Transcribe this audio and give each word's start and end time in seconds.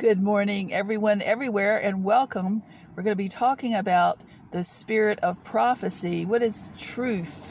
Good 0.00 0.18
morning, 0.18 0.72
everyone, 0.72 1.20
everywhere, 1.20 1.76
and 1.76 2.02
welcome. 2.02 2.62
We're 2.96 3.02
going 3.02 3.12
to 3.12 3.22
be 3.22 3.28
talking 3.28 3.74
about 3.74 4.22
the 4.50 4.62
spirit 4.62 5.18
of 5.20 5.44
prophecy. 5.44 6.24
What 6.24 6.42
is 6.42 6.72
truth? 6.78 7.50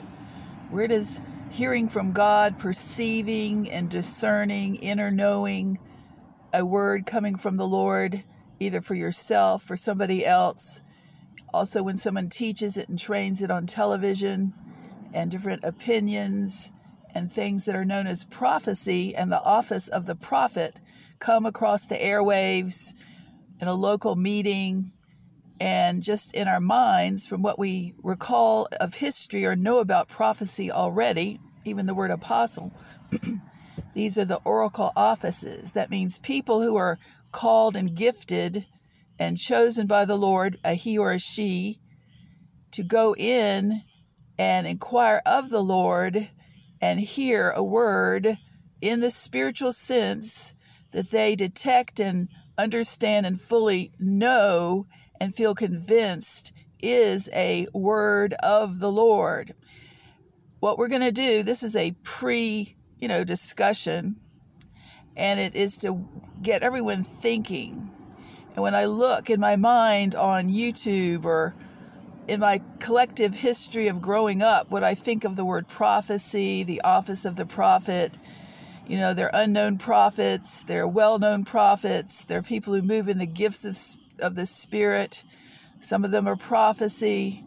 Where 0.71 0.87
does 0.87 1.21
hearing 1.51 1.87
from 1.89 2.11
God, 2.11 2.57
perceiving 2.57 3.69
and 3.69 3.87
discerning, 3.87 4.77
inner 4.77 5.11
knowing 5.11 5.77
a 6.51 6.65
word 6.65 7.05
coming 7.05 7.35
from 7.35 7.55
the 7.55 7.67
Lord, 7.67 8.23
either 8.59 8.81
for 8.81 8.95
yourself, 8.95 9.61
for 9.61 9.77
somebody 9.77 10.25
else? 10.25 10.81
Also, 11.53 11.83
when 11.83 11.97
someone 11.97 12.29
teaches 12.29 12.79
it 12.79 12.89
and 12.89 12.97
trains 12.97 13.43
it 13.43 13.51
on 13.51 13.67
television, 13.67 14.55
and 15.13 15.29
different 15.29 15.63
opinions 15.63 16.71
and 17.13 17.31
things 17.31 17.65
that 17.65 17.75
are 17.75 17.85
known 17.85 18.07
as 18.07 18.25
prophecy 18.25 19.15
and 19.15 19.31
the 19.31 19.43
office 19.43 19.87
of 19.87 20.07
the 20.07 20.15
prophet 20.15 20.79
come 21.19 21.45
across 21.45 21.85
the 21.85 21.95
airwaves 21.95 22.93
in 23.61 23.67
a 23.67 23.73
local 23.73 24.15
meeting 24.15 24.91
and 25.59 26.01
just 26.01 26.33
in 26.33 26.47
our 26.47 26.61
minds 26.61 27.27
from 27.27 27.41
what 27.41 27.59
we 27.59 27.93
recall 28.01 28.67
of 28.79 28.93
history 28.93 29.45
or 29.45 29.55
know 29.55 29.79
about 29.79 30.07
prophecy 30.07 30.71
already, 30.71 31.39
even 31.65 31.85
the 31.85 31.93
word 31.93 32.11
apostle. 32.11 32.71
These 33.93 34.17
are 34.17 34.25
the 34.25 34.39
oracle 34.45 34.93
offices. 34.95 35.73
That 35.73 35.89
means 35.89 36.19
people 36.19 36.61
who 36.61 36.77
are 36.77 36.97
called 37.31 37.75
and 37.75 37.93
gifted 37.93 38.65
and 39.19 39.37
chosen 39.37 39.87
by 39.87 40.05
the 40.05 40.15
Lord, 40.15 40.57
a 40.63 40.73
he 40.73 40.97
or 40.97 41.11
a 41.11 41.19
she, 41.19 41.79
to 42.71 42.83
go 42.83 43.13
in 43.15 43.81
and 44.37 44.65
inquire 44.65 45.21
of 45.25 45.49
the 45.49 45.61
Lord 45.61 46.29
and 46.79 46.99
hear 46.99 47.49
a 47.51 47.63
word 47.63 48.37
in 48.79 49.01
the 49.01 49.09
spiritual 49.09 49.73
sense 49.73 50.53
that 50.91 51.11
they 51.11 51.35
detect 51.35 51.99
and 51.99 52.29
understand 52.57 53.25
and 53.25 53.39
fully 53.39 53.91
know 53.99 54.85
and 55.19 55.33
feel 55.33 55.55
convinced 55.55 56.53
is 56.81 57.29
a 57.33 57.67
word 57.73 58.33
of 58.33 58.79
the 58.79 58.91
Lord. 58.91 59.53
What 60.59 60.77
we're 60.77 60.87
going 60.87 61.01
to 61.01 61.11
do, 61.11 61.43
this 61.43 61.63
is 61.63 61.75
a 61.75 61.95
pre, 62.03 62.75
you 62.99 63.07
know, 63.07 63.23
discussion 63.23 64.17
and 65.19 65.39
it 65.39 65.53
is 65.53 65.77
to 65.79 66.07
get 66.41 66.63
everyone 66.63 67.03
thinking. 67.03 67.91
And 68.55 68.63
when 68.63 68.73
I 68.73 68.85
look 68.85 69.29
in 69.29 69.39
my 69.39 69.57
mind 69.57 70.15
on 70.15 70.47
YouTube 70.47 71.25
or 71.25 71.53
in 72.27 72.39
my 72.39 72.61
collective 72.79 73.33
history 73.35 73.89
of 73.89 74.01
growing 74.01 74.41
up, 74.41 74.71
what 74.71 74.83
I 74.83 74.95
think 74.95 75.25
of 75.25 75.35
the 75.35 75.43
word 75.43 75.67
prophecy, 75.67 76.63
the 76.63 76.81
office 76.81 77.25
of 77.25 77.35
the 77.35 77.45
prophet, 77.45 78.17
you 78.89 78.97
know, 78.97 79.13
they're 79.13 79.29
unknown 79.31 79.77
prophets, 79.77 80.63
they're 80.63 80.87
well 80.87 81.19
known 81.19 81.45
prophets, 81.45 82.25
they're 82.25 82.41
people 82.41 82.73
who 82.73 82.81
move 82.81 83.07
in 83.07 83.19
the 83.19 83.27
gifts 83.27 83.63
of, 83.63 83.77
of 84.19 84.33
the 84.33 84.47
Spirit. 84.47 85.23
Some 85.79 86.03
of 86.03 86.09
them 86.09 86.27
are 86.27 86.35
prophecy. 86.35 87.43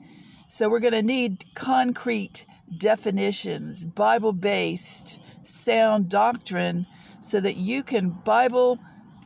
So 0.46 0.70
we're 0.70 0.78
going 0.78 0.92
to 0.92 1.02
need 1.02 1.44
concrete 1.56 2.46
definitions, 2.78 3.84
Bible 3.84 4.32
based, 4.32 5.18
sound 5.44 6.08
doctrine, 6.08 6.86
so 7.20 7.40
that 7.40 7.56
you 7.56 7.82
can 7.82 8.10
Bible, 8.10 8.78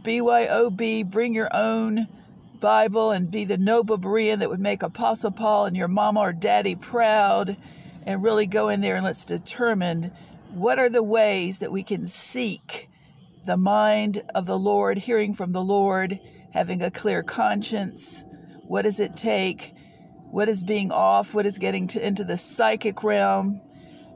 BYOB, 0.02 1.10
bring 1.10 1.34
your 1.34 1.50
own 1.52 2.06
Bible 2.60 3.10
and 3.10 3.30
be 3.30 3.44
the 3.44 3.58
noble 3.58 3.98
Berean 3.98 4.38
that 4.38 4.48
would 4.48 4.58
make 4.58 4.82
Apostle 4.82 5.32
Paul 5.32 5.66
and 5.66 5.76
your 5.76 5.88
mama 5.88 6.20
or 6.20 6.32
daddy 6.32 6.76
proud 6.76 7.58
and 8.06 8.24
really 8.24 8.46
go 8.46 8.70
in 8.70 8.80
there 8.80 8.96
and 8.96 9.04
let's 9.04 9.26
determine 9.26 10.12
what 10.52 10.78
are 10.78 10.88
the 10.88 11.02
ways 11.02 11.58
that 11.58 11.72
we 11.72 11.82
can 11.82 12.06
seek 12.06 12.88
the 13.44 13.56
mind 13.56 14.22
of 14.34 14.46
the 14.46 14.58
Lord, 14.58 14.98
hearing 14.98 15.34
from 15.34 15.52
the 15.52 15.62
Lord, 15.62 16.18
having 16.52 16.82
a 16.82 16.90
clear 16.90 17.22
conscience? 17.22 18.24
What 18.66 18.82
does 18.82 19.00
it 19.00 19.16
take? 19.16 19.74
What 20.30 20.48
is 20.48 20.64
being 20.64 20.90
off? 20.90 21.34
What 21.34 21.46
is 21.46 21.58
getting 21.58 21.86
to, 21.88 22.04
into 22.04 22.24
the 22.24 22.36
psychic 22.36 23.04
realm, 23.04 23.60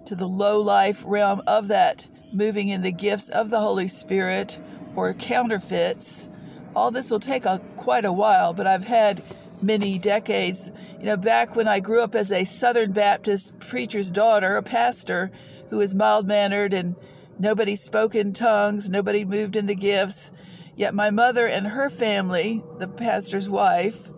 to 0.06 0.16
the 0.16 0.26
low 0.26 0.60
life 0.60 1.04
realm 1.06 1.42
of 1.46 1.68
that, 1.68 2.06
moving 2.32 2.68
in 2.68 2.82
the 2.82 2.92
gifts 2.92 3.28
of 3.28 3.50
the 3.50 3.60
Holy 3.60 3.86
Spirit 3.86 4.58
or 4.96 5.14
counterfeits? 5.14 6.28
All 6.74 6.90
this 6.90 7.10
will 7.10 7.20
take 7.20 7.44
a, 7.44 7.60
quite 7.76 8.04
a 8.04 8.12
while, 8.12 8.52
but 8.52 8.66
I've 8.66 8.86
had 8.86 9.22
many 9.62 9.98
decades. 9.98 10.70
You 10.98 11.06
know, 11.06 11.16
back 11.16 11.56
when 11.56 11.68
I 11.68 11.80
grew 11.80 12.02
up 12.02 12.14
as 12.14 12.32
a 12.32 12.44
Southern 12.44 12.92
Baptist 12.92 13.58
preacher's 13.60 14.10
daughter, 14.10 14.56
a 14.56 14.62
pastor, 14.62 15.30
who 15.70 15.78
was 15.78 15.94
mild 15.94 16.26
mannered 16.26 16.74
and 16.74 16.96
nobody 17.38 17.74
spoke 17.74 18.14
in 18.14 18.32
tongues, 18.32 18.90
nobody 18.90 19.24
moved 19.24 19.56
in 19.56 19.66
the 19.66 19.74
gifts. 19.74 20.32
Yet 20.76 20.94
my 20.94 21.10
mother 21.10 21.46
and 21.46 21.66
her 21.68 21.88
family, 21.90 22.62
the 22.78 22.88
pastor's 22.88 23.48
wife, 23.48 24.10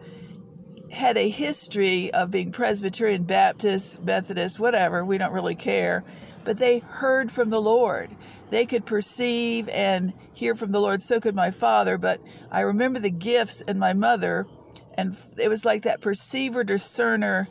had 0.91 1.17
a 1.17 1.29
history 1.29 2.13
of 2.13 2.31
being 2.31 2.53
Presbyterian, 2.53 3.25
Baptist, 3.25 4.03
Methodist, 4.03 4.61
whatever, 4.61 5.05
we 5.05 5.19
don't 5.19 5.33
really 5.33 5.55
care. 5.55 6.05
But 6.45 6.59
they 6.59 6.81
heard 6.81 7.31
from 7.31 7.51
the 7.51 7.61
Lord. 7.61 8.15
They 8.51 8.67
could 8.67 8.85
perceive 8.85 9.69
and 9.71 10.13
hear 10.35 10.55
from 10.55 10.73
the 10.73 10.81
Lord. 10.81 11.01
So 11.01 11.21
could 11.21 11.35
my 11.35 11.51
father. 11.51 11.97
But 11.97 12.21
I 12.51 12.61
remember 12.61 12.99
the 12.99 13.11
gifts 13.11 13.63
in 13.63 13.79
my 13.79 13.93
mother, 13.93 14.47
and 14.95 15.17
it 15.39 15.49
was 15.49 15.65
like 15.65 15.83
that 15.83 16.01
perceiver 16.01 16.65
discerner 16.65 17.49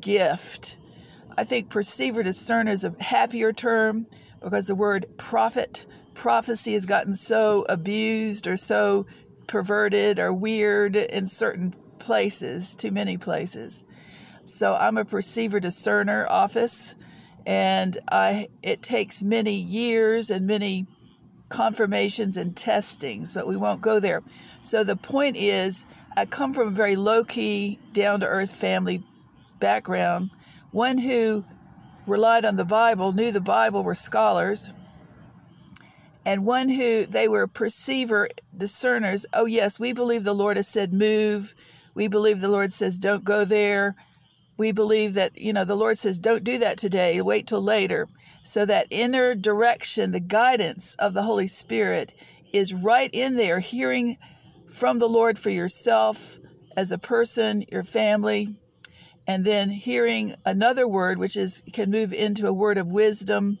gift 0.00 0.76
I 1.36 1.44
think 1.44 1.70
perceiver 1.70 2.22
discern 2.22 2.68
is 2.68 2.84
a 2.84 2.94
happier 3.00 3.52
term 3.52 4.06
because 4.42 4.66
the 4.66 4.74
word 4.74 5.06
prophet, 5.16 5.86
prophecy 6.14 6.74
has 6.74 6.86
gotten 6.86 7.14
so 7.14 7.64
abused 7.68 8.46
or 8.46 8.56
so 8.56 9.06
perverted 9.46 10.18
or 10.18 10.32
weird 10.32 10.96
in 10.96 11.26
certain 11.26 11.74
places, 11.98 12.76
too 12.76 12.90
many 12.90 13.16
places. 13.16 13.84
So 14.44 14.74
I'm 14.74 14.98
a 14.98 15.04
perceiver 15.04 15.60
discerner 15.60 16.26
office 16.28 16.96
and 17.46 17.96
I 18.10 18.48
it 18.62 18.82
takes 18.82 19.22
many 19.22 19.54
years 19.54 20.30
and 20.30 20.46
many 20.46 20.86
confirmations 21.48 22.36
and 22.36 22.56
testings, 22.56 23.34
but 23.34 23.46
we 23.46 23.56
won't 23.56 23.80
go 23.80 24.00
there. 24.00 24.22
So 24.60 24.84
the 24.84 24.96
point 24.96 25.36
is 25.36 25.86
I 26.16 26.26
come 26.26 26.52
from 26.52 26.68
a 26.68 26.72
very 26.72 26.96
low 26.96 27.24
key, 27.24 27.78
down 27.92 28.20
to 28.20 28.26
earth 28.26 28.54
family 28.54 29.02
background 29.60 30.30
one 30.72 30.98
who 30.98 31.44
relied 32.06 32.44
on 32.44 32.56
the 32.56 32.64
Bible, 32.64 33.12
knew 33.12 33.30
the 33.30 33.40
Bible, 33.40 33.84
were 33.84 33.94
scholars, 33.94 34.72
and 36.24 36.44
one 36.44 36.68
who 36.68 37.06
they 37.06 37.28
were 37.28 37.46
perceiver 37.46 38.28
discerners. 38.56 39.26
Oh, 39.32 39.46
yes, 39.46 39.78
we 39.78 39.92
believe 39.92 40.24
the 40.24 40.34
Lord 40.34 40.56
has 40.56 40.68
said 40.68 40.92
move. 40.92 41.54
We 41.94 42.08
believe 42.08 42.40
the 42.40 42.48
Lord 42.48 42.72
says 42.72 42.98
don't 42.98 43.24
go 43.24 43.44
there. 43.44 43.94
We 44.56 44.72
believe 44.72 45.14
that, 45.14 45.38
you 45.38 45.52
know, 45.52 45.64
the 45.64 45.74
Lord 45.76 45.98
says 45.98 46.18
don't 46.18 46.44
do 46.44 46.58
that 46.58 46.78
today, 46.78 47.20
wait 47.20 47.46
till 47.46 47.62
later. 47.62 48.08
So 48.42 48.64
that 48.66 48.86
inner 48.90 49.34
direction, 49.34 50.10
the 50.10 50.20
guidance 50.20 50.96
of 50.96 51.14
the 51.14 51.22
Holy 51.22 51.46
Spirit 51.46 52.12
is 52.52 52.74
right 52.74 53.10
in 53.12 53.36
there, 53.36 53.60
hearing 53.60 54.16
from 54.68 54.98
the 54.98 55.08
Lord 55.08 55.38
for 55.38 55.50
yourself 55.50 56.38
as 56.76 56.92
a 56.92 56.98
person, 56.98 57.64
your 57.70 57.82
family, 57.82 58.48
and 59.26 59.44
then 59.44 59.70
hearing 59.70 60.34
another 60.44 60.86
word 60.86 61.18
which 61.18 61.36
is 61.36 61.62
can 61.72 61.90
move 61.90 62.12
into 62.12 62.46
a 62.46 62.52
word 62.52 62.78
of 62.78 62.88
wisdom 62.88 63.58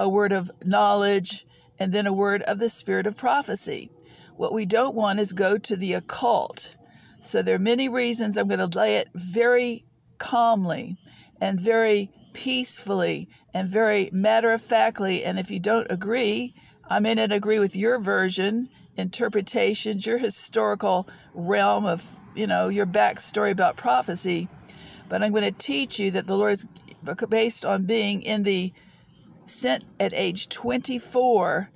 a 0.00 0.08
word 0.08 0.32
of 0.32 0.50
knowledge 0.64 1.46
and 1.78 1.92
then 1.92 2.06
a 2.06 2.12
word 2.12 2.42
of 2.42 2.58
the 2.58 2.70
spirit 2.70 3.06
of 3.06 3.16
prophecy. 3.16 3.90
What 4.36 4.54
we 4.54 4.64
don't 4.64 4.94
want 4.94 5.20
is 5.20 5.34
go 5.34 5.58
to 5.58 5.76
the 5.76 5.92
occult. 5.92 6.74
So 7.20 7.42
there 7.42 7.56
are 7.56 7.60
many 7.60 7.90
reasons. 7.90 8.38
I'm 8.38 8.48
going 8.48 8.66
to 8.66 8.78
lay 8.78 8.96
it 8.96 9.10
very 9.14 9.84
calmly 10.16 10.96
and 11.38 11.60
very 11.60 12.10
peacefully 12.32 13.28
and 13.52 13.68
very 13.68 14.08
matter 14.12 14.52
of 14.52 14.62
factly 14.62 15.24
and 15.24 15.38
if 15.38 15.50
you 15.50 15.58
don't 15.58 15.90
agree 15.90 16.54
i 16.88 17.00
may 17.00 17.12
not 17.12 17.32
agree 17.32 17.58
with 17.58 17.74
your 17.74 17.98
version 17.98 18.68
interpretations 18.96 20.06
your 20.06 20.16
historical 20.16 21.08
realm 21.34 21.84
of 21.84 22.08
you 22.36 22.46
know 22.46 22.68
your 22.68 22.86
backstory 22.86 23.50
about 23.50 23.76
prophecy 23.76 24.48
but 25.10 25.22
I'm 25.22 25.32
going 25.32 25.42
to 25.42 25.50
teach 25.50 25.98
you 25.98 26.12
that 26.12 26.26
the 26.26 26.36
Lord 26.36 26.52
is 26.52 26.68
based 27.28 27.66
on 27.66 27.84
being 27.84 28.22
in 28.22 28.44
the 28.44 28.72
sent 29.44 29.84
at 29.98 30.14
age 30.14 30.48
24 30.48 31.68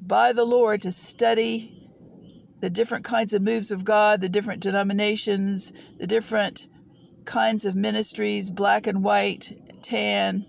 by 0.00 0.32
the 0.32 0.44
Lord 0.44 0.82
to 0.82 0.92
study 0.92 1.74
the 2.60 2.70
different 2.70 3.04
kinds 3.04 3.34
of 3.34 3.42
moves 3.42 3.72
of 3.72 3.84
God, 3.84 4.20
the 4.20 4.28
different 4.28 4.62
denominations, 4.62 5.72
the 5.98 6.06
different 6.06 6.68
kinds 7.24 7.66
of 7.66 7.74
ministries, 7.74 8.50
black 8.50 8.86
and 8.86 9.02
white, 9.02 9.52
tan, 9.82 10.46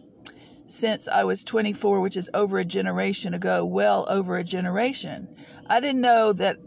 since 0.65 1.07
I 1.07 1.23
was 1.23 1.43
24, 1.43 1.99
which 1.99 2.15
is 2.15 2.29
over 2.35 2.59
a 2.59 2.65
generation 2.65 3.33
ago, 3.33 3.65
well 3.65 4.05
over 4.07 4.37
a 4.37 4.43
generation. 4.43 5.27
I 5.67 5.79
didn't 5.79 6.01
know 6.01 6.33
that 6.33 6.57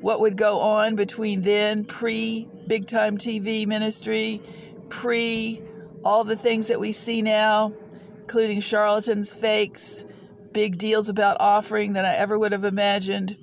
what 0.00 0.20
would 0.20 0.36
go 0.36 0.60
on 0.60 0.94
between 0.96 1.42
then, 1.42 1.84
pre 1.84 2.48
big 2.66 2.86
time 2.86 3.16
TV 3.16 3.66
ministry, 3.66 4.42
pre 4.90 5.62
all 6.04 6.24
the 6.24 6.36
things 6.36 6.68
that 6.68 6.80
we 6.80 6.92
see 6.92 7.22
now, 7.22 7.72
including 8.20 8.60
charlatans, 8.60 9.32
fakes, 9.32 10.04
big 10.52 10.78
deals 10.78 11.08
about 11.08 11.36
offering 11.40 11.94
that 11.94 12.04
I 12.04 12.14
ever 12.14 12.38
would 12.38 12.52
have 12.52 12.64
imagined. 12.64 13.36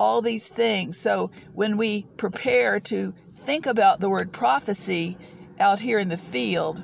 all 0.00 0.22
these 0.22 0.48
things. 0.48 0.96
So 0.96 1.30
when 1.52 1.76
we 1.76 2.06
prepare 2.16 2.80
to 2.80 3.12
think 3.34 3.66
about 3.66 4.00
the 4.00 4.08
word 4.08 4.32
prophecy 4.32 5.18
out 5.60 5.78
here 5.78 5.98
in 5.98 6.08
the 6.08 6.16
field, 6.16 6.82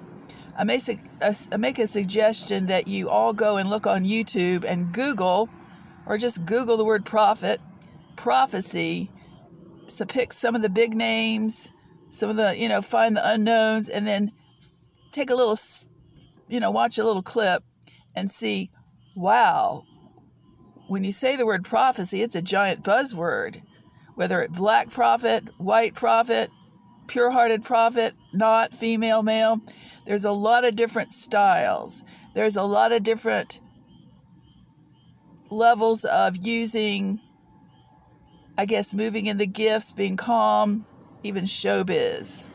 I 0.56 0.64
make 0.64 0.82
make 1.58 1.78
a 1.78 1.86
suggestion 1.86 2.66
that 2.66 2.86
you 2.88 3.08
all 3.08 3.32
go 3.32 3.56
and 3.56 3.70
look 3.70 3.86
on 3.86 4.04
YouTube 4.04 4.64
and 4.64 4.92
Google, 4.92 5.48
or 6.06 6.18
just 6.18 6.44
Google 6.44 6.76
the 6.76 6.84
word 6.84 7.06
prophet, 7.06 7.60
prophecy. 8.16 9.10
So 9.86 10.04
pick 10.04 10.32
some 10.32 10.54
of 10.54 10.62
the 10.62 10.68
big 10.68 10.94
names, 10.94 11.72
some 12.08 12.30
of 12.30 12.36
the, 12.36 12.56
you 12.56 12.68
know, 12.68 12.82
find 12.82 13.16
the 13.16 13.28
unknowns, 13.28 13.88
and 13.88 14.06
then 14.06 14.30
take 15.12 15.30
a 15.30 15.34
little, 15.34 15.58
you 16.48 16.60
know, 16.60 16.70
watch 16.70 16.98
a 16.98 17.04
little 17.04 17.22
clip 17.22 17.62
and 18.14 18.30
see, 18.30 18.70
wow, 19.14 19.84
when 20.88 21.04
you 21.04 21.12
say 21.12 21.36
the 21.36 21.46
word 21.46 21.64
prophecy, 21.64 22.22
it's 22.22 22.36
a 22.36 22.42
giant 22.42 22.82
buzzword. 22.84 23.62
Whether 24.14 24.40
it 24.40 24.52
black 24.52 24.90
prophet, 24.90 25.44
white 25.58 25.94
prophet, 25.94 26.50
pure 27.06 27.30
hearted 27.30 27.64
prophet, 27.64 28.14
not 28.32 28.72
female, 28.72 29.22
male, 29.22 29.60
there's 30.06 30.24
a 30.24 30.32
lot 30.32 30.64
of 30.64 30.76
different 30.76 31.10
styles. 31.10 32.04
There's 32.34 32.56
a 32.56 32.62
lot 32.62 32.92
of 32.92 33.02
different 33.02 33.60
levels 35.50 36.04
of 36.04 36.36
using, 36.46 37.20
I 38.56 38.64
guess, 38.64 38.94
moving 38.94 39.26
in 39.26 39.38
the 39.38 39.46
gifts, 39.46 39.92
being 39.92 40.16
calm, 40.16 40.86
even 41.22 41.44
showbiz. 41.44 42.48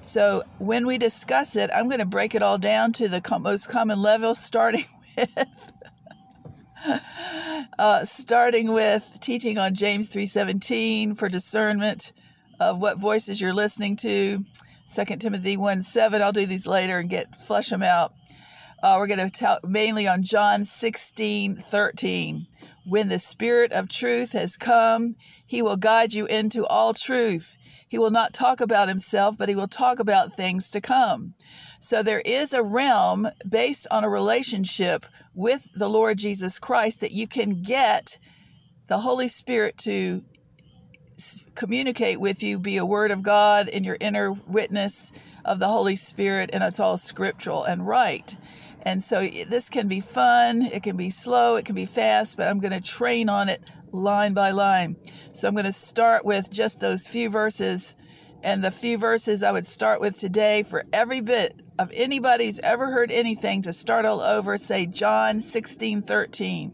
So 0.00 0.44
when 0.58 0.86
we 0.86 0.98
discuss 0.98 1.56
it, 1.56 1.70
I'm 1.74 1.88
going 1.88 1.98
to 1.98 2.06
break 2.06 2.34
it 2.34 2.42
all 2.42 2.58
down 2.58 2.92
to 2.94 3.08
the 3.08 3.22
most 3.40 3.68
common 3.68 4.00
level, 4.00 4.34
starting 4.34 4.84
with 5.16 5.48
uh, 7.78 8.04
starting 8.04 8.72
with 8.72 9.18
teaching 9.20 9.58
on 9.58 9.74
James 9.74 10.10
3:17 10.10 11.16
for 11.16 11.28
discernment 11.28 12.12
of 12.60 12.80
what 12.80 12.98
voices 12.98 13.40
you're 13.40 13.54
listening 13.54 13.96
to. 13.96 14.44
2 14.94 15.04
Timothy 15.16 15.56
1 15.56 15.82
7. 15.82 16.22
I'll 16.22 16.32
do 16.32 16.46
these 16.46 16.66
later 16.66 16.98
and 16.98 17.10
get 17.10 17.34
flush 17.34 17.68
them 17.68 17.82
out. 17.82 18.12
Uh, 18.82 18.96
we're 18.98 19.06
going 19.06 19.18
to 19.18 19.30
talk 19.30 19.64
mainly 19.64 20.06
on 20.06 20.22
John 20.22 20.64
16 20.64 21.56
13. 21.56 22.46
When 22.84 23.08
the 23.08 23.18
Spirit 23.18 23.72
of 23.72 23.88
truth 23.88 24.32
has 24.32 24.56
come, 24.56 25.16
he 25.44 25.60
will 25.60 25.76
guide 25.76 26.12
you 26.12 26.26
into 26.26 26.64
all 26.66 26.94
truth. 26.94 27.58
He 27.88 27.98
will 27.98 28.10
not 28.10 28.34
talk 28.34 28.60
about 28.60 28.88
himself, 28.88 29.38
but 29.38 29.48
he 29.48 29.54
will 29.54 29.68
talk 29.68 29.98
about 29.98 30.32
things 30.32 30.70
to 30.72 30.80
come. 30.80 31.34
So 31.78 32.02
there 32.02 32.20
is 32.20 32.52
a 32.52 32.62
realm 32.62 33.28
based 33.48 33.86
on 33.90 34.02
a 34.02 34.08
relationship 34.08 35.06
with 35.34 35.70
the 35.72 35.88
Lord 35.88 36.18
Jesus 36.18 36.58
Christ 36.58 37.00
that 37.00 37.12
you 37.12 37.28
can 37.28 37.62
get 37.62 38.18
the 38.88 38.98
Holy 38.98 39.28
Spirit 39.28 39.78
to 39.78 40.24
communicate 41.54 42.20
with 42.20 42.42
you, 42.42 42.58
be 42.58 42.76
a 42.76 42.84
word 42.84 43.10
of 43.10 43.22
God 43.22 43.68
in 43.68 43.84
your 43.84 43.96
inner 44.00 44.32
witness 44.32 45.12
of 45.44 45.58
the 45.58 45.68
Holy 45.68 45.96
Spirit, 45.96 46.50
and 46.52 46.62
it's 46.62 46.80
all 46.80 46.96
scriptural 46.96 47.64
and 47.64 47.86
right. 47.86 48.36
And 48.86 49.02
so 49.02 49.26
this 49.26 49.68
can 49.68 49.88
be 49.88 49.98
fun, 49.98 50.62
it 50.62 50.84
can 50.84 50.96
be 50.96 51.10
slow, 51.10 51.56
it 51.56 51.64
can 51.64 51.74
be 51.74 51.86
fast, 51.86 52.36
but 52.36 52.46
I'm 52.46 52.60
going 52.60 52.72
to 52.72 52.80
train 52.80 53.28
on 53.28 53.48
it 53.48 53.68
line 53.90 54.32
by 54.32 54.52
line. 54.52 54.94
So 55.32 55.48
I'm 55.48 55.54
going 55.54 55.64
to 55.64 55.72
start 55.72 56.24
with 56.24 56.52
just 56.52 56.78
those 56.78 57.08
few 57.08 57.28
verses. 57.28 57.96
And 58.44 58.62
the 58.62 58.70
few 58.70 58.96
verses 58.96 59.42
I 59.42 59.50
would 59.50 59.66
start 59.66 60.00
with 60.00 60.16
today 60.16 60.62
for 60.62 60.84
every 60.92 61.20
bit 61.20 61.60
of 61.80 61.90
anybody's 61.92 62.60
ever 62.60 62.92
heard 62.92 63.10
anything 63.10 63.62
to 63.62 63.72
start 63.72 64.04
all 64.04 64.20
over, 64.20 64.56
say 64.56 64.86
John 64.86 65.40
16 65.40 66.02
13. 66.02 66.70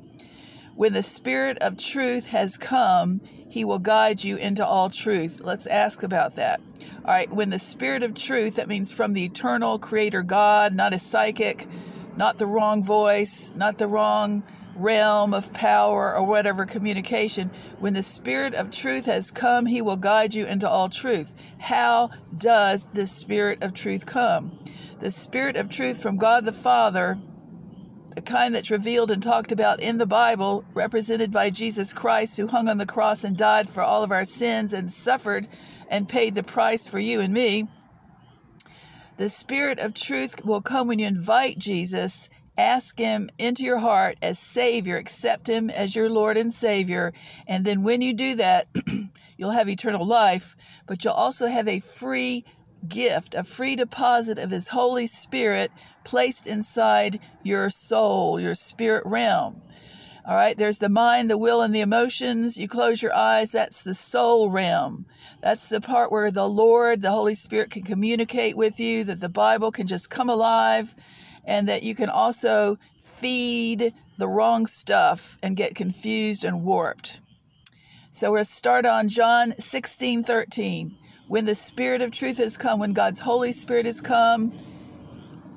When 0.74 0.92
the 0.92 1.02
Spirit 1.02 1.58
of 1.62 1.78
truth 1.78 2.28
has 2.28 2.58
come, 2.58 3.22
he 3.48 3.64
will 3.64 3.78
guide 3.78 4.22
you 4.22 4.36
into 4.36 4.66
all 4.66 4.90
truth. 4.90 5.40
Let's 5.42 5.66
ask 5.66 6.02
about 6.02 6.36
that. 6.36 6.60
All 7.06 7.14
right, 7.14 7.32
when 7.32 7.48
the 7.48 7.58
Spirit 7.58 8.02
of 8.02 8.12
truth, 8.12 8.56
that 8.56 8.68
means 8.68 8.92
from 8.92 9.14
the 9.14 9.24
eternal 9.24 9.78
Creator 9.78 10.24
God, 10.24 10.74
not 10.74 10.92
a 10.92 10.98
psychic, 10.98 11.66
not 12.16 12.38
the 12.38 12.46
wrong 12.46 12.84
voice, 12.84 13.52
not 13.56 13.78
the 13.78 13.86
wrong 13.88 14.42
realm 14.76 15.34
of 15.34 15.52
power 15.52 16.14
or 16.14 16.24
whatever 16.24 16.64
communication. 16.66 17.50
When 17.78 17.94
the 17.94 18.02
Spirit 18.02 18.54
of 18.54 18.70
truth 18.70 19.06
has 19.06 19.30
come, 19.30 19.66
He 19.66 19.82
will 19.82 19.96
guide 19.96 20.34
you 20.34 20.46
into 20.46 20.68
all 20.68 20.88
truth. 20.88 21.34
How 21.58 22.10
does 22.36 22.86
the 22.86 23.06
Spirit 23.06 23.62
of 23.62 23.74
truth 23.74 24.06
come? 24.06 24.58
The 25.00 25.10
Spirit 25.10 25.56
of 25.56 25.68
truth 25.68 26.00
from 26.00 26.16
God 26.16 26.44
the 26.44 26.52
Father, 26.52 27.18
the 28.14 28.22
kind 28.22 28.54
that's 28.54 28.70
revealed 28.70 29.10
and 29.10 29.22
talked 29.22 29.52
about 29.52 29.80
in 29.80 29.98
the 29.98 30.06
Bible, 30.06 30.64
represented 30.74 31.32
by 31.32 31.50
Jesus 31.50 31.92
Christ, 31.92 32.36
who 32.36 32.46
hung 32.46 32.68
on 32.68 32.78
the 32.78 32.86
cross 32.86 33.24
and 33.24 33.36
died 33.36 33.68
for 33.68 33.82
all 33.82 34.02
of 34.02 34.12
our 34.12 34.24
sins 34.24 34.74
and 34.74 34.90
suffered 34.90 35.48
and 35.88 36.08
paid 36.08 36.34
the 36.34 36.42
price 36.42 36.86
for 36.86 36.98
you 36.98 37.20
and 37.20 37.32
me. 37.32 37.68
The 39.16 39.28
Spirit 39.28 39.78
of 39.78 39.94
truth 39.94 40.44
will 40.44 40.62
come 40.62 40.88
when 40.88 40.98
you 40.98 41.06
invite 41.06 41.58
Jesus 41.58 42.28
Ask 42.58 42.98
Him 42.98 43.30
into 43.38 43.62
your 43.62 43.78
heart 43.78 44.18
as 44.20 44.38
Savior. 44.38 44.96
Accept 44.98 45.48
Him 45.48 45.70
as 45.70 45.96
your 45.96 46.10
Lord 46.10 46.36
and 46.36 46.52
Savior. 46.52 47.12
And 47.46 47.64
then 47.64 47.82
when 47.82 48.02
you 48.02 48.14
do 48.14 48.36
that, 48.36 48.68
you'll 49.38 49.52
have 49.52 49.68
eternal 49.68 50.06
life, 50.06 50.54
but 50.86 51.02
you'll 51.02 51.14
also 51.14 51.46
have 51.46 51.66
a 51.66 51.80
free 51.80 52.44
gift, 52.86 53.34
a 53.34 53.42
free 53.42 53.76
deposit 53.76 54.38
of 54.38 54.50
His 54.50 54.68
Holy 54.68 55.06
Spirit 55.06 55.72
placed 56.04 56.46
inside 56.46 57.20
your 57.42 57.70
soul, 57.70 58.38
your 58.38 58.54
spirit 58.54 59.06
realm. 59.06 59.62
All 60.24 60.36
right, 60.36 60.56
there's 60.56 60.78
the 60.78 60.88
mind, 60.88 61.28
the 61.28 61.36
will, 61.36 61.62
and 61.62 61.74
the 61.74 61.80
emotions. 61.80 62.56
You 62.56 62.68
close 62.68 63.02
your 63.02 63.14
eyes, 63.14 63.50
that's 63.50 63.82
the 63.82 63.94
soul 63.94 64.50
realm. 64.50 65.04
That's 65.40 65.68
the 65.68 65.80
part 65.80 66.12
where 66.12 66.30
the 66.30 66.48
Lord, 66.48 67.02
the 67.02 67.10
Holy 67.10 67.34
Spirit 67.34 67.70
can 67.70 67.82
communicate 67.82 68.56
with 68.56 68.78
you, 68.78 69.02
that 69.04 69.20
the 69.20 69.28
Bible 69.28 69.72
can 69.72 69.88
just 69.88 70.10
come 70.10 70.30
alive 70.30 70.94
and 71.44 71.68
that 71.68 71.82
you 71.82 71.96
can 71.96 72.08
also 72.08 72.78
feed 73.00 73.92
the 74.16 74.28
wrong 74.28 74.66
stuff 74.66 75.38
and 75.42 75.56
get 75.56 75.74
confused 75.74 76.44
and 76.44 76.62
warped. 76.62 77.20
So 78.10 78.30
we'll 78.30 78.44
start 78.44 78.86
on 78.86 79.08
John 79.08 79.54
16 79.58 80.22
13. 80.22 80.96
When 81.26 81.46
the 81.46 81.54
Spirit 81.54 82.02
of 82.02 82.12
truth 82.12 82.38
has 82.38 82.56
come, 82.56 82.78
when 82.78 82.92
God's 82.92 83.20
Holy 83.20 83.50
Spirit 83.50 83.86
has 83.86 84.00
come, 84.00 84.52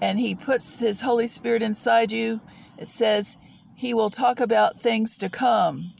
and 0.01 0.17
He 0.17 0.33
puts 0.33 0.79
His 0.79 1.01
Holy 1.01 1.27
Spirit 1.27 1.61
inside 1.61 2.11
you, 2.11 2.41
it 2.79 2.89
says 2.89 3.37
He 3.75 3.93
will 3.93 4.09
talk 4.09 4.39
about 4.39 4.79
things 4.79 5.17
to 5.19 5.29
come. 5.29 5.93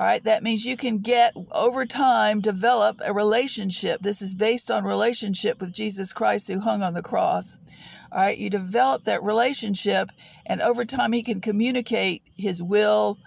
All 0.00 0.06
right, 0.06 0.24
that 0.24 0.42
means 0.42 0.64
you 0.64 0.76
can 0.76 0.98
get 0.98 1.34
over 1.52 1.86
time, 1.86 2.40
develop 2.40 3.00
a 3.04 3.12
relationship. 3.12 4.00
This 4.00 4.20
is 4.20 4.34
based 4.34 4.70
on 4.70 4.84
relationship 4.84 5.60
with 5.60 5.72
Jesus 5.72 6.12
Christ 6.12 6.48
who 6.48 6.58
hung 6.58 6.82
on 6.82 6.94
the 6.94 7.02
cross. 7.02 7.60
All 8.10 8.20
right, 8.20 8.36
you 8.36 8.50
develop 8.50 9.04
that 9.04 9.22
relationship, 9.22 10.08
and 10.44 10.60
over 10.60 10.84
time, 10.84 11.12
He 11.12 11.22
can 11.22 11.40
communicate 11.40 12.22
His 12.36 12.62
will, 12.62 13.18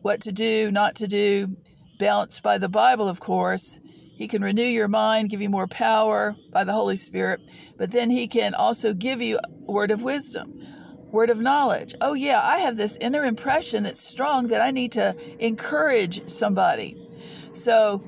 what 0.00 0.22
to 0.22 0.32
do, 0.32 0.70
not 0.70 0.94
to 0.96 1.06
do, 1.06 1.56
balanced 1.98 2.42
by 2.42 2.56
the 2.56 2.68
Bible, 2.68 3.08
of 3.08 3.20
course. 3.20 3.78
He 4.16 4.28
can 4.28 4.42
renew 4.42 4.62
your 4.62 4.88
mind, 4.88 5.28
give 5.28 5.42
you 5.42 5.50
more 5.50 5.66
power 5.66 6.34
by 6.50 6.64
the 6.64 6.72
Holy 6.72 6.96
Spirit, 6.96 7.40
but 7.76 7.92
then 7.92 8.08
He 8.08 8.26
can 8.26 8.54
also 8.54 8.94
give 8.94 9.20
you 9.20 9.38
a 9.38 9.70
word 9.70 9.90
of 9.90 10.02
wisdom, 10.02 10.58
word 11.16 11.30
of 11.30 11.40
knowledge. 11.40 11.94
Oh, 12.02 12.12
yeah, 12.12 12.40
I 12.44 12.58
have 12.58 12.76
this 12.76 12.98
inner 13.00 13.24
impression 13.24 13.84
that's 13.84 14.02
strong 14.02 14.48
that 14.48 14.60
I 14.60 14.70
need 14.70 14.92
to 14.92 15.16
encourage 15.38 16.28
somebody. 16.28 16.94
So 17.52 18.02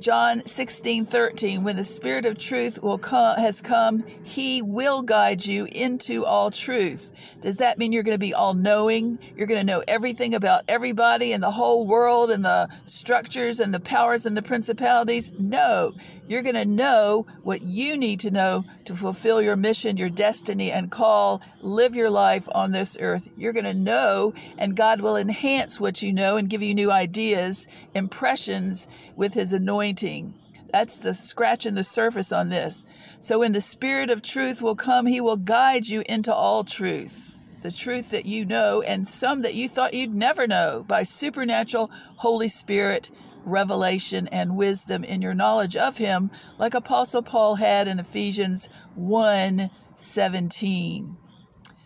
John 0.00 0.44
16, 0.44 1.06
13, 1.06 1.62
when 1.62 1.76
the 1.76 1.84
Spirit 1.84 2.26
of 2.26 2.36
truth 2.36 2.80
will 2.82 2.98
come, 2.98 3.38
has 3.38 3.60
come, 3.60 4.04
he 4.24 4.62
will 4.62 5.02
guide 5.02 5.46
you 5.46 5.68
into 5.70 6.24
all 6.24 6.50
truth. 6.50 7.12
Does 7.40 7.58
that 7.58 7.78
mean 7.78 7.92
you're 7.92 8.02
going 8.02 8.16
to 8.16 8.18
be 8.18 8.34
all 8.34 8.54
knowing? 8.54 9.20
You're 9.36 9.46
going 9.46 9.64
to 9.64 9.72
know 9.72 9.84
everything 9.86 10.34
about 10.34 10.64
everybody 10.66 11.32
and 11.32 11.42
the 11.42 11.52
whole 11.52 11.86
world 11.86 12.32
and 12.32 12.44
the 12.44 12.68
structures 12.84 13.60
and 13.60 13.72
the 13.72 13.80
powers 13.80 14.26
and 14.26 14.36
the 14.36 14.42
principalities? 14.42 15.32
No. 15.38 15.94
You're 16.28 16.42
going 16.42 16.56
to 16.56 16.66
know 16.66 17.26
what 17.42 17.62
you 17.62 17.96
need 17.96 18.20
to 18.20 18.30
know 18.30 18.66
to 18.84 18.94
fulfill 18.94 19.40
your 19.40 19.56
mission, 19.56 19.96
your 19.96 20.10
destiny, 20.10 20.70
and 20.70 20.90
call, 20.90 21.40
live 21.62 21.96
your 21.96 22.10
life 22.10 22.46
on 22.52 22.70
this 22.70 22.98
earth. 23.00 23.30
You're 23.38 23.54
going 23.54 23.64
to 23.64 23.72
know, 23.72 24.34
and 24.58 24.76
God 24.76 25.00
will 25.00 25.16
enhance 25.16 25.80
what 25.80 26.02
you 26.02 26.12
know 26.12 26.36
and 26.36 26.50
give 26.50 26.62
you 26.62 26.74
new 26.74 26.90
ideas, 26.90 27.66
impressions 27.94 28.88
with 29.16 29.32
His 29.32 29.54
anointing. 29.54 30.34
That's 30.70 30.98
the 30.98 31.14
scratching 31.14 31.74
the 31.74 31.82
surface 31.82 32.30
on 32.30 32.50
this. 32.50 32.84
So, 33.18 33.38
when 33.38 33.52
the 33.52 33.60
Spirit 33.62 34.10
of 34.10 34.20
truth 34.20 34.60
will 34.60 34.76
come, 34.76 35.06
He 35.06 35.22
will 35.22 35.38
guide 35.38 35.86
you 35.86 36.02
into 36.06 36.34
all 36.34 36.62
truth. 36.62 37.38
The 37.62 37.72
truth 37.72 38.10
that 38.10 38.26
you 38.26 38.44
know, 38.44 38.82
and 38.82 39.08
some 39.08 39.42
that 39.42 39.54
you 39.54 39.66
thought 39.66 39.94
you'd 39.94 40.14
never 40.14 40.46
know 40.46 40.84
by 40.86 41.04
supernatural 41.04 41.90
Holy 42.16 42.48
Spirit 42.48 43.10
revelation 43.50 44.28
and 44.28 44.56
wisdom 44.56 45.04
in 45.04 45.22
your 45.22 45.34
knowledge 45.34 45.76
of 45.76 45.98
him, 45.98 46.30
like 46.58 46.74
Apostle 46.74 47.22
Paul 47.22 47.56
had 47.56 47.88
in 47.88 47.98
Ephesians 47.98 48.68
1 48.94 49.70
17. 49.94 51.16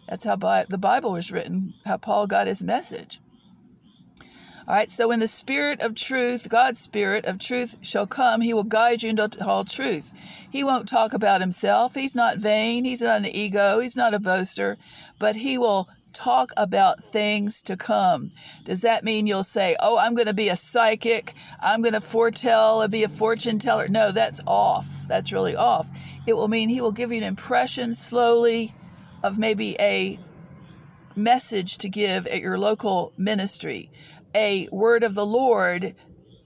That's 0.09 0.25
how 0.25 0.37
the 0.37 0.79
Bible 0.79 1.13
was 1.13 1.33
written, 1.33 1.75
how 1.87 1.97
Paul 1.97 2.27
got 2.27 2.47
his 2.47 2.63
message. 2.63 3.21
All 4.69 4.77
right, 4.77 4.89
so 4.89 5.09
when 5.09 5.19
the 5.19 5.27
Spirit 5.27 5.81
of 5.81 5.97
truth, 5.97 6.49
God's 6.49 6.79
Spirit 6.79 7.25
of 7.25 7.41
truth, 7.41 7.79
shall 7.83 8.07
come, 8.07 8.41
He 8.41 8.55
will 8.55 8.63
guide 8.63 9.03
you 9.03 9.11
into 9.11 9.29
all 9.45 9.65
truth. 9.65 10.13
He 10.51 10.63
won't 10.63 10.89
talk 10.89 11.15
about 11.15 11.41
Himself. 11.41 11.97
He's 11.97 12.15
not 12.15 12.39
vain. 12.39 12.85
He's 12.85 13.03
not 13.03 13.19
an 13.19 13.27
ego. 13.27 13.81
He's 13.81 13.97
not 13.97 14.15
a 14.15 14.21
boaster, 14.21 14.79
but 15.19 15.35
He 15.35 15.59
will 15.59 15.89
talk 16.13 16.53
about 16.57 17.03
things 17.03 17.63
to 17.63 17.77
come. 17.77 18.31
Does 18.65 18.83
that 18.83 19.05
mean 19.05 19.27
you'll 19.27 19.45
say, 19.45 19.77
Oh, 19.81 19.99
I'm 19.99 20.15
going 20.15 20.27
to 20.27 20.35
be 20.35 20.49
a 20.49 20.57
psychic? 20.57 21.35
I'm 21.61 21.83
going 21.83 21.95
to 21.95 22.01
foretell 22.01 22.83
and 22.83 22.93
be 22.93 23.05
a 23.05 23.09
fortune 23.09 23.59
teller? 23.59 23.89
No, 23.89 24.13
that's 24.13 24.41
off. 24.47 25.07
That's 25.09 25.33
really 25.33 25.57
off. 25.57 25.91
It 26.27 26.35
will 26.35 26.49
mean 26.49 26.69
He 26.69 26.81
will 26.81 26.93
give 26.93 27.11
you 27.11 27.19
an 27.19 27.25
impression 27.25 27.95
slowly 27.95 28.75
of 29.23 29.39
maybe 29.39 29.77
a 29.79 30.19
message 31.17 31.79
to 31.79 31.89
give 31.89 32.27
at 32.27 32.41
your 32.41 32.59
local 32.59 33.13
ministry, 33.17 33.91
a 34.35 34.69
word 34.73 35.05
of 35.05 35.15
the 35.15 35.27
Lord, 35.27 35.95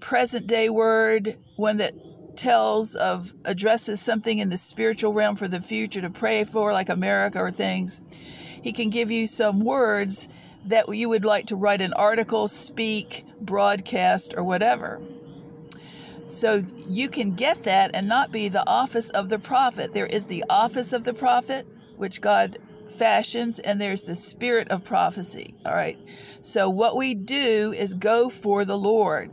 present 0.00 0.46
day 0.46 0.68
word, 0.68 1.36
one 1.56 1.78
that 1.78 1.94
tells 2.36 2.94
of 2.94 3.32
addresses 3.44 4.00
something 4.00 4.38
in 4.38 4.50
the 4.50 4.56
spiritual 4.56 5.12
realm 5.12 5.36
for 5.36 5.48
the 5.48 5.60
future 5.60 6.00
to 6.00 6.10
pray 6.10 6.44
for, 6.44 6.72
like 6.72 6.88
America 6.88 7.38
or 7.38 7.50
things. 7.50 8.00
He 8.66 8.72
can 8.72 8.90
give 8.90 9.12
you 9.12 9.28
some 9.28 9.60
words 9.60 10.28
that 10.64 10.92
you 10.92 11.08
would 11.08 11.24
like 11.24 11.46
to 11.46 11.54
write 11.54 11.80
an 11.80 11.92
article, 11.92 12.48
speak, 12.48 13.24
broadcast, 13.40 14.34
or 14.36 14.42
whatever. 14.42 15.00
So 16.26 16.64
you 16.88 17.08
can 17.08 17.36
get 17.36 17.62
that 17.62 17.92
and 17.94 18.08
not 18.08 18.32
be 18.32 18.48
the 18.48 18.68
office 18.68 19.10
of 19.10 19.28
the 19.28 19.38
prophet. 19.38 19.92
There 19.92 20.06
is 20.06 20.26
the 20.26 20.42
office 20.50 20.92
of 20.92 21.04
the 21.04 21.14
prophet, 21.14 21.64
which 21.94 22.20
God 22.20 22.56
fashions, 22.88 23.60
and 23.60 23.80
there's 23.80 24.02
the 24.02 24.16
spirit 24.16 24.66
of 24.72 24.82
prophecy. 24.82 25.54
All 25.64 25.72
right. 25.72 25.96
So 26.40 26.68
what 26.68 26.96
we 26.96 27.14
do 27.14 27.72
is 27.72 27.94
go 27.94 28.28
for 28.28 28.64
the 28.64 28.76
Lord. 28.76 29.30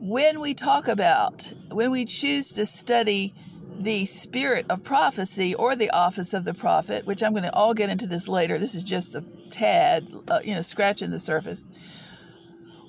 When 0.00 0.40
we 0.40 0.54
talk 0.54 0.88
about, 0.88 1.52
when 1.70 1.92
we 1.92 2.04
choose 2.04 2.54
to 2.54 2.66
study 2.66 3.32
the 3.78 4.04
spirit 4.04 4.66
of 4.70 4.82
prophecy 4.82 5.54
or 5.54 5.76
the 5.76 5.90
office 5.90 6.34
of 6.34 6.44
the 6.44 6.54
prophet, 6.54 7.06
which 7.06 7.22
I'm 7.22 7.32
going 7.32 7.44
to 7.44 7.54
all 7.54 7.74
get 7.74 7.90
into 7.90 8.06
this 8.06 8.28
later. 8.28 8.58
This 8.58 8.74
is 8.74 8.84
just 8.84 9.14
a 9.16 9.24
tad, 9.50 10.08
uh, 10.28 10.40
you 10.44 10.54
know, 10.54 10.62
scratching 10.62 11.10
the 11.10 11.18
surface. 11.18 11.64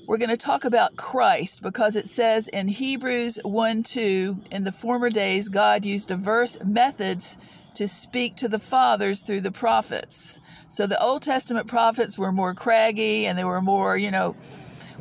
We're 0.07 0.17
going 0.17 0.29
to 0.29 0.37
talk 0.37 0.63
about 0.63 0.95
Christ 0.95 1.61
because 1.61 1.97
it 1.97 2.07
says 2.07 2.47
in 2.47 2.69
Hebrews 2.69 3.39
1 3.43 3.83
2, 3.83 4.39
in 4.51 4.63
the 4.63 4.71
former 4.71 5.09
days, 5.09 5.49
God 5.49 5.85
used 5.85 6.07
diverse 6.07 6.57
methods 6.63 7.37
to 7.75 7.87
speak 7.87 8.37
to 8.37 8.47
the 8.47 8.57
fathers 8.57 9.21
through 9.21 9.41
the 9.41 9.51
prophets. 9.51 10.39
So 10.69 10.87
the 10.87 11.01
Old 11.01 11.23
Testament 11.23 11.67
prophets 11.67 12.17
were 12.17 12.31
more 12.31 12.53
craggy 12.53 13.25
and 13.25 13.37
they 13.37 13.43
were 13.43 13.61
more, 13.61 13.97
you 13.97 14.09
know, 14.09 14.31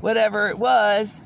whatever 0.00 0.48
it 0.48 0.58
was. 0.58 1.22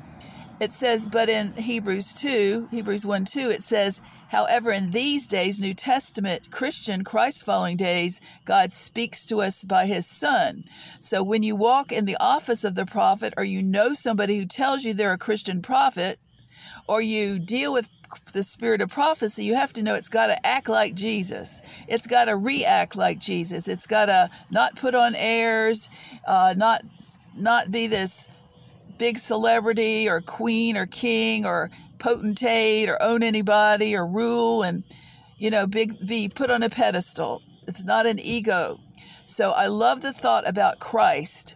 It 0.60 0.72
says, 0.72 1.06
but 1.06 1.30
in 1.30 1.54
Hebrews 1.54 2.12
2, 2.14 2.68
Hebrews 2.70 3.06
1 3.06 3.24
2, 3.24 3.48
it 3.48 3.62
says, 3.62 4.02
However, 4.30 4.70
in 4.70 4.92
these 4.92 5.26
days, 5.26 5.60
New 5.60 5.74
Testament 5.74 6.52
Christian 6.52 7.02
Christ 7.02 7.44
following 7.44 7.76
days, 7.76 8.20
God 8.44 8.70
speaks 8.70 9.26
to 9.26 9.40
us 9.40 9.64
by 9.64 9.86
his 9.86 10.06
Son. 10.06 10.62
So 11.00 11.20
when 11.24 11.42
you 11.42 11.56
walk 11.56 11.90
in 11.90 12.04
the 12.04 12.16
office 12.20 12.62
of 12.62 12.76
the 12.76 12.86
prophet, 12.86 13.34
or 13.36 13.42
you 13.42 13.60
know 13.60 13.92
somebody 13.92 14.38
who 14.38 14.46
tells 14.46 14.84
you 14.84 14.94
they're 14.94 15.12
a 15.12 15.18
Christian 15.18 15.62
prophet, 15.62 16.20
or 16.86 17.02
you 17.02 17.40
deal 17.40 17.72
with 17.72 17.90
the 18.32 18.44
spirit 18.44 18.80
of 18.80 18.90
prophecy, 18.90 19.42
you 19.42 19.56
have 19.56 19.72
to 19.72 19.82
know 19.82 19.96
it's 19.96 20.08
got 20.08 20.28
to 20.28 20.46
act 20.46 20.68
like 20.68 20.94
Jesus. 20.94 21.60
It's 21.88 22.06
got 22.06 22.26
to 22.26 22.36
react 22.36 22.94
like 22.94 23.18
Jesus. 23.18 23.66
It's 23.66 23.88
got 23.88 24.06
to 24.06 24.30
not 24.52 24.76
put 24.76 24.94
on 24.94 25.16
airs, 25.16 25.90
uh, 26.24 26.54
not 26.56 26.84
not 27.36 27.72
be 27.72 27.88
this 27.88 28.28
big 28.96 29.18
celebrity 29.18 30.08
or 30.08 30.20
queen 30.20 30.76
or 30.76 30.86
king 30.86 31.46
or 31.46 31.70
potentate 32.00 32.88
or 32.88 33.00
own 33.00 33.22
anybody 33.22 33.94
or 33.94 34.06
rule 34.06 34.64
and, 34.64 34.82
you 35.38 35.50
know, 35.50 35.66
big 35.66 35.94
be 36.04 36.28
put 36.28 36.50
on 36.50 36.64
a 36.64 36.70
pedestal. 36.70 37.42
It's 37.68 37.84
not 37.84 38.06
an 38.06 38.18
ego. 38.18 38.80
So 39.24 39.52
I 39.52 39.68
love 39.68 40.02
the 40.02 40.12
thought 40.12 40.48
about 40.48 40.80
Christ. 40.80 41.54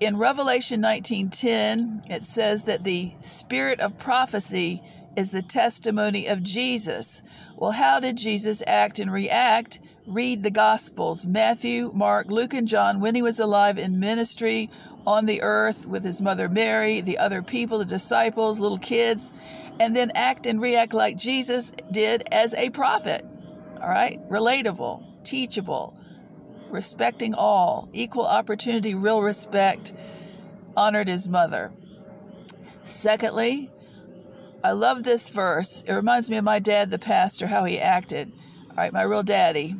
In 0.00 0.16
Revelation 0.16 0.80
19:10, 0.80 2.02
it 2.08 2.24
says 2.24 2.64
that 2.64 2.82
the 2.82 3.12
spirit 3.20 3.80
of 3.80 3.98
prophecy 3.98 4.82
is 5.16 5.30
the 5.30 5.42
testimony 5.42 6.26
of 6.26 6.42
Jesus. 6.42 7.22
Well, 7.56 7.70
how 7.70 8.00
did 8.00 8.16
Jesus 8.16 8.62
act 8.66 8.98
and 8.98 9.12
react? 9.12 9.80
Read 10.06 10.42
the 10.42 10.50
Gospels 10.50 11.26
Matthew, 11.26 11.90
Mark, 11.94 12.26
Luke, 12.28 12.54
and 12.54 12.66
John 12.66 13.00
when 13.00 13.14
he 13.14 13.22
was 13.22 13.38
alive 13.38 13.78
in 13.78 14.00
ministry 14.00 14.70
on 15.06 15.26
the 15.26 15.42
earth 15.42 15.86
with 15.86 16.04
his 16.04 16.20
mother 16.20 16.48
Mary, 16.48 17.00
the 17.00 17.18
other 17.18 17.42
people, 17.42 17.78
the 17.78 17.84
disciples, 17.84 18.60
little 18.60 18.78
kids 18.78 19.32
and 19.80 19.94
then 19.94 20.12
act 20.14 20.46
and 20.46 20.60
react 20.60 20.94
like 20.94 21.16
Jesus 21.16 21.72
did 21.90 22.22
as 22.32 22.54
a 22.54 22.70
prophet. 22.70 23.24
All 23.80 23.88
right? 23.88 24.20
Relatable, 24.28 25.24
teachable, 25.24 25.96
respecting 26.70 27.34
all, 27.34 27.88
equal 27.92 28.26
opportunity, 28.26 28.94
real 28.94 29.22
respect, 29.22 29.92
honored 30.76 31.08
his 31.08 31.28
mother. 31.28 31.72
Secondly, 32.82 33.70
I 34.62 34.72
love 34.72 35.02
this 35.02 35.28
verse. 35.28 35.82
It 35.86 35.92
reminds 35.92 36.30
me 36.30 36.36
of 36.36 36.44
my 36.44 36.58
dad, 36.58 36.90
the 36.90 36.98
pastor, 36.98 37.46
how 37.46 37.64
he 37.64 37.78
acted. 37.78 38.32
All 38.70 38.76
right, 38.76 38.92
my 38.92 39.02
real 39.02 39.22
daddy. 39.22 39.76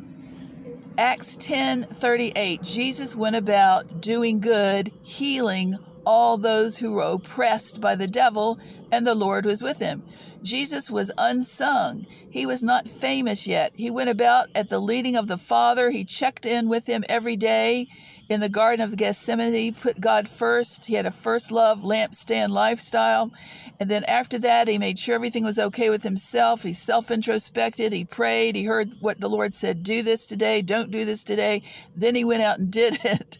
Acts 0.97 1.37
10 1.37 1.83
38. 1.83 2.61
Jesus 2.61 3.15
went 3.15 3.35
about 3.35 3.99
doing 3.99 4.39
good, 4.39 4.91
healing 5.03 5.77
all 6.05 6.37
those 6.37 6.79
who 6.79 6.93
were 6.93 7.03
oppressed 7.03 7.81
by 7.81 7.95
the 7.95 8.07
devil, 8.07 8.59
and 8.91 9.05
the 9.05 9.15
Lord 9.15 9.45
was 9.45 9.63
with 9.63 9.79
him. 9.79 10.03
Jesus 10.43 10.91
was 10.91 11.11
unsung. 11.17 12.05
He 12.29 12.45
was 12.45 12.63
not 12.63 12.87
famous 12.87 13.47
yet. 13.47 13.73
He 13.75 13.89
went 13.89 14.11
about 14.11 14.49
at 14.53 14.69
the 14.69 14.79
leading 14.79 15.15
of 15.15 15.27
the 15.27 15.37
Father. 15.37 15.89
He 15.89 16.05
checked 16.05 16.45
in 16.45 16.69
with 16.69 16.85
him 16.85 17.03
every 17.09 17.35
day 17.35 17.87
in 18.29 18.41
the 18.41 18.49
Garden 18.49 18.83
of 18.85 18.95
Gethsemane. 18.95 19.53
He 19.53 19.71
put 19.71 19.99
God 19.99 20.27
first. 20.27 20.85
He 20.85 20.93
had 20.93 21.05
a 21.07 21.11
first 21.11 21.51
love, 21.51 21.81
lampstand 21.81 22.49
lifestyle. 22.49 23.31
And 23.79 23.89
then 23.89 24.03
after 24.05 24.39
that, 24.39 24.67
he 24.67 24.77
made 24.77 24.99
sure 24.99 25.15
everything 25.15 25.43
was 25.43 25.59
okay 25.59 25.89
with 25.89 26.03
himself. 26.03 26.63
He 26.63 26.73
self 26.73 27.11
introspected. 27.11 27.91
He 27.91 28.05
prayed. 28.05 28.55
He 28.55 28.65
heard 28.65 28.93
what 28.99 29.19
the 29.19 29.29
Lord 29.29 29.53
said 29.53 29.83
do 29.83 30.03
this 30.03 30.25
today, 30.25 30.61
don't 30.61 30.91
do 30.91 31.05
this 31.05 31.23
today. 31.23 31.63
Then 31.95 32.15
he 32.15 32.23
went 32.23 32.43
out 32.43 32.59
and 32.59 32.71
did 32.71 32.99
it. 33.03 33.39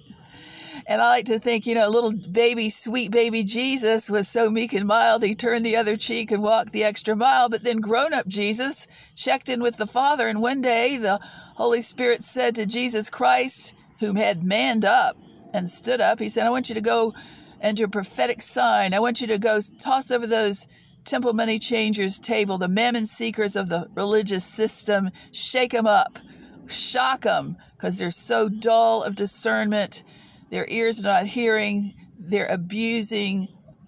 And 0.87 1.01
I 1.01 1.07
like 1.07 1.25
to 1.25 1.39
think, 1.39 1.65
you 1.65 1.73
know, 1.73 1.89
little 1.89 2.13
baby, 2.13 2.69
sweet 2.69 3.09
baby 3.09 3.43
Jesus 3.43 4.09
was 4.09 4.27
so 4.27 4.51
meek 4.51 4.71
and 4.73 4.85
mild, 4.85 5.23
he 5.23 5.33
turned 5.33 5.65
the 5.65 5.75
other 5.75 5.95
cheek 5.95 6.31
and 6.31 6.43
walked 6.43 6.73
the 6.73 6.83
extra 6.83 7.15
mile. 7.15 7.49
But 7.49 7.63
then 7.63 7.77
grown 7.77 8.13
up 8.13 8.27
Jesus 8.27 8.87
checked 9.15 9.49
in 9.49 9.63
with 9.63 9.77
the 9.77 9.87
Father. 9.87 10.27
And 10.27 10.41
one 10.41 10.61
day 10.61 10.97
the 10.97 11.19
Holy 11.55 11.81
Spirit 11.81 12.23
said 12.23 12.53
to 12.55 12.67
Jesus 12.67 13.09
Christ, 13.09 13.75
whom 13.99 14.15
had 14.15 14.43
manned 14.43 14.85
up 14.85 15.17
and 15.53 15.69
stood 15.69 16.01
up, 16.01 16.19
He 16.19 16.29
said, 16.29 16.45
I 16.45 16.51
want 16.51 16.69
you 16.69 16.75
to 16.75 16.81
go 16.81 17.13
and 17.61 17.79
your 17.79 17.87
prophetic 17.89 18.41
sign. 18.41 18.93
I 18.93 18.99
want 18.99 19.21
you 19.21 19.27
to 19.27 19.39
go 19.39 19.59
toss 19.79 20.11
over 20.11 20.27
those 20.27 20.67
temple 21.03 21.33
money 21.33 21.57
changers 21.57 22.19
table, 22.19 22.57
the 22.57 22.67
mammon 22.67 23.07
seekers 23.07 23.55
of 23.55 23.69
the 23.69 23.89
religious 23.95 24.43
system, 24.43 25.09
shake 25.31 25.71
them 25.71 25.87
up, 25.87 26.19
shock 26.67 27.21
them, 27.21 27.57
because 27.75 27.97
they're 27.97 28.11
so 28.11 28.49
dull 28.49 29.03
of 29.03 29.15
discernment 29.15 30.03
their 30.49 30.65
ears 30.69 30.99
are 30.99 31.07
not 31.07 31.25
hearing, 31.27 31.93
they're 32.19 32.47
abusing 32.47 33.47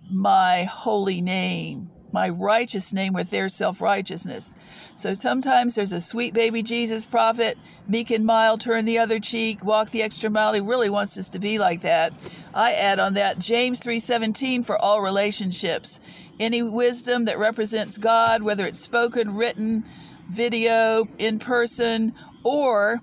my 0.10 0.64
holy 0.64 1.22
name, 1.22 1.90
my 2.12 2.30
righteous 2.30 2.94
name 2.94 3.14
with 3.14 3.30
their 3.30 3.50
self 3.50 3.82
righteousness. 3.82 4.56
So 4.96 5.14
sometimes 5.14 5.76
there's 5.76 5.94
a 5.94 6.02
sweet 6.02 6.34
baby 6.34 6.64
Jesus 6.64 7.06
prophet, 7.06 7.58
meek 7.88 8.10
and 8.12 8.26
mild, 8.26 8.62
turn 8.62 8.86
the 8.86 9.00
other 9.00 9.20
cheek, 9.20 9.64
walk 9.64 9.92
the 9.92 10.02
extra 10.02 10.30
mile. 10.30 10.54
He 10.54 10.62
really 10.62 10.90
wants 10.90 11.18
us 11.20 11.30
to 11.30 11.40
be 11.40 11.60
like 11.60 11.82
that. 11.82 12.14
I 12.56 12.74
add 12.74 13.00
on 13.00 13.14
that 13.16 13.40
James 13.40 13.80
3:17 13.80 14.64
for 14.64 14.78
all 14.78 15.02
relationships. 15.02 16.02
Any 16.40 16.64
wisdom 16.64 17.26
that 17.26 17.40
represents 17.40 17.98
God, 17.98 18.44
whether 18.44 18.66
it's 18.66 18.80
spoken, 18.80 19.36
written, 19.36 19.84
video, 20.30 21.08
in 21.18 21.40
person, 21.40 22.14
or 22.44 23.02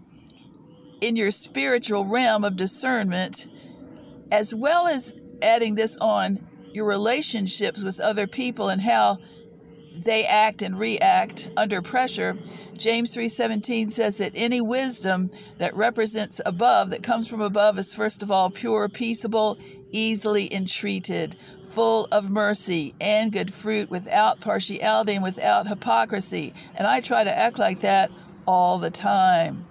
in 1.04 1.16
your 1.16 1.30
spiritual 1.30 2.06
realm 2.06 2.44
of 2.44 2.56
discernment, 2.56 3.46
as 4.32 4.54
well 4.54 4.86
as 4.86 5.14
adding 5.42 5.74
this 5.74 5.98
on 5.98 6.38
your 6.72 6.86
relationships 6.86 7.84
with 7.84 8.00
other 8.00 8.26
people 8.26 8.70
and 8.70 8.80
how 8.80 9.18
they 9.96 10.24
act 10.24 10.62
and 10.62 10.78
react 10.78 11.50
under 11.58 11.82
pressure. 11.82 12.38
James 12.76 13.14
3:17 13.14 13.90
says 13.90 14.16
that 14.16 14.32
any 14.34 14.62
wisdom 14.62 15.30
that 15.58 15.76
represents 15.76 16.40
above 16.46 16.88
that 16.90 17.02
comes 17.02 17.28
from 17.28 17.42
above 17.42 17.78
is 17.78 17.94
first 17.94 18.22
of 18.22 18.30
all 18.30 18.50
pure, 18.50 18.88
peaceable, 18.88 19.58
easily 19.92 20.52
entreated, 20.52 21.36
full 21.66 22.08
of 22.10 22.30
mercy 22.30 22.94
and 22.98 23.30
good 23.30 23.52
fruit, 23.52 23.90
without 23.90 24.40
partiality 24.40 25.12
and 25.12 25.22
without 25.22 25.66
hypocrisy. 25.66 26.54
And 26.74 26.86
I 26.86 27.00
try 27.00 27.22
to 27.24 27.38
act 27.38 27.58
like 27.58 27.82
that 27.82 28.10
all 28.46 28.78
the 28.78 28.90
time. 28.90 29.66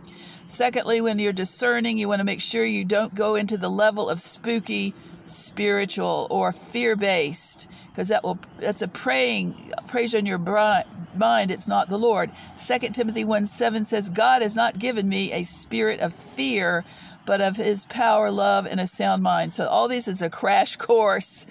Secondly, 0.54 1.02
when 1.02 1.18
you're 1.18 1.34
discerning, 1.34 1.98
you 1.98 2.08
want 2.08 2.20
to 2.20 2.24
make 2.24 2.40
sure 2.40 2.64
you 2.64 2.86
don't 2.86 3.16
go 3.16 3.34
into 3.34 3.58
the 3.58 3.72
level 3.72 4.08
of 4.08 4.22
spooky 4.22 4.94
spiritual 5.26 6.28
or 6.30 6.52
fear 6.52 6.96
based 6.96 7.68
because 7.88 8.10
that 8.10 8.24
will 8.24 8.38
that's 8.60 8.84
a 8.84 8.88
praying 8.88 9.74
praise 9.88 10.14
on 10.14 10.28
your 10.28 10.38
mind. 10.38 11.50
It's 11.50 11.68
not 11.68 11.90
the 11.90 11.98
lord. 11.98 12.30
2 12.68 12.90
timothy 12.90 13.26
1 13.26 13.48
7 13.48 13.84
says 13.84 14.12
god 14.12 14.44
has 14.44 14.56
not 14.56 14.78
given 14.78 15.10
me 15.10 15.32
a 15.32 15.42
spirit 15.42 16.02
of 16.02 16.14
fear 16.14 16.86
but 17.26 17.42
of 17.42 17.58
his 17.58 17.88
power 17.88 18.30
love 18.30 18.68
and 18.68 18.80
a 18.80 18.86
sound 18.86 19.24
mind. 19.24 19.56
So 19.56 19.68
all 19.68 19.88
this 19.88 20.08
is 20.08 20.22
a 20.22 20.30
crash 20.30 20.76
course 20.76 21.48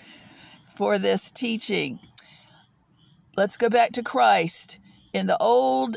for 0.76 1.00
this 1.00 1.32
teaching. 1.32 1.98
Let's 3.36 3.56
go 3.56 3.68
back 3.68 3.90
to 3.94 4.04
christ. 4.04 4.78
In 5.12 5.26
the 5.26 5.38
old 5.38 5.96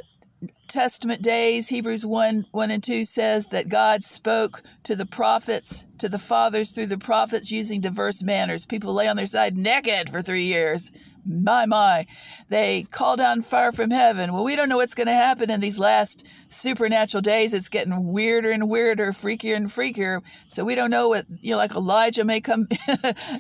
Testament 0.68 1.22
days, 1.22 1.70
Hebrews 1.70 2.06
1 2.06 2.48
1 2.52 2.72
and 2.72 2.84
2 2.84 3.06
says 3.06 3.48
that 3.48 3.70
God 3.70 4.04
spoke 4.04 4.62
to 4.84 4.96
the 4.96 5.06
prophets, 5.06 5.86
to 6.00 6.10
the 6.10 6.20
fathers 6.20 6.72
through 6.72 6.88
the 6.88 6.98
prophets 6.98 7.52
using 7.52 7.82
diverse 7.82 8.24
manners. 8.24 8.66
People 8.66 8.94
lay 8.94 9.08
on 9.08 9.16
their 9.16 9.26
side 9.26 9.56
naked 9.56 10.10
for 10.10 10.22
three 10.22 10.46
years. 10.46 10.92
My, 11.26 11.66
my. 11.66 12.06
They 12.50 12.84
call 12.84 13.18
down 13.18 13.42
fire 13.42 13.72
from 13.72 13.90
heaven. 13.90 14.32
Well, 14.32 14.44
we 14.44 14.56
don't 14.56 14.70
know 14.70 14.78
what's 14.78 14.94
going 14.94 15.08
to 15.08 15.14
happen 15.14 15.50
in 15.50 15.60
these 15.60 15.80
last 15.80 16.28
supernatural 16.48 17.22
days. 17.22 17.54
It's 17.54 17.70
getting 17.70 18.12
weirder 18.12 18.52
and 18.52 18.70
weirder, 18.70 19.12
freakier 19.12 19.56
and 19.56 19.68
freakier. 19.68 20.22
So 20.48 20.64
we 20.64 20.76
don't 20.76 20.92
know 20.92 21.10
what, 21.10 21.26
you 21.42 21.52
know, 21.52 21.58
like 21.58 21.76
Elijah 21.76 22.24
may 22.24 22.42
come, 22.42 22.68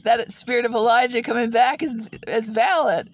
that 0.03 0.25
spirit 0.29 0.65
of 0.65 0.73
Elijah 0.73 1.21
coming 1.21 1.51
back 1.51 1.83
is, 1.83 2.09
is 2.27 2.49
valid. 2.49 3.09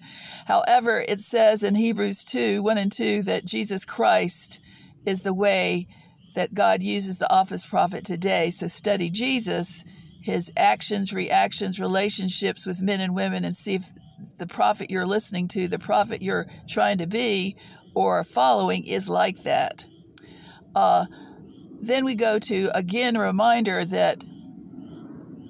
However, 0.46 1.04
it 1.06 1.20
says 1.20 1.62
in 1.62 1.74
Hebrews 1.74 2.24
2 2.24 2.62
1 2.62 2.78
and 2.78 2.90
2 2.90 3.22
that 3.24 3.44
Jesus 3.44 3.84
Christ 3.84 4.60
is 5.04 5.22
the 5.22 5.34
way 5.34 5.86
that 6.34 6.54
God 6.54 6.82
uses 6.82 7.18
the 7.18 7.30
office 7.30 7.66
prophet 7.66 8.04
today. 8.04 8.50
So 8.50 8.66
study 8.66 9.10
Jesus, 9.10 9.84
his 10.22 10.52
actions, 10.56 11.12
reactions, 11.12 11.78
relationships 11.78 12.66
with 12.66 12.80
men 12.80 13.00
and 13.00 13.14
women, 13.14 13.44
and 13.44 13.56
see 13.56 13.74
if 13.74 13.92
the 14.42 14.52
prophet 14.52 14.90
you're 14.90 15.06
listening 15.06 15.46
to, 15.46 15.68
the 15.68 15.78
prophet 15.78 16.20
you're 16.20 16.48
trying 16.66 16.98
to 16.98 17.06
be 17.06 17.54
or 17.94 18.24
following 18.24 18.84
is 18.84 19.08
like 19.08 19.44
that. 19.44 19.86
Uh, 20.74 21.06
then 21.80 22.04
we 22.04 22.16
go 22.16 22.40
to 22.40 22.68
again 22.74 23.14
a 23.14 23.20
reminder 23.20 23.84
that 23.84 24.24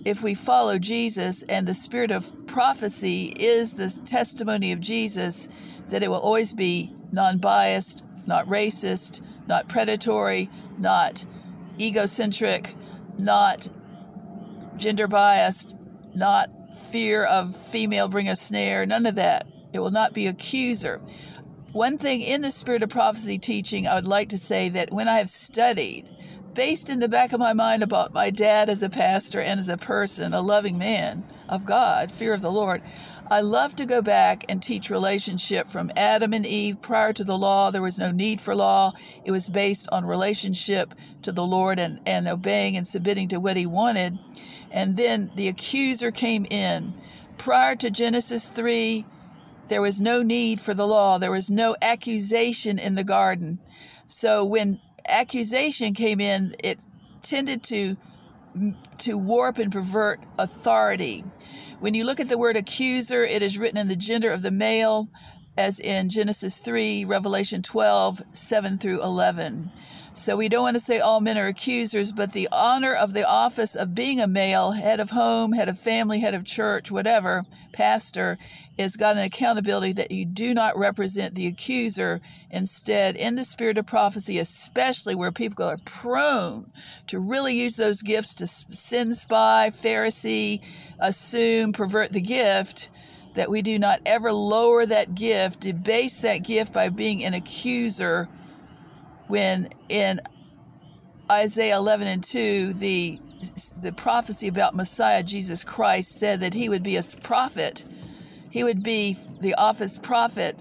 if 0.05 0.23
we 0.23 0.35
follow 0.35 0.79
Jesus 0.79 1.43
and 1.45 1.67
the 1.67 1.73
spirit 1.73 2.11
of 2.11 2.47
prophecy 2.47 3.33
is 3.35 3.77
the 3.77 3.89
testimony 4.05 4.73
of 4.73 4.81
Jesus, 4.81 5.49
that 5.89 6.03
it 6.03 6.09
will 6.09 6.17
always 6.17 6.53
be 6.53 6.93
non 7.13 7.39
biased, 7.39 8.05
not 8.27 8.47
racist, 8.47 9.23
not 9.47 9.71
predatory, 9.71 10.51
not 10.77 11.25
egocentric, 11.81 12.75
not 13.17 13.71
gender 14.77 15.09
biased, 15.09 15.79
not 16.15 16.51
fear 16.77 17.25
of 17.25 17.57
female 17.57 18.09
bring 18.09 18.29
a 18.29 18.37
snare, 18.37 18.87
none 18.87 19.07
of 19.07 19.15
that. 19.17 19.47
It 19.73 19.79
will 19.79 19.91
not 19.91 20.13
be 20.13 20.27
accuser. 20.27 21.01
One 21.73 21.97
thing 21.97 22.21
in 22.21 22.43
the 22.43 22.51
spirit 22.51 22.83
of 22.83 22.91
prophecy 22.91 23.39
teaching, 23.39 23.87
I 23.87 23.95
would 23.95 24.07
like 24.07 24.29
to 24.31 24.39
say 24.39 24.69
that 24.71 24.93
when 24.93 25.09
I 25.09 25.19
have 25.19 25.31
studied, 25.31 26.11
based 26.55 26.91
in 26.91 26.99
the 26.99 27.09
back 27.09 27.33
of 27.33 27.41
my 27.41 27.55
mind 27.55 27.83
about 27.83 28.13
my 28.13 28.29
dad 28.29 28.69
as 28.69 28.83
a 28.83 28.91
pastor 28.91 29.41
and 29.41 29.59
as 29.59 29.71
a 29.71 29.79
person, 29.79 30.35
a 30.35 30.43
loving 30.43 30.77
man 30.77 31.25
of 31.49 31.65
God, 31.65 32.13
fear 32.13 32.35
of 32.35 32.43
the 32.43 32.53
Lord, 32.53 32.83
I 33.31 33.41
love 33.41 33.77
to 33.77 33.87
go 33.87 34.03
back 34.03 34.45
and 34.49 34.63
teach 34.63 34.91
relationship 34.91 35.69
from 35.69 35.93
Adam 35.97 36.33
and 36.33 36.45
Eve 36.45 36.81
prior 36.81 37.13
to 37.13 37.25
the 37.25 37.39
law. 37.39 37.71
There 37.71 37.81
was 37.81 37.99
no 37.99 38.11
need 38.11 38.41
for 38.41 38.55
law. 38.55 38.93
It 39.25 39.31
was 39.31 39.49
based 39.49 39.89
on 39.91 40.05
relationship 40.05 40.95
to 41.23 41.33
the 41.33 41.45
Lord 41.45 41.79
and, 41.79 42.01
and 42.05 42.29
obeying 42.29 42.77
and 42.77 42.87
submitting 42.87 43.29
to 43.29 43.41
what 43.41 43.57
he 43.57 43.65
wanted. 43.65 44.19
And 44.71 44.97
then 44.97 45.31
the 45.35 45.49
accuser 45.49 46.11
came 46.11 46.47
in. 46.51 46.95
Prior 47.39 47.77
to 47.77 47.91
Genesis 47.91 48.51
3, 48.51 49.07
there 49.69 49.83
was 49.83 50.01
no 50.01 50.23
need 50.23 50.61
for 50.61 50.75
the 50.75 50.87
law, 50.87 51.19
there 51.19 51.31
was 51.31 51.51
no 51.51 51.77
accusation 51.81 52.79
in 52.79 52.95
the 52.95 53.05
garden. 53.05 53.59
So 54.07 54.45
when 54.45 54.81
accusation 55.07 55.95
came 55.95 56.21
in, 56.21 56.55
it 56.63 56.85
tended 57.23 57.63
to 57.65 57.97
to 58.99 59.17
warp 59.17 59.57
and 59.57 59.73
pervert 59.73 60.21
authority. 60.39 61.25
When 61.83 61.95
you 61.95 62.05
look 62.05 62.21
at 62.21 62.29
the 62.29 62.39
word 62.39 62.57
accuser, 62.57 63.25
it 63.25 63.43
is 63.43 63.59
written 63.59 63.77
in 63.77 63.89
the 63.89 63.97
gender 63.97 64.31
of 64.31 64.43
the 64.43 64.53
male, 64.53 65.09
as 65.59 65.81
in 65.81 66.11
Genesis 66.11 66.59
3, 66.59 67.05
Revelation 67.07 67.61
12, 67.61 68.23
7 68.31 68.79
through 68.79 69.03
11. 69.03 69.69
So 70.13 70.37
we 70.37 70.49
don't 70.49 70.63
want 70.63 70.77
to 70.77 70.81
say 70.81 71.01
all 71.01 71.21
men 71.21 71.37
are 71.37 71.49
accusers, 71.49 72.13
but 72.13 72.35
the 72.35 72.49
honor 72.53 72.95
of 72.95 73.15
the 73.15 73.29
office 73.29 73.75
of 73.75 73.97
being 73.97 74.21
a 74.21 74.29
male, 74.29 74.71
head 74.71 75.01
of 75.01 75.11
home, 75.11 75.55
head 75.55 75.69
of 75.69 75.77
family, 75.77 76.21
head 76.21 76.35
of 76.35 76.45
church, 76.45 76.93
whatever, 76.93 77.45
pastor, 77.73 78.39
is 78.79 78.97
got 78.97 79.17
an 79.17 79.25
accountability 79.25 79.93
that 79.93 80.11
you 80.11 80.25
do 80.25 80.55
not 80.55 80.79
represent 80.79 81.35
the 81.35 81.47
accuser. 81.47 82.21
Instead, 82.51 83.17
in 83.17 83.35
the 83.35 83.45
spirit 83.45 83.79
of 83.79 83.87
prophecy, 83.87 84.39
especially 84.39 85.15
where 85.15 85.33
people 85.33 85.65
are 85.65 85.79
prone 85.85 86.71
to 87.07 87.19
really 87.19 87.55
use 87.59 87.77
those 87.77 88.03
gifts 88.03 88.35
to 88.35 88.47
sin 88.47 89.15
spy, 89.15 89.71
Pharisee, 89.73 90.61
assume, 90.99 91.73
pervert 91.73 92.13
the 92.13 92.21
gift, 92.21 92.91
that 93.35 93.51
we 93.51 93.63
do 93.63 93.79
not 93.79 94.01
ever 94.07 94.33
lower 94.33 94.85
that 94.87 95.15
gift, 95.15 95.61
debase 95.61 96.21
that 96.21 96.39
gift 96.39 96.73
by 96.73 96.89
being 96.89 97.25
an 97.25 97.35
accuser 97.35 98.29
when 99.29 99.69
in 99.89 100.21
Isaiah 101.31 101.77
11 101.77 102.07
and 102.07 102.25
2, 102.25 102.75
the, 102.75 103.19
the 103.81 103.93
prophecy 103.93 104.49
about 104.49 104.75
Messiah 104.75 105.23
Jesus 105.23 105.65
Christ 105.65 106.19
said 106.19 106.41
that 106.41 106.53
he 106.53 106.69
would 106.69 106.83
be 106.83 106.97
a 106.97 107.03
prophet. 107.23 107.85
He 108.53 108.63
would 108.63 108.83
be 108.83 109.17
the 109.41 109.55
office 109.55 109.99
prophet 109.99 110.59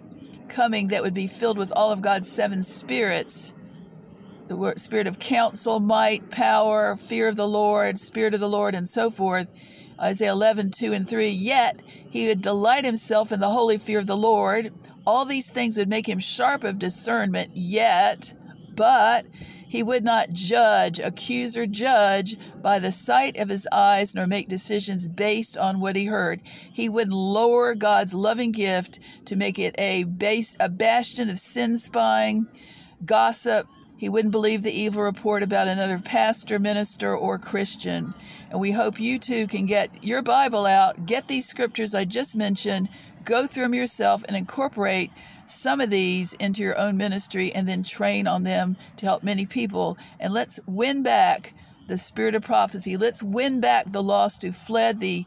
coming 0.48 0.88
that 0.88 1.04
would 1.04 1.14
be 1.14 1.28
filled 1.28 1.58
with 1.58 1.74
all 1.76 1.92
of 1.92 2.02
God's 2.02 2.32
seven 2.32 2.64
spirits 2.64 3.54
the 4.48 4.74
spirit 4.76 5.08
of 5.08 5.20
counsel, 5.20 5.80
might, 5.80 6.30
power, 6.30 6.96
fear 6.96 7.28
of 7.28 7.36
the 7.36 7.48
Lord, 7.48 7.98
spirit 7.98 8.34
of 8.34 8.40
the 8.40 8.50
Lord, 8.50 8.76
and 8.76 8.88
so 8.88 9.10
forth. 9.10 9.54
Isaiah 10.00 10.32
11, 10.32 10.72
2 10.72 10.94
and 10.94 11.08
3. 11.08 11.30
Yet 11.30 11.82
he 11.86 12.28
would 12.28 12.42
delight 12.42 12.84
himself 12.84 13.32
in 13.32 13.40
the 13.40 13.50
holy 13.50 13.78
fear 13.78 14.00
of 14.00 14.08
the 14.08 14.18
Lord. 14.18 14.74
All 15.06 15.26
these 15.26 15.50
things 15.50 15.78
would 15.78 15.90
make 15.90 16.08
him 16.08 16.20
sharp 16.20 16.64
of 16.64 16.80
discernment, 16.80 17.52
yet 17.56 18.34
but 18.76 19.26
he 19.72 19.84
would 19.84 20.04
not 20.04 20.34
judge, 20.34 21.00
accuse, 21.00 21.56
or 21.56 21.66
judge 21.66 22.36
by 22.62 22.78
the 22.78 22.92
sight 22.92 23.38
of 23.38 23.48
his 23.48 23.70
eyes, 23.72 24.14
nor 24.14 24.28
make 24.28 24.50
decisions 24.50 25.08
based 25.08 25.58
on 25.58 25.80
what 25.80 25.96
he 25.96 26.04
heard. 26.04 26.42
He 26.44 26.90
would 26.90 27.08
lower 27.08 27.74
God's 27.74 28.14
loving 28.14 28.52
gift 28.52 29.00
to 29.28 29.38
make 29.38 29.58
it 29.60 29.74
a 29.78 30.04
base, 30.04 30.58
a 30.60 30.68
bastion 30.68 31.30
of 31.30 31.40
sin 31.40 31.78
spying, 31.78 32.48
gossip. 33.06 33.66
He 33.96 34.10
wouldn't 34.10 34.34
believe 34.34 34.62
the 34.62 34.78
evil 34.78 35.04
report 35.04 35.42
about 35.42 35.70
another 35.70 36.00
pastor, 36.00 36.60
minister, 36.60 37.16
or 37.16 37.40
Christian. 37.40 38.14
And 38.50 38.60
we 38.60 38.72
hope 38.72 39.00
you 39.00 39.20
too 39.20 39.48
can 39.48 39.68
get 39.68 40.04
your 40.04 40.22
Bible 40.22 40.66
out, 40.66 41.06
get 41.06 41.30
these 41.30 41.48
scriptures 41.48 41.96
I 41.96 42.04
just 42.04 42.36
mentioned, 42.36 42.90
go 43.24 43.48
through 43.48 43.64
them 43.64 43.76
yourself, 43.76 44.26
and 44.28 44.36
incorporate 44.36 45.12
some 45.52 45.82
of 45.82 45.90
these 45.90 46.34
into 46.36 46.64
your 46.64 46.78
own 46.80 46.98
ministry 46.98 47.52
and 47.54 47.68
then 47.68 47.84
train 47.84 48.28
on 48.28 48.44
them 48.44 48.78
to 48.98 49.06
help 49.06 49.24
many 49.24 49.46
people. 49.46 49.98
And 50.20 50.34
let's 50.34 50.60
win 50.66 51.04
back 51.04 51.54
the 51.88 51.98
spirit 51.98 52.36
of 52.36 52.44
prophecy. 52.44 52.98
Let's 52.98 53.22
win 53.22 53.60
back 53.60 53.92
the 53.92 54.04
lost 54.04 54.44
who 54.44 54.52
fled 54.52 55.00
the 55.00 55.26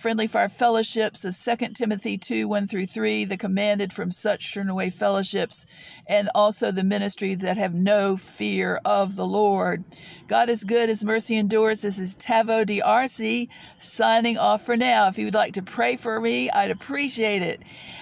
friendly 0.00 0.26
fire 0.26 0.48
fellowships 0.48 1.26
of 1.26 1.36
2 1.36 1.74
Timothy 1.74 2.16
2 2.16 2.48
1 2.48 2.66
through 2.66 2.86
3, 2.86 3.26
the 3.26 3.36
commanded 3.36 3.92
from 3.92 4.10
such 4.10 4.54
turn 4.54 4.70
away 4.70 4.88
fellowships, 4.88 5.66
and 6.06 6.30
also 6.34 6.70
the 6.70 6.82
ministry 6.82 7.34
that 7.34 7.58
have 7.58 7.74
no 7.74 8.16
fear 8.16 8.80
of 8.86 9.14
the 9.14 9.26
Lord. 9.26 9.84
God 10.26 10.48
is 10.48 10.64
good, 10.64 10.88
His 10.88 11.04
mercy 11.04 11.36
endures. 11.36 11.82
This 11.82 11.98
is 11.98 12.16
Taveau 12.16 12.64
DRC 12.64 13.48
signing 13.76 14.38
off 14.38 14.64
for 14.64 14.74
now. 14.74 15.08
If 15.08 15.18
you 15.18 15.26
would 15.26 15.34
like 15.34 15.52
to 15.52 15.62
pray 15.62 15.96
for 15.96 16.18
me, 16.18 16.48
I'd 16.48 16.70
appreciate 16.70 17.42
it. 17.42 17.60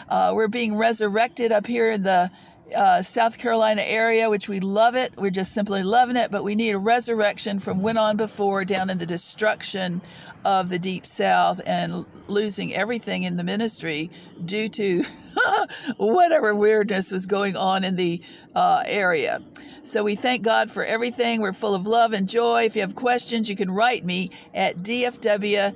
Uh, 0.09 0.31
we're 0.37 0.47
being 0.47 0.77
resurrected 0.77 1.51
up 1.51 1.67
here 1.67 1.91
in 1.91 2.05
the 2.05 2.31
uh, 2.75 3.03
South 3.03 3.39
Carolina 3.39 3.83
area, 3.83 4.29
which 4.29 4.49
we 4.49 4.61
love 4.61 4.95
it. 4.95 5.13
We're 5.17 5.31
just 5.31 5.55
simply 5.55 5.83
loving 5.83 6.17
it, 6.17 6.31
but 6.31 6.45
we 6.45 6.55
need 6.55 6.71
a 6.71 6.79
resurrection 6.79 7.59
from 7.59 7.83
when 7.83 7.97
on 7.97 8.17
before 8.17 8.65
down 8.65 8.91
in 8.91 8.99
the 8.99 9.07
destruction 9.07 10.03
of 10.45 10.69
the 10.69 10.79
Deep 10.79 11.07
South 11.07 11.61
and 11.67 12.05
losing 12.27 12.75
everything 12.75 13.23
in 13.23 13.37
the 13.37 13.45
ministry 13.45 14.11
due 14.45 14.69
to 14.69 15.03
whatever 15.97 16.55
weirdness 16.55 17.11
was 17.13 17.27
going 17.27 17.57
on 17.57 17.85
in 17.85 17.97
the 17.97 18.21
uh, 18.55 18.83
area. 18.87 19.43
So 19.83 20.03
we 20.05 20.17
thank 20.17 20.43
God 20.43 20.71
for 20.71 20.85
everything. 20.85 21.41
We're 21.41 21.53
full 21.53 21.75
of 21.75 21.87
love 21.87 22.13
and 22.13 22.29
joy. 22.29 22.65
If 22.65 22.77
you 22.77 22.83
have 22.83 22.95
questions, 22.95 23.49
you 23.49 23.57
can 23.57 23.71
write 23.71 24.05
me 24.05 24.29
at 24.53 24.77
DFW 24.79 25.75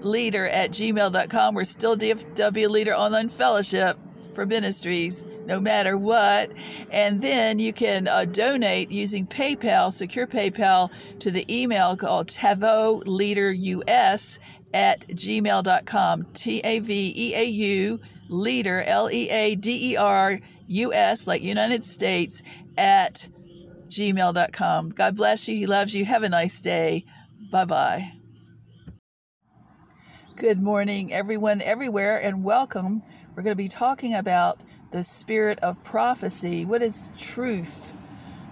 leader 0.00 0.46
at 0.46 0.70
gmail.com. 0.72 1.54
We're 1.54 1.64
still 1.64 1.96
DFW 1.96 2.68
Leader 2.68 2.94
Online 2.94 3.28
Fellowship 3.28 3.98
for 4.32 4.46
Ministries, 4.46 5.24
no 5.46 5.60
matter 5.60 5.96
what. 5.96 6.50
And 6.90 7.20
then 7.20 7.58
you 7.58 7.72
can 7.72 8.08
uh, 8.08 8.24
donate 8.24 8.90
using 8.90 9.26
PayPal, 9.26 9.92
secure 9.92 10.26
PayPal, 10.26 10.90
to 11.20 11.30
the 11.30 11.44
email 11.48 11.96
called 11.96 12.28
Taveau 12.28 13.02
Leader 13.06 13.52
US 13.52 14.38
at 14.74 15.00
gmail.com. 15.08 16.24
T 16.34 16.60
A 16.64 16.78
V 16.80 17.12
E 17.16 17.34
A 17.34 17.44
U, 17.44 18.00
leader, 18.28 18.82
L 18.82 19.10
E 19.10 19.28
A 19.28 19.54
D 19.54 19.92
E 19.92 19.96
R 19.96 20.38
U 20.68 20.92
S, 20.92 21.26
like 21.26 21.42
United 21.42 21.84
States, 21.84 22.42
at 22.76 23.28
gmail.com. 23.88 24.90
God 24.90 25.16
bless 25.16 25.48
you. 25.48 25.56
He 25.56 25.66
loves 25.66 25.94
you. 25.94 26.04
Have 26.04 26.22
a 26.22 26.28
nice 26.28 26.60
day. 26.62 27.04
Bye 27.50 27.66
bye. 27.66 28.12
Good 30.36 30.58
morning, 30.58 31.12
everyone, 31.12 31.60
everywhere, 31.60 32.16
and 32.20 32.42
welcome. 32.42 33.02
We're 33.34 33.42
going 33.42 33.56
to 33.56 33.62
be 33.62 33.68
talking 33.68 34.14
about 34.14 34.60
the 34.90 35.02
spirit 35.02 35.58
of 35.60 35.82
prophecy. 35.82 36.66
What 36.66 36.82
is 36.82 37.10
truth? 37.18 37.92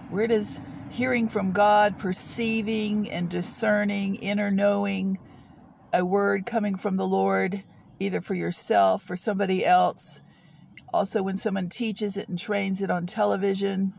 Where 0.09 0.25
does 0.25 0.59
hearing 0.89 1.29
from 1.29 1.51
God, 1.51 1.99
perceiving 1.99 3.09
and 3.09 3.29
discerning, 3.29 4.15
inner 4.15 4.49
knowing, 4.49 5.19
a 5.93 6.03
word 6.03 6.45
coming 6.45 6.75
from 6.75 6.97
the 6.97 7.07
Lord, 7.07 7.63
either 7.99 8.21
for 8.21 8.33
yourself 8.33 9.09
or 9.09 9.15
somebody 9.15 9.63
else. 9.65 10.21
Also, 10.93 11.21
when 11.21 11.37
someone 11.37 11.69
teaches 11.69 12.17
it 12.17 12.27
and 12.27 12.39
trains 12.39 12.81
it 12.81 12.89
on 12.89 13.05
television, 13.05 13.93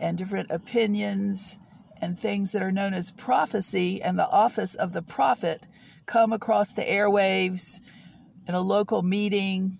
and 0.00 0.18
different 0.18 0.50
opinions 0.50 1.58
and 2.00 2.18
things 2.18 2.52
that 2.52 2.62
are 2.62 2.70
known 2.70 2.94
as 2.94 3.10
prophecy 3.12 4.00
and 4.02 4.18
the 4.18 4.28
office 4.28 4.74
of 4.74 4.92
the 4.92 5.02
prophet 5.02 5.66
come 6.06 6.32
across 6.32 6.72
the 6.72 6.84
airwaves 6.84 7.80
in 8.46 8.54
a 8.54 8.60
local 8.60 9.02
meeting 9.02 9.78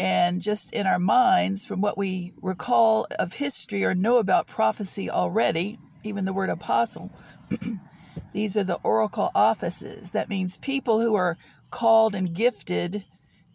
and 0.00 0.40
just 0.40 0.72
in 0.72 0.86
our 0.86 0.98
minds 0.98 1.66
from 1.66 1.82
what 1.82 1.98
we 1.98 2.32
recall 2.40 3.06
of 3.18 3.34
history 3.34 3.84
or 3.84 3.94
know 3.94 4.16
about 4.16 4.46
prophecy 4.46 5.10
already, 5.10 5.78
even 6.02 6.24
the 6.24 6.32
word 6.32 6.48
apostle. 6.48 7.12
These 8.32 8.56
are 8.56 8.64
the 8.64 8.80
oracle 8.82 9.30
offices. 9.34 10.12
That 10.12 10.30
means 10.30 10.56
people 10.56 11.02
who 11.02 11.16
are 11.16 11.36
called 11.70 12.14
and 12.14 12.34
gifted 12.34 13.04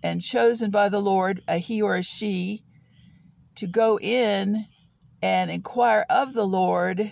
and 0.03 0.21
chosen 0.21 0.69
by 0.69 0.87
the 0.87 0.99
Lord, 0.99 1.41
a 1.47 1.57
he 1.57 1.81
or 1.81 1.95
a 1.95 2.03
she, 2.03 2.61
to 3.55 3.65
go 3.65 3.97
in 3.97 4.65
and 5.23 5.49
inquire 5.49 6.05
of 6.11 6.35
the 6.35 6.45
Lord 6.45 7.11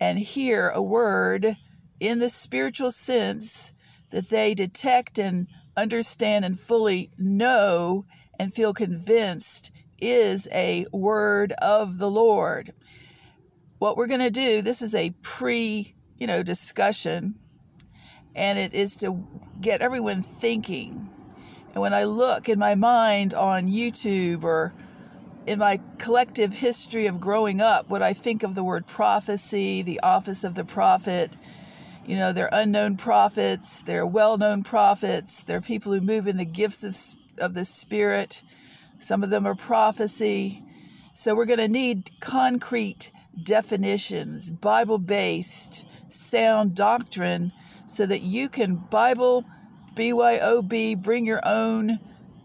and 0.00 0.18
hear 0.18 0.70
a 0.70 0.80
word 0.80 1.54
in 2.00 2.18
the 2.18 2.30
spiritual 2.30 2.90
sense 2.90 3.74
that 4.08 4.30
they 4.30 4.54
detect 4.54 5.18
and 5.18 5.48
understand 5.76 6.46
and 6.46 6.58
fully 6.58 7.10
know 7.18 8.06
and 8.40 8.54
feel 8.54 8.72
convinced 8.72 9.70
is 10.00 10.48
a 10.50 10.86
word 10.94 11.52
of 11.60 11.98
the 11.98 12.10
Lord. 12.10 12.70
What 13.78 13.98
we're 13.98 14.06
going 14.06 14.20
to 14.20 14.30
do, 14.30 14.62
this 14.62 14.80
is 14.80 14.94
a 14.94 15.12
pre, 15.20 15.92
you 16.16 16.26
know, 16.26 16.42
discussion 16.42 17.34
and 18.34 18.58
it 18.58 18.72
is 18.72 18.96
to 18.98 19.22
get 19.60 19.82
everyone 19.82 20.22
thinking. 20.22 21.06
And 21.74 21.82
when 21.82 21.92
I 21.92 22.04
look 22.04 22.48
in 22.48 22.58
my 22.58 22.76
mind 22.76 23.34
on 23.34 23.68
YouTube 23.68 24.42
or 24.42 24.72
in 25.44 25.58
my 25.58 25.78
collective 25.98 26.54
history 26.54 27.08
of 27.08 27.20
growing 27.20 27.60
up, 27.60 27.90
what 27.90 28.02
I 28.02 28.14
think 28.14 28.42
of 28.42 28.54
the 28.54 28.64
word 28.64 28.86
prophecy, 28.86 29.82
the 29.82 30.00
office 30.00 30.44
of 30.44 30.54
the 30.54 30.64
prophet, 30.64 31.36
you 32.06 32.16
know, 32.16 32.32
they're 32.32 32.48
unknown 32.50 32.96
prophets, 32.96 33.82
they're 33.82 34.06
well 34.06 34.38
known 34.38 34.62
prophets, 34.62 35.44
they're 35.44 35.60
people 35.60 35.92
who 35.92 36.00
move 36.00 36.26
in 36.26 36.38
the 36.38 36.46
gifts 36.46 36.84
of, 36.84 37.19
of 37.40 37.54
the 37.54 37.64
Spirit. 37.64 38.42
Some 38.98 39.22
of 39.22 39.30
them 39.30 39.46
are 39.46 39.54
prophecy. 39.54 40.62
So 41.12 41.34
we're 41.34 41.46
going 41.46 41.58
to 41.58 41.68
need 41.68 42.10
concrete 42.20 43.10
definitions, 43.42 44.50
Bible 44.50 44.98
based, 44.98 45.86
sound 46.10 46.74
doctrine, 46.74 47.52
so 47.86 48.06
that 48.06 48.22
you 48.22 48.48
can 48.48 48.76
Bible, 48.76 49.44
BYOB, 49.94 51.02
bring 51.02 51.26
your 51.26 51.40
own 51.44 51.98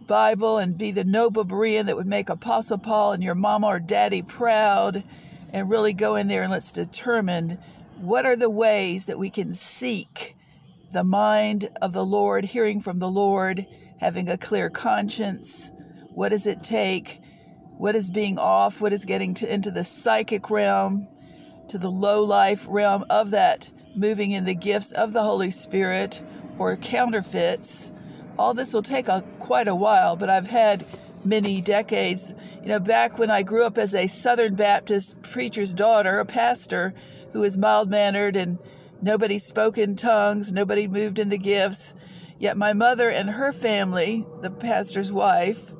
Bible 0.07 0.57
and 0.57 0.77
be 0.77 0.91
the 0.91 1.03
noble 1.03 1.45
Berean 1.45 1.85
that 1.85 1.95
would 1.95 2.07
make 2.07 2.29
Apostle 2.29 2.77
Paul 2.77 3.13
and 3.13 3.23
your 3.23 3.35
mama 3.35 3.67
or 3.67 3.79
daddy 3.79 4.21
proud 4.21 5.03
and 5.51 5.69
really 5.69 5.93
go 5.93 6.15
in 6.15 6.27
there 6.27 6.43
and 6.43 6.51
let's 6.51 6.71
determine 6.71 7.57
what 7.97 8.25
are 8.25 8.35
the 8.35 8.49
ways 8.49 9.05
that 9.05 9.17
we 9.17 9.29
can 9.29 9.53
seek 9.53 10.35
the 10.91 11.03
mind 11.03 11.69
of 11.81 11.93
the 11.93 12.05
Lord, 12.05 12.45
hearing 12.45 12.81
from 12.81 12.99
the 12.99 13.09
Lord, 13.09 13.65
having 13.99 14.29
a 14.29 14.37
clear 14.37 14.69
conscience. 14.69 15.71
What 16.09 16.29
does 16.29 16.47
it 16.47 16.63
take? 16.63 17.21
What 17.77 17.95
is 17.95 18.09
being 18.09 18.39
off? 18.39 18.81
What 18.81 18.93
is 18.93 19.05
getting 19.05 19.33
to, 19.35 19.53
into 19.53 19.71
the 19.71 19.83
psychic 19.83 20.49
realm, 20.49 21.07
to 21.69 21.77
the 21.77 21.91
low 21.91 22.23
life 22.23 22.65
realm 22.69 23.05
of 23.09 23.31
that 23.31 23.69
moving 23.95 24.31
in 24.31 24.45
the 24.45 24.55
gifts 24.55 24.91
of 24.91 25.13
the 25.13 25.23
Holy 25.23 25.49
Spirit 25.49 26.21
or 26.57 26.75
counterfeits? 26.77 27.91
all 28.37 28.53
this 28.53 28.73
will 28.73 28.81
take 28.81 29.07
a, 29.07 29.23
quite 29.39 29.67
a 29.67 29.75
while, 29.75 30.15
but 30.15 30.29
I've 30.29 30.47
had 30.47 30.85
many 31.23 31.61
decades. 31.61 32.33
You 32.61 32.69
know, 32.69 32.79
back 32.79 33.17
when 33.17 33.29
I 33.29 33.43
grew 33.43 33.65
up 33.65 33.77
as 33.77 33.95
a 33.95 34.07
Southern 34.07 34.55
Baptist 34.55 35.21
preacher's 35.21 35.73
daughter, 35.73 36.19
a 36.19 36.25
pastor 36.25 36.93
who 37.33 37.41
was 37.41 37.57
mild 37.57 37.89
mannered 37.89 38.35
and 38.35 38.59
nobody 39.01 39.37
spoke 39.37 39.77
in 39.77 39.95
tongues, 39.95 40.53
nobody 40.53 40.87
moved 40.87 41.19
in 41.19 41.29
the 41.29 41.37
gifts. 41.37 41.95
Yet 42.37 42.57
my 42.57 42.73
mother 42.73 43.09
and 43.09 43.29
her 43.29 43.51
family, 43.51 44.25
the 44.41 44.51
pastor's 44.51 45.11
wife, 45.11 45.73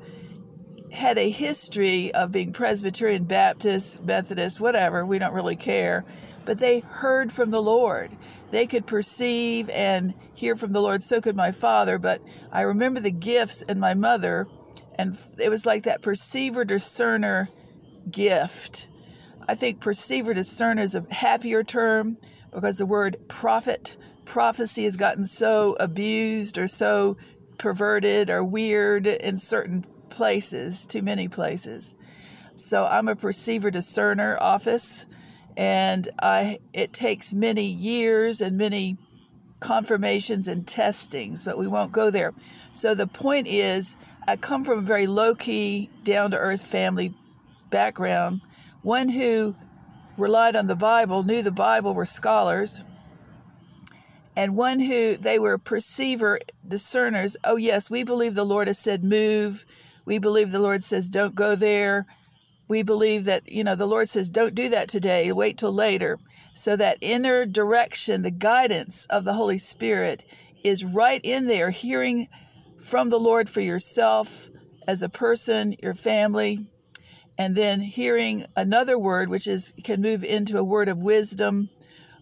had 0.91 1.18
a 1.18 1.30
history 1.30 2.13
of 2.13 2.32
being 2.32 2.54
Presbyterian, 2.54 3.26
Baptist, 3.26 4.04
Methodist, 4.04 4.62
whatever, 4.62 5.06
we 5.06 5.20
don't 5.20 5.34
really 5.34 5.58
care, 5.58 6.06
but 6.46 6.60
they 6.60 6.80
heard 6.80 7.32
from 7.32 7.50
the 7.50 7.62
Lord 7.62 8.15
they 8.52 8.68
could 8.68 8.86
perceive 8.86 9.70
and 9.70 10.13
hear 10.34 10.56
from 10.56 10.72
the 10.72 10.82
Lord. 10.82 11.04
So 11.04 11.20
could 11.20 11.36
my 11.36 11.52
father. 11.52 11.98
But 11.98 12.22
I 12.52 12.62
remember 12.62 13.02
the 13.02 13.12
gifts 13.12 13.62
in 13.63 13.80
my 13.80 13.94
mother, 13.94 14.48
and 14.98 15.18
it 15.38 15.50
was 15.50 15.65
like 15.65 15.84
that 15.84 16.02
perceiver 16.02 16.63
discerner 16.63 17.50
gift. 18.10 18.88
I 19.48 19.56
think 19.56 19.82
perceiver 19.82 20.34
discerner 20.34 20.82
is 20.82 20.96
a 20.96 21.06
happier 21.12 21.63
term 21.63 22.18
because 22.54 22.78
the 22.78 22.86
word 22.86 23.18
prophet, 23.28 23.98
prophecy 24.26 24.84
has 24.84 24.98
gotten 24.98 25.24
so 25.24 25.76
abused 25.80 26.58
or 26.58 26.68
so 26.68 27.18
perverted 27.58 28.30
or 28.30 28.44
weird 28.44 29.08
in 29.08 29.38
certain 29.38 29.86
places, 30.10 30.86
too 30.86 31.02
many 31.02 31.28
places. 31.28 31.96
So 32.56 32.86
I'm 32.86 33.08
a 33.08 33.16
perceiver 33.16 33.72
discerner 33.72 34.38
office 34.40 35.06
and 35.58 36.08
I 36.20 36.60
it 36.74 36.94
takes 36.94 37.34
many 37.34 37.66
years 37.66 38.42
and 38.42 38.58
many 38.58 38.98
confirmations 39.60 40.48
and 40.48 40.68
testings, 40.68 41.44
but 41.44 41.58
we 41.58 41.68
won't 41.68 41.92
go 41.92 42.10
there. 42.10 42.34
So 42.72 42.94
the 42.94 43.08
point 43.08 43.48
is, 43.48 43.98
I 44.28 44.36
come 44.36 44.64
from 44.64 44.80
a 44.80 44.82
very 44.82 45.08
low 45.08 45.36
key, 45.36 45.90
down 46.04 46.32
to 46.32 46.38
earth 46.38 46.66
family 46.66 47.14
background, 47.70 48.42
one 48.82 49.10
who 49.10 49.56
relied 50.18 50.56
on 50.56 50.68
the 50.68 50.76
Bible, 50.76 51.24
knew 51.24 51.42
the 51.42 51.52
Bible, 51.52 51.94
were 51.94 52.06
scholars, 52.06 52.84
and 54.36 54.56
one 54.56 54.80
who 54.80 55.15
they 55.15 55.39
were 55.39 55.58
perceiver 55.58 56.39
discerners. 56.67 57.38
Oh, 57.43 57.56
yes, 57.56 57.89
we 57.89 58.04
believe 58.04 58.36
the 58.36 58.45
Lord 58.45 58.67
has 58.67 58.80
said 58.80 59.04
move. 59.04 59.65
We 60.06 60.19
believe 60.19 60.52
the 60.52 60.60
Lord 60.60 60.84
says 60.84 61.10
don't 61.10 61.36
go 61.36 61.56
there 61.56 62.06
we 62.67 62.84
believe 62.84 63.26
that, 63.26 63.52
you 63.52 63.63
know, 63.63 63.76
the 63.76 63.86
Lord 63.86 64.10
says, 64.10 64.30
don't 64.30 64.56
do 64.56 64.69
that 64.69 64.89
today, 64.89 65.32
wait 65.32 65.58
till 65.58 65.74
later. 65.74 66.19
So 66.54 66.76
that 66.76 66.98
inner 67.02 67.45
direction, 67.45 68.21
the 68.21 68.32
guidance 68.32 69.06
of 69.08 69.24
the 69.24 69.34
Holy 69.34 69.58
Spirit 69.58 70.24
is 70.63 70.84
right 70.84 71.21
in 71.24 71.48
there, 71.48 71.69
hearing 71.69 72.28
from 72.80 73.10
the 73.10 73.19
Lord 73.19 73.50
for 73.50 73.62
yourself 73.62 74.50
as 74.88 75.04
a 75.04 75.10
person, 75.10 75.76
your 75.82 75.93
family, 75.93 76.60
and 77.38 77.56
then 77.56 77.82
hearing 77.82 78.45
another 78.56 78.98
word, 78.98 79.30
which 79.30 79.48
is 79.48 79.74
can 79.84 80.02
move 80.02 80.24
into 80.24 80.58
a 80.58 80.63
word 80.63 80.88
of 80.88 81.00
wisdom, 81.00 81.69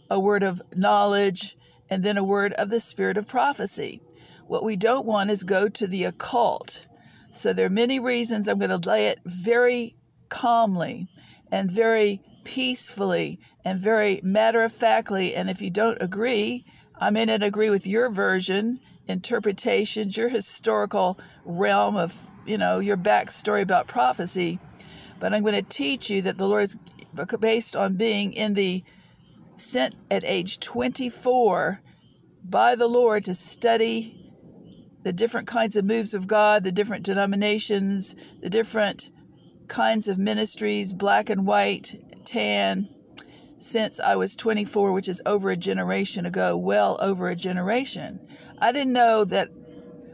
a 0.10 0.20
word 0.20 0.44
of 0.44 0.62
knowledge, 0.76 1.56
and 1.94 2.04
then 2.04 2.18
a 2.18 2.24
word 2.24 2.54
of 2.54 2.72
the 2.72 2.80
spirit 2.80 3.18
of 3.18 3.28
prophecy. 3.28 4.02
What 4.48 4.64
we 4.64 4.76
don't 4.76 5.06
want 5.06 5.30
is 5.30 5.44
go 5.44 5.70
to 5.70 5.86
the 5.86 6.06
occult. 6.06 6.88
So 7.30 7.54
there 7.54 7.68
are 7.68 7.70
many 7.70 8.00
reasons. 8.00 8.48
I'm 8.48 8.58
going 8.58 8.82
to 8.82 8.90
lay 8.90 9.10
it 9.10 9.20
very 9.26 9.96
calmly 10.28 11.08
and 11.52 11.70
very 11.70 12.20
peacefully 12.46 13.40
and 13.64 13.80
very 13.80 14.22
matter 14.24 14.64
of 14.64 14.74
factly. 14.74 15.36
And 15.36 15.52
if 15.52 15.62
you 15.62 15.70
don't 15.70 16.02
agree, 16.02 16.66
I 17.00 17.12
may 17.12 17.26
not 17.26 17.44
agree 17.44 17.70
with 17.70 17.86
your 17.86 18.10
version, 18.10 18.80
interpretations, 19.08 20.18
your 20.18 20.30
historical 20.30 21.20
realm 21.46 21.96
of, 21.96 22.20
you 22.44 22.58
know, 22.58 22.80
your 22.80 22.98
backstory 22.98 23.62
about 23.62 23.86
prophecy. 23.86 24.60
But 25.20 25.32
I'm 25.32 25.44
going 25.44 25.54
to 25.54 25.62
teach 25.62 26.10
you 26.10 26.24
that 26.24 26.40
the 26.40 26.48
Lord 26.48 26.64
is 26.64 26.80
based 27.40 27.76
on 27.76 27.98
being 27.98 28.34
in 28.34 28.56
the 28.56 28.84
sent 29.56 29.94
at 30.10 30.24
age 30.24 30.60
24 30.60 31.83
by 32.44 32.76
the 32.76 32.88
Lord 32.88 33.26
to 33.26 33.34
study 33.34 34.20
the 35.04 35.14
different 35.14 35.48
kinds 35.48 35.76
of 35.76 35.86
moves 35.86 36.14
of 36.14 36.28
God, 36.28 36.64
the 36.64 36.72
different 36.72 37.04
denominations, 37.04 38.16
the 38.42 38.50
different 38.50 39.10
kinds 39.68 40.08
of 40.08 40.18
ministries, 40.18 40.94
black 40.94 41.30
and 41.30 41.46
white, 41.46 41.96
tan, 42.26 42.90
since 43.58 44.00
I 44.00 44.16
was 44.16 44.36
24, 44.36 44.92
which 44.92 45.10
is 45.10 45.22
over 45.26 45.50
a 45.50 45.58
generation 45.58 46.26
ago, 46.26 46.58
well 46.58 46.98
over 47.02 47.30
a 47.30 47.36
generation. 47.36 48.20
I 48.60 48.72
didn't 48.72 48.94
know 48.94 49.26
that 49.26 49.50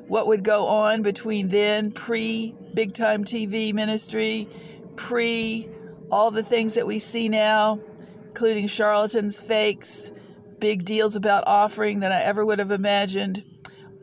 what 0.08 0.28
would 0.28 0.44
go 0.44 0.68
on 0.68 1.04
between 1.04 1.50
then, 1.50 1.92
pre 1.92 2.56
big 2.74 2.94
time 2.94 3.24
TV 3.24 3.74
ministry, 3.74 4.48
pre 4.96 5.68
all 6.12 6.32
the 6.32 6.44
things 6.44 6.74
that 6.76 6.88
we 6.88 6.98
see 7.00 7.30
now, 7.30 7.80
including 8.28 8.68
charlatans, 8.68 9.40
fakes, 9.40 10.12
big 10.60 10.86
deals 10.86 11.16
about 11.16 11.44
offering 11.48 12.00
that 12.00 12.12
I 12.12 12.22
ever 12.22 12.46
would 12.46 12.60
have 12.60 12.72
imagined, 12.72 13.44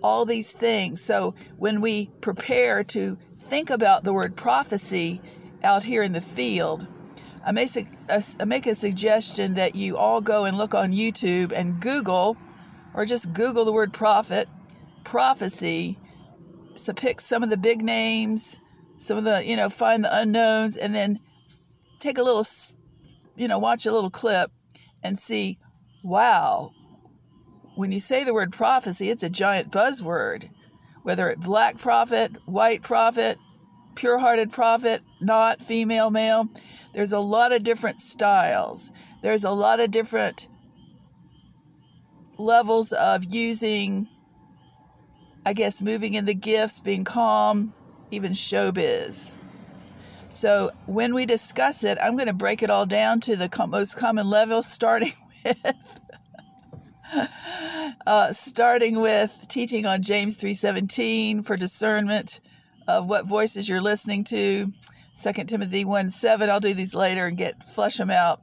all 0.02 0.24
these 0.24 0.52
things. 0.52 1.00
So 1.00 1.34
when 1.56 1.80
we 1.80 2.10
prepare 2.20 2.84
to 2.84 3.16
think 3.38 3.70
about 3.70 4.04
the 4.04 4.12
word 4.12 4.36
prophecy 4.36 5.20
out 5.62 5.82
here 5.82 6.02
in 6.02 6.12
the 6.12 6.20
field, 6.20 6.86
I 7.44 7.52
make 7.52 7.70
uh, 8.08 8.20
I 8.40 8.44
make 8.44 8.66
a 8.66 8.74
suggestion 8.74 9.54
that 9.54 9.76
you 9.76 9.96
all 9.96 10.20
go 10.20 10.44
and 10.44 10.58
look 10.58 10.74
on 10.74 10.92
YouTube 10.92 11.52
and 11.52 11.80
Google, 11.80 12.36
or 12.92 13.04
just 13.04 13.32
Google 13.32 13.64
the 13.64 13.72
word 13.72 13.92
prophet, 13.92 14.48
prophecy. 15.04 15.98
So 16.74 16.92
pick 16.92 17.20
some 17.20 17.42
of 17.42 17.50
the 17.50 17.56
big 17.56 17.82
names, 17.82 18.58
some 18.96 19.16
of 19.16 19.24
the, 19.24 19.44
you 19.44 19.56
know, 19.56 19.68
find 19.68 20.04
the 20.04 20.14
unknowns, 20.14 20.76
and 20.76 20.94
then 20.94 21.18
take 22.00 22.18
a 22.18 22.22
little, 22.22 22.44
you 23.36 23.48
know, 23.48 23.58
watch 23.58 23.86
a 23.86 23.92
little 23.92 24.10
clip 24.10 24.50
and 25.02 25.16
see, 25.16 25.58
wow, 26.06 26.72
when 27.74 27.90
you 27.90 27.98
say 27.98 28.22
the 28.22 28.32
word 28.32 28.52
prophecy, 28.52 29.10
it's 29.10 29.24
a 29.24 29.28
giant 29.28 29.72
buzzword. 29.72 30.48
Whether 31.02 31.28
it 31.28 31.40
black 31.40 31.78
prophet, 31.78 32.36
white 32.46 32.82
prophet, 32.82 33.38
pure 33.96 34.18
hearted 34.18 34.52
prophet, 34.52 35.02
not 35.20 35.60
female, 35.60 36.10
male, 36.10 36.48
there's 36.94 37.12
a 37.12 37.18
lot 37.18 37.52
of 37.52 37.64
different 37.64 37.98
styles. 37.98 38.92
There's 39.20 39.44
a 39.44 39.50
lot 39.50 39.80
of 39.80 39.90
different 39.90 40.48
levels 42.38 42.92
of 42.92 43.24
using, 43.24 44.08
I 45.44 45.52
guess, 45.52 45.82
moving 45.82 46.14
in 46.14 46.24
the 46.24 46.34
gifts, 46.34 46.80
being 46.80 47.04
calm, 47.04 47.74
even 48.10 48.32
showbiz. 48.32 49.36
So 50.28 50.72
when 50.86 51.14
we 51.14 51.26
discuss 51.26 51.84
it, 51.84 51.98
I'm 52.00 52.14
going 52.14 52.26
to 52.26 52.32
break 52.32 52.62
it 52.62 52.70
all 52.70 52.86
down 52.86 53.20
to 53.22 53.36
the 53.36 53.50
most 53.68 53.96
common 53.96 54.28
level, 54.28 54.62
starting 54.62 55.12
uh, 58.06 58.32
starting 58.32 59.00
with 59.00 59.46
teaching 59.48 59.86
on 59.86 60.02
James 60.02 60.36
3:17 60.38 61.44
for 61.44 61.56
discernment 61.56 62.40
of 62.86 63.08
what 63.08 63.26
voices 63.26 63.68
you're 63.68 63.80
listening 63.80 64.24
to. 64.24 64.72
2 65.20 65.32
Timothy 65.44 65.84
1 65.84 66.10
7. 66.10 66.50
I'll 66.50 66.60
do 66.60 66.74
these 66.74 66.94
later 66.94 67.26
and 67.26 67.36
get 67.36 67.62
flush 67.62 67.96
them 67.96 68.10
out. 68.10 68.40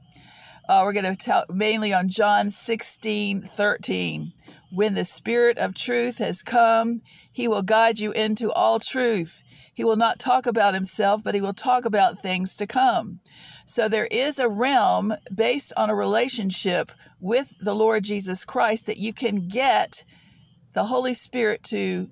Uh, 0.68 0.82
we're 0.84 0.92
going 0.92 1.04
to 1.04 1.16
talk 1.16 1.50
mainly 1.50 1.92
on 1.92 2.08
John 2.08 2.50
16 2.50 3.42
13. 3.42 4.32
When 4.70 4.94
the 4.94 5.04
Spirit 5.04 5.58
of 5.58 5.74
truth 5.74 6.18
has 6.18 6.42
come, 6.42 7.02
he 7.30 7.46
will 7.46 7.62
guide 7.62 7.98
you 7.98 8.12
into 8.12 8.50
all 8.50 8.80
truth. 8.80 9.44
He 9.74 9.84
will 9.84 9.96
not 9.96 10.20
talk 10.20 10.46
about 10.46 10.74
himself, 10.74 11.22
but 11.22 11.34
he 11.34 11.40
will 11.40 11.52
talk 11.52 11.84
about 11.84 12.18
things 12.18 12.56
to 12.56 12.66
come. 12.66 13.20
So 13.64 13.88
there 13.88 14.06
is 14.06 14.38
a 14.38 14.48
realm 14.48 15.14
based 15.34 15.72
on 15.76 15.90
a 15.90 15.94
relationship 15.94 16.92
with 17.20 17.56
the 17.58 17.74
Lord 17.74 18.04
Jesus 18.04 18.44
Christ 18.44 18.86
that 18.86 18.98
you 18.98 19.12
can 19.12 19.48
get 19.48 20.04
the 20.74 20.84
Holy 20.84 21.14
Spirit 21.14 21.62
to 21.64 22.08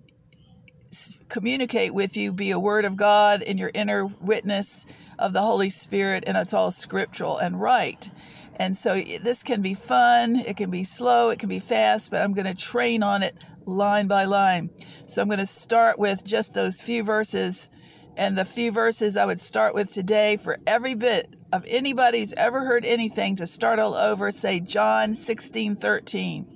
communicate 1.29 1.94
with 1.94 2.16
you, 2.16 2.33
be 2.33 2.51
a 2.51 2.59
word 2.59 2.85
of 2.85 2.96
God 2.96 3.42
in 3.42 3.59
your 3.59 3.70
inner 3.72 4.07
witness 4.07 4.87
of 5.18 5.33
the 5.33 5.40
Holy 5.40 5.70
Spirit, 5.70 6.25
and 6.27 6.37
it's 6.37 6.55
all 6.55 6.70
scriptural 6.70 7.38
and 7.38 7.61
right. 7.61 8.11
And 8.57 8.77
so 8.77 9.01
this 9.01 9.42
can 9.42 9.62
be 9.62 9.75
fun, 9.75 10.37
it 10.37 10.57
can 10.57 10.70
be 10.70 10.85
slow, 10.85 11.31
it 11.31 11.38
can 11.38 11.48
be 11.48 11.59
fast, 11.59 12.11
but 12.11 12.20
I'm 12.20 12.35
going 12.35 12.46
to 12.46 12.55
train 12.55 13.03
on 13.03 13.22
it 13.22 13.35
line 13.66 14.09
by 14.09 14.25
line. 14.25 14.70
So 15.07 15.22
I'm 15.22 15.29
going 15.29 15.38
to 15.38 15.46
start 15.46 15.98
with 15.98 16.25
just 16.25 16.55
those 16.55 16.81
few 16.81 17.05
verses. 17.05 17.68
And 18.16 18.37
the 18.37 18.44
few 18.44 18.72
verses 18.72 19.16
I 19.16 19.25
would 19.25 19.40
start 19.40 19.75
with 19.75 19.92
today 19.92 20.37
for 20.37 20.59
every 20.66 20.94
bit 20.94 21.35
of 21.53 21.64
anybody's 21.66 22.35
ever 22.35 22.64
heard 22.64 22.85
anything 22.85 23.37
to 23.37 23.46
start 23.46 23.79
all 23.79 23.94
over, 23.94 24.31
say 24.31 24.61
John 24.61 25.14
16 25.14 25.77
13. 25.77 26.46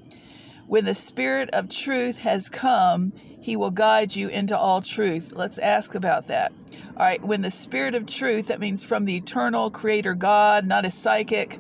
When 0.66 0.84
the 0.84 0.94
Spirit 0.94 1.50
of 1.50 1.68
truth 1.68 2.20
has 2.22 2.48
come, 2.48 3.12
he 3.40 3.56
will 3.56 3.70
guide 3.70 4.16
you 4.16 4.28
into 4.28 4.58
all 4.58 4.82
truth. 4.82 5.32
Let's 5.34 5.60
ask 5.60 5.94
about 5.94 6.26
that. 6.26 6.52
All 6.96 7.06
right, 7.06 7.22
when 7.22 7.42
the 7.42 7.50
Spirit 7.50 7.94
of 7.94 8.06
truth, 8.06 8.48
that 8.48 8.58
means 8.58 8.84
from 8.84 9.04
the 9.04 9.16
eternal 9.16 9.70
Creator 9.70 10.14
God, 10.14 10.66
not 10.66 10.84
a 10.84 10.90
psychic, 10.90 11.58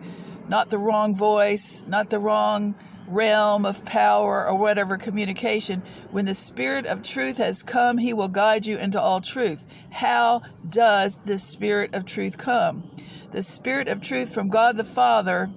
not 0.48 0.70
the 0.70 0.78
wrong 0.78 1.14
voice, 1.14 1.84
not 1.86 2.10
the 2.10 2.18
wrong 2.18 2.74
realm 3.08 3.64
of 3.64 3.84
power 3.84 4.46
or 4.46 4.56
whatever 4.56 4.96
communication. 4.96 5.82
When 6.10 6.24
the 6.24 6.34
Spirit 6.34 6.86
of 6.86 7.02
truth 7.02 7.38
has 7.38 7.62
come, 7.62 7.98
He 7.98 8.12
will 8.12 8.28
guide 8.28 8.66
you 8.66 8.78
into 8.78 9.00
all 9.00 9.20
truth. 9.20 9.66
How 9.90 10.42
does 10.68 11.18
the 11.18 11.38
Spirit 11.38 11.94
of 11.94 12.04
truth 12.04 12.38
come? 12.38 12.90
The 13.32 13.42
Spirit 13.42 13.88
of 13.88 14.00
truth 14.00 14.32
from 14.32 14.48
God 14.48 14.76
the 14.76 14.84
Father, 14.84 15.50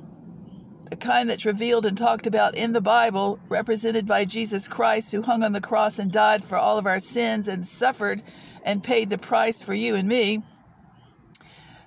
the 0.89 0.95
kind 0.95 1.29
that's 1.29 1.45
revealed 1.45 1.85
and 1.85 1.97
talked 1.97 2.27
about 2.27 2.55
in 2.55 2.73
the 2.73 2.81
Bible, 2.81 3.39
represented 3.49 4.07
by 4.07 4.25
Jesus 4.25 4.67
Christ, 4.67 5.11
who 5.11 5.21
hung 5.21 5.43
on 5.43 5.51
the 5.51 5.61
cross 5.61 5.99
and 5.99 6.11
died 6.11 6.43
for 6.43 6.57
all 6.57 6.77
of 6.77 6.87
our 6.87 6.99
sins 6.99 7.47
and 7.47 7.65
suffered 7.65 8.23
and 8.63 8.83
paid 8.83 9.09
the 9.09 9.17
price 9.17 9.61
for 9.61 9.73
you 9.73 9.95
and 9.95 10.07
me 10.07 10.43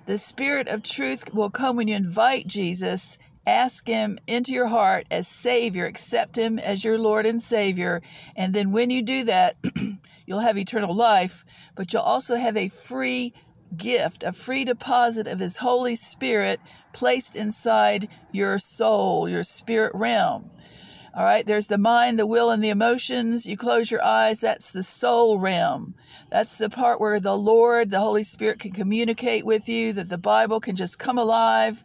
the 0.05 0.17
Spirit 0.17 0.67
of 0.67 0.83
truth 0.83 1.33
will 1.33 1.49
come 1.49 1.77
when 1.77 1.87
you 1.87 1.95
invite 1.95 2.45
Jesus, 2.45 3.17
ask 3.45 3.87
Him 3.87 4.17
into 4.27 4.51
your 4.51 4.67
heart 4.67 5.05
as 5.11 5.27
Savior, 5.27 5.85
accept 5.85 6.37
Him 6.37 6.59
as 6.59 6.83
your 6.83 6.97
Lord 6.97 7.25
and 7.25 7.41
Savior. 7.41 8.01
And 8.35 8.53
then 8.53 8.71
when 8.71 8.89
you 8.89 9.03
do 9.03 9.25
that, 9.25 9.55
you'll 10.25 10.39
have 10.39 10.57
eternal 10.57 10.95
life, 10.95 11.45
but 11.75 11.93
you'll 11.93 12.01
also 12.01 12.35
have 12.35 12.57
a 12.57 12.69
free 12.69 13.33
gift, 13.75 14.23
a 14.23 14.31
free 14.31 14.65
deposit 14.65 15.27
of 15.27 15.39
His 15.39 15.57
Holy 15.57 15.95
Spirit 15.95 16.59
placed 16.93 17.35
inside 17.35 18.07
your 18.31 18.59
soul, 18.59 19.27
your 19.27 19.43
spirit 19.43 19.93
realm. 19.95 20.49
All 21.15 21.23
right, 21.23 21.45
there's 21.45 21.67
the 21.67 21.77
mind, 21.77 22.17
the 22.17 22.25
will, 22.25 22.49
and 22.49 22.63
the 22.63 22.69
emotions. 22.69 23.45
You 23.45 23.55
close 23.55 23.91
your 23.91 24.03
eyes, 24.03 24.39
that's 24.39 24.73
the 24.73 24.81
soul 24.81 25.37
realm. 25.37 25.93
That's 26.31 26.57
the 26.57 26.71
part 26.71 26.99
where 26.99 27.19
the 27.19 27.37
Lord, 27.37 27.91
the 27.91 27.99
Holy 27.99 28.23
Spirit, 28.23 28.57
can 28.57 28.71
communicate 28.71 29.45
with 29.45 29.69
you, 29.69 29.93
that 29.93 30.09
the 30.09 30.17
Bible 30.17 30.59
can 30.59 30.75
just 30.75 30.97
come 30.97 31.19
alive, 31.19 31.83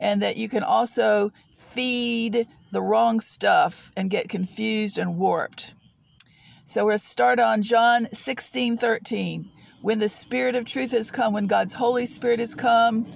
and 0.00 0.22
that 0.22 0.36
you 0.36 0.48
can 0.48 0.62
also 0.62 1.32
feed 1.54 2.46
the 2.70 2.82
wrong 2.82 3.20
stuff 3.20 3.92
and 3.96 4.10
get 4.10 4.28
confused 4.28 4.98
and 4.98 5.16
warped. 5.16 5.74
So 6.64 6.86
we'll 6.86 6.98
start 6.98 7.40
on 7.40 7.62
John 7.62 8.06
16 8.12 8.76
13. 8.76 9.50
When 9.80 10.00
the 10.00 10.08
Spirit 10.08 10.56
of 10.56 10.64
truth 10.64 10.90
has 10.90 11.10
come, 11.10 11.32
when 11.32 11.46
God's 11.46 11.74
Holy 11.74 12.04
Spirit 12.04 12.40
has 12.40 12.54
come, 12.54 13.06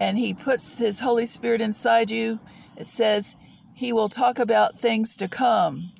and 0.00 0.16
He 0.16 0.32
puts 0.32 0.78
His 0.78 1.00
Holy 1.00 1.26
Spirit 1.26 1.60
inside 1.60 2.10
you, 2.10 2.38
it 2.76 2.88
says, 2.88 3.36
he 3.76 3.92
will 3.92 4.08
talk 4.08 4.38
about 4.38 4.74
things 4.74 5.18
to 5.18 5.28
come. 5.28 5.92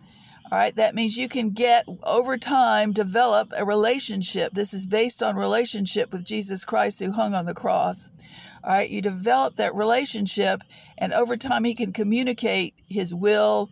All 0.51 0.57
right, 0.57 0.75
that 0.77 0.95
means 0.95 1.19
you 1.19 1.29
can 1.29 1.51
get 1.51 1.85
over 2.05 2.39
time 2.39 2.93
develop 2.93 3.53
a 3.55 3.67
relationship. 3.67 4.55
This 4.55 4.73
is 4.73 4.87
based 4.87 5.23
on 5.23 5.37
relationship 5.37 6.11
with 6.11 6.25
Jesus 6.25 6.65
Christ 6.65 7.01
who 7.01 7.13
hung 7.13 7.35
on 7.35 7.45
the 7.45 7.53
cross. 7.53 8.13
All 8.67 8.73
right, 8.73 8.91
you 8.91 9.01
develop 9.01 9.57
that 9.57 9.77
relationship, 9.77 10.61
and 10.99 11.13
over 11.13 11.37
time, 11.37 11.63
He 11.63 11.75
can 11.75 11.93
communicate 11.93 12.75
His 12.89 13.15
will, 13.15 13.71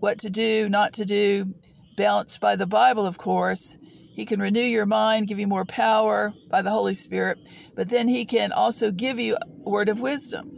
what 0.00 0.18
to 0.20 0.30
do, 0.30 0.68
not 0.68 0.94
to 0.94 1.04
do, 1.04 1.54
balanced 1.96 2.40
by 2.40 2.56
the 2.56 2.66
Bible, 2.66 3.06
of 3.06 3.18
course. 3.18 3.78
He 4.14 4.26
can 4.26 4.40
renew 4.40 4.60
your 4.60 4.86
mind, 4.86 5.28
give 5.28 5.38
you 5.38 5.46
more 5.46 5.64
power 5.64 6.34
by 6.50 6.62
the 6.62 6.70
Holy 6.70 6.94
Spirit, 6.94 7.38
but 7.76 7.88
then 7.88 8.08
He 8.08 8.24
can 8.24 8.50
also 8.50 8.90
give 8.90 9.20
you 9.20 9.36
word 9.64 9.88
of 9.88 10.00
wisdom 10.00 10.56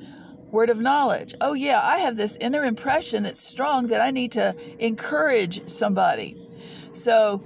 word 0.51 0.71
of 0.71 0.81
knowledge. 0.81 1.35
Oh, 1.41 1.53
yeah, 1.53 1.81
I 1.83 1.99
have 1.99 2.17
this 2.17 2.37
inner 2.41 2.65
impression 2.65 3.23
that's 3.23 3.41
strong 3.41 3.89
that 3.89 4.01
I 4.01 4.11
need 4.11 4.33
to 4.33 4.55
encourage 4.79 5.69
somebody. 5.69 6.37
So 6.93 7.43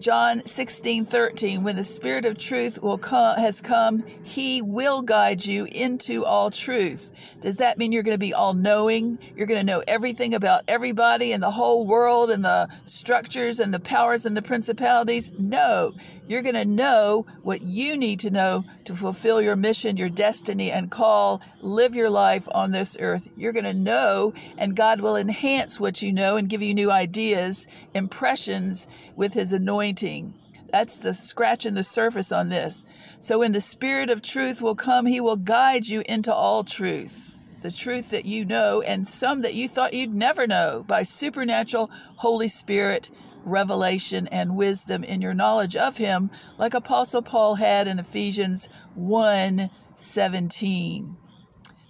John 0.00 0.46
16, 0.46 1.04
13, 1.04 1.62
when 1.62 1.76
the 1.76 1.84
Spirit 1.84 2.24
of 2.24 2.38
truth 2.38 2.78
will 2.82 2.96
come, 2.96 3.36
has 3.36 3.60
come, 3.60 4.02
he 4.22 4.62
will 4.62 5.02
guide 5.02 5.44
you 5.44 5.66
into 5.70 6.24
all 6.24 6.50
truth. 6.50 7.12
Does 7.42 7.58
that 7.58 7.76
mean 7.76 7.92
you're 7.92 8.02
going 8.02 8.14
to 8.14 8.18
be 8.18 8.32
all 8.32 8.54
knowing? 8.54 9.18
You're 9.36 9.46
going 9.46 9.60
to 9.60 9.72
know 9.72 9.82
everything 9.86 10.32
about 10.32 10.64
everybody 10.68 11.32
and 11.32 11.42
the 11.42 11.50
whole 11.50 11.86
world 11.86 12.30
and 12.30 12.42
the 12.42 12.68
structures 12.84 13.60
and 13.60 13.74
the 13.74 13.80
powers 13.80 14.24
and 14.24 14.34
the 14.34 14.40
principalities? 14.40 15.38
No. 15.38 15.92
You're 16.26 16.42
going 16.42 16.54
to 16.54 16.64
know 16.64 17.26
what 17.42 17.60
you 17.60 17.96
need 17.98 18.20
to 18.20 18.30
know 18.30 18.64
to 18.84 18.94
fulfill 18.94 19.42
your 19.42 19.56
mission, 19.56 19.98
your 19.98 20.08
destiny, 20.08 20.70
and 20.70 20.90
call, 20.90 21.42
live 21.60 21.94
your 21.94 22.08
life 22.08 22.48
on 22.52 22.70
this 22.70 22.96
earth. 23.00 23.28
You're 23.36 23.52
going 23.52 23.64
to 23.64 23.74
know, 23.74 24.32
and 24.56 24.76
God 24.76 25.02
will 25.02 25.16
enhance 25.16 25.78
what 25.78 26.00
you 26.00 26.12
know 26.12 26.36
and 26.36 26.48
give 26.48 26.62
you 26.62 26.72
new 26.72 26.90
ideas, 26.90 27.66
impressions 27.92 28.88
with 29.16 29.34
his 29.34 29.52
anointing 29.52 29.89
anointing. 29.90 30.34
That's 30.70 30.98
the 30.98 31.12
scratching 31.12 31.74
the 31.74 31.82
surface 31.82 32.30
on 32.30 32.48
this. 32.48 32.84
So 33.18 33.40
when 33.40 33.50
the 33.50 33.60
Spirit 33.60 34.08
of 34.08 34.22
truth 34.22 34.62
will 34.62 34.76
come, 34.76 35.04
he 35.04 35.20
will 35.20 35.36
guide 35.36 35.86
you 35.86 36.02
into 36.06 36.32
all 36.32 36.62
truth. 36.64 37.38
the 37.62 37.70
truth 37.70 38.08
that 38.10 38.24
you 38.24 38.42
know, 38.46 38.80
and 38.80 39.06
some 39.06 39.42
that 39.42 39.52
you 39.54 39.68
thought 39.68 39.92
you'd 39.92 40.14
never 40.14 40.46
know 40.46 40.82
by 40.86 41.02
supernatural 41.02 41.90
Holy 42.16 42.48
Spirit 42.48 43.10
revelation 43.44 44.26
and 44.28 44.56
wisdom 44.56 45.04
in 45.04 45.20
your 45.20 45.34
knowledge 45.34 45.76
of 45.76 45.98
him, 45.98 46.30
like 46.56 46.72
Apostle 46.72 47.20
Paul 47.20 47.56
had 47.56 47.86
in 47.86 47.98
Ephesians 47.98 48.70
1 48.94 49.68
17. 49.94 51.16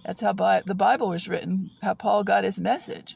That's 0.03 0.21
how 0.21 0.33
the 0.33 0.75
Bible 0.75 1.09
was 1.09 1.29
written, 1.29 1.69
how 1.81 1.93
Paul 1.93 2.25
got 2.25 2.43
his 2.43 2.59
message. 2.59 3.15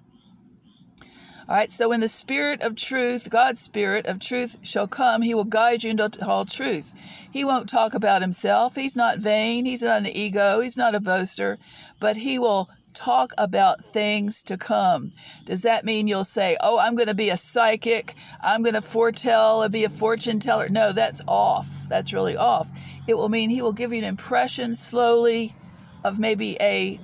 All 1.48 1.56
right, 1.56 1.70
so 1.70 1.90
when 1.90 2.00
the 2.00 2.08
Spirit 2.08 2.64
of 2.64 2.76
truth, 2.76 3.30
God's 3.30 3.60
Spirit 3.60 4.08
of 4.08 4.20
truth 4.20 4.58
shall 4.64 4.88
come, 4.88 5.22
he 5.22 5.36
will 5.36 5.44
guide 5.44 5.84
you 5.84 5.92
into 5.92 6.10
all 6.26 6.44
truth. 6.44 6.96
He 7.32 7.46
won't 7.46 7.70
talk 7.70 7.94
about 7.94 8.24
himself. 8.24 8.74
He's 8.74 8.96
not 8.96 9.20
vain. 9.20 9.64
He's 9.66 9.84
not 9.84 10.00
an 10.00 10.08
ego. 10.08 10.60
He's 10.60 10.76
not 10.76 10.96
a 10.96 11.00
boaster, 11.00 11.60
but 12.00 12.18
he 12.18 12.40
will 12.40 12.68
talk 12.96 13.32
about 13.38 13.84
things 13.84 14.42
to 14.44 14.58
come. 14.58 15.12
Does 15.46 15.62
that 15.62 15.86
mean 15.86 16.08
you'll 16.08 16.24
say, 16.24 16.58
Oh, 16.62 16.80
I'm 16.80 16.96
going 16.96 17.10
to 17.10 17.14
be 17.14 17.30
a 17.30 17.38
psychic? 17.38 18.16
I'm 18.42 18.64
going 18.64 18.74
to 18.74 18.82
foretell 18.82 19.62
and 19.62 19.72
be 19.72 19.84
a 19.84 19.90
fortune 19.90 20.40
teller? 20.40 20.68
No, 20.68 20.94
that's 20.94 21.22
off. 21.28 21.68
That's 21.90 22.12
really 22.12 22.38
off. 22.38 22.72
It 23.08 23.16
will 23.16 23.30
mean 23.30 23.52
he 23.52 23.62
will 23.62 23.74
give 23.74 23.92
you 23.92 24.00
an 24.00 24.04
impression 24.04 24.74
slowly 24.74 25.56
of 26.04 26.18
maybe 26.18 26.58
a 26.60 27.00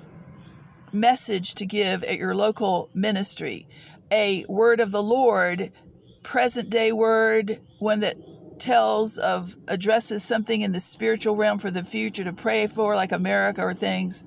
message 0.93 1.55
to 1.55 1.65
give 1.65 2.03
at 2.03 2.17
your 2.17 2.35
local 2.35 2.89
ministry, 2.93 3.67
a 4.11 4.45
word 4.47 4.79
of 4.79 4.91
the 4.91 5.03
Lord, 5.03 5.71
present 6.23 6.69
day 6.69 6.91
word, 6.91 7.59
one 7.79 8.01
that 8.01 8.17
tells 8.59 9.17
of 9.17 9.55
addresses 9.67 10.23
something 10.23 10.61
in 10.61 10.71
the 10.71 10.79
spiritual 10.79 11.35
realm 11.35 11.57
for 11.57 11.71
the 11.71 11.83
future 11.83 12.23
to 12.23 12.33
pray 12.33 12.67
for, 12.67 12.95
like 12.95 13.11
America 13.11 13.61
or 13.61 13.73
things 13.73 14.23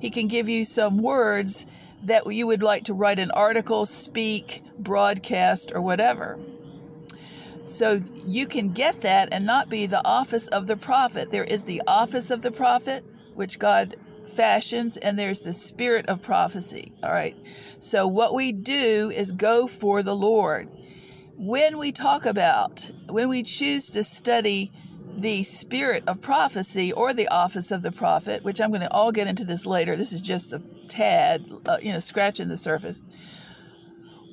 he 0.00 0.10
can 0.10 0.28
give 0.28 0.48
you 0.48 0.64
some 0.64 1.02
words 1.02 1.66
that 2.04 2.32
you 2.32 2.46
would 2.46 2.62
like 2.62 2.84
to 2.84 2.94
write 2.94 3.18
an 3.18 3.30
article, 3.30 3.86
speak, 3.86 4.62
broadcast, 4.78 5.72
or 5.74 5.80
whatever. 5.80 6.38
So 7.64 8.00
you 8.24 8.46
can 8.46 8.72
get 8.72 9.00
that 9.00 9.30
and 9.32 9.44
not 9.44 9.68
be 9.68 9.86
the 9.86 10.06
office 10.06 10.48
of 10.48 10.66
the 10.66 10.76
prophet. 10.76 11.30
There 11.30 11.44
is 11.44 11.64
the 11.64 11.82
office 11.86 12.30
of 12.30 12.42
the 12.42 12.52
prophet, 12.52 13.04
which 13.34 13.58
God 13.58 13.96
fashions, 14.28 14.96
and 14.96 15.18
there's 15.18 15.40
the 15.40 15.52
spirit 15.52 16.06
of 16.06 16.22
prophecy. 16.22 16.92
All 17.02 17.10
right. 17.10 17.36
So 17.78 18.06
what 18.06 18.34
we 18.34 18.52
do 18.52 19.12
is 19.14 19.32
go 19.32 19.66
for 19.66 20.02
the 20.02 20.14
Lord. 20.14 20.68
When 21.36 21.78
we 21.78 21.92
talk 21.92 22.26
about, 22.26 22.90
when 23.08 23.28
we 23.28 23.42
choose 23.42 23.90
to 23.90 24.04
study 24.04 24.72
the 25.16 25.42
spirit 25.42 26.04
of 26.06 26.20
prophecy 26.20 26.92
or 26.92 27.14
the 27.14 27.28
office 27.28 27.70
of 27.70 27.82
the 27.82 27.92
prophet, 27.92 28.44
which 28.44 28.60
I'm 28.60 28.70
going 28.70 28.82
to 28.82 28.92
all 28.92 29.12
get 29.12 29.26
into 29.26 29.44
this 29.44 29.66
later. 29.66 29.96
This 29.96 30.12
is 30.12 30.20
just 30.20 30.52
a 30.52 30.62
tad, 30.88 31.50
uh, 31.66 31.78
you 31.80 31.92
know, 31.92 31.98
scratching 31.98 32.48
the 32.48 32.56
surface. 32.56 33.02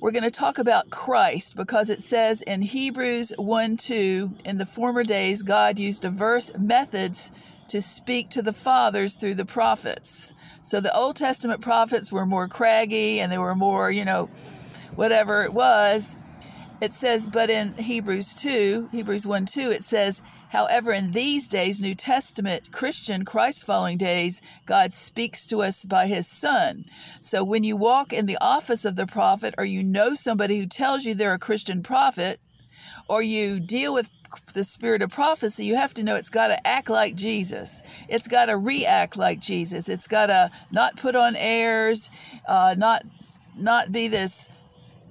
We're 0.01 0.11
going 0.11 0.23
to 0.23 0.31
talk 0.31 0.57
about 0.57 0.89
Christ 0.89 1.55
because 1.55 1.89
it 1.89 2.01
says 2.01 2.41
in 2.41 2.61
Hebrews 2.61 3.31
1 3.37 3.77
2, 3.77 4.33
in 4.43 4.57
the 4.57 4.65
former 4.65 5.03
days, 5.03 5.43
God 5.43 5.79
used 5.79 6.01
diverse 6.01 6.51
methods 6.57 7.31
to 7.69 7.81
speak 7.81 8.29
to 8.29 8.41
the 8.41 8.53
fathers 8.53 9.15
through 9.15 9.35
the 9.35 9.45
prophets. 9.45 10.33
So 10.61 10.79
the 10.79 10.95
Old 10.95 11.15
Testament 11.15 11.61
prophets 11.61 12.11
were 12.11 12.25
more 12.25 12.47
craggy 12.47 13.19
and 13.19 13.31
they 13.31 13.37
were 13.37 13.55
more, 13.55 13.91
you 13.91 14.05
know, 14.05 14.25
whatever 14.95 15.43
it 15.43 15.53
was. 15.53 16.17
It 16.81 16.91
says, 16.91 17.27
but 17.27 17.49
in 17.49 17.73
Hebrews 17.75 18.33
2, 18.35 18.89
Hebrews 18.91 19.25
1 19.25 19.45
2, 19.45 19.71
it 19.71 19.83
says, 19.83 20.21
However, 20.49 20.91
in 20.91 21.13
these 21.13 21.47
days, 21.47 21.81
New 21.81 21.95
Testament 21.95 22.71
Christian 22.71 23.25
Christ 23.25 23.65
following 23.65 23.97
days, 23.97 24.41
God 24.67 24.93
speaks 24.93 25.47
to 25.47 25.63
us 25.63 25.83
by 25.83 26.05
his 26.05 26.27
Son. 26.27 26.85
So 27.21 27.43
when 27.43 27.63
you 27.63 27.75
walk 27.75 28.13
in 28.13 28.27
the 28.27 28.37
office 28.39 28.85
of 28.85 28.95
the 28.95 29.07
prophet, 29.07 29.55
or 29.57 29.65
you 29.65 29.81
know 29.81 30.13
somebody 30.13 30.59
who 30.59 30.67
tells 30.67 31.05
you 31.05 31.15
they're 31.15 31.33
a 31.33 31.39
Christian 31.39 31.81
prophet, 31.81 32.39
or 33.07 33.23
you 33.23 33.59
deal 33.59 33.95
with 33.95 34.11
the 34.53 34.63
spirit 34.63 35.01
of 35.01 35.11
prophecy, 35.11 35.65
you 35.65 35.75
have 35.75 35.93
to 35.95 36.03
know 36.03 36.15
it's 36.15 36.29
got 36.29 36.47
to 36.47 36.67
act 36.67 36.89
like 36.89 37.15
Jesus. 37.15 37.81
It's 38.07 38.27
got 38.27 38.45
to 38.45 38.57
react 38.57 39.17
like 39.17 39.39
Jesus. 39.39 39.89
It's 39.89 40.07
got 40.07 40.27
to 40.27 40.51
not 40.71 40.95
put 40.97 41.15
on 41.15 41.35
airs, 41.35 42.11
uh, 42.47 42.75
not 42.77 43.03
not 43.55 43.91
be 43.91 44.07
this 44.07 44.49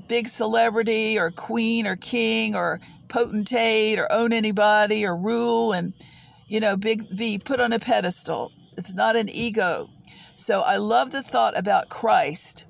big 0.09 0.29
celebrity 0.29 1.19
or 1.19 1.31
queen 1.31 1.87
or 1.87 1.97
king 1.97 2.55
or 2.55 2.81
potentate 3.09 3.99
or 3.99 4.11
own 4.11 4.33
anybody 4.33 5.05
or 5.05 5.17
rule 5.17 5.73
and, 5.73 5.93
you 6.49 6.61
know, 6.61 6.77
big 6.77 7.17
be 7.17 7.39
put 7.39 7.61
on 7.61 7.73
a 7.73 7.79
pedestal. 7.79 8.53
It's 8.77 8.95
not 8.95 9.17
an 9.17 9.29
ego. 9.29 9.89
So 10.35 10.63
I 10.63 10.77
love 10.79 11.13
the 11.13 11.23
thought 11.23 11.57
about 11.57 11.89
Christ. 11.89 12.67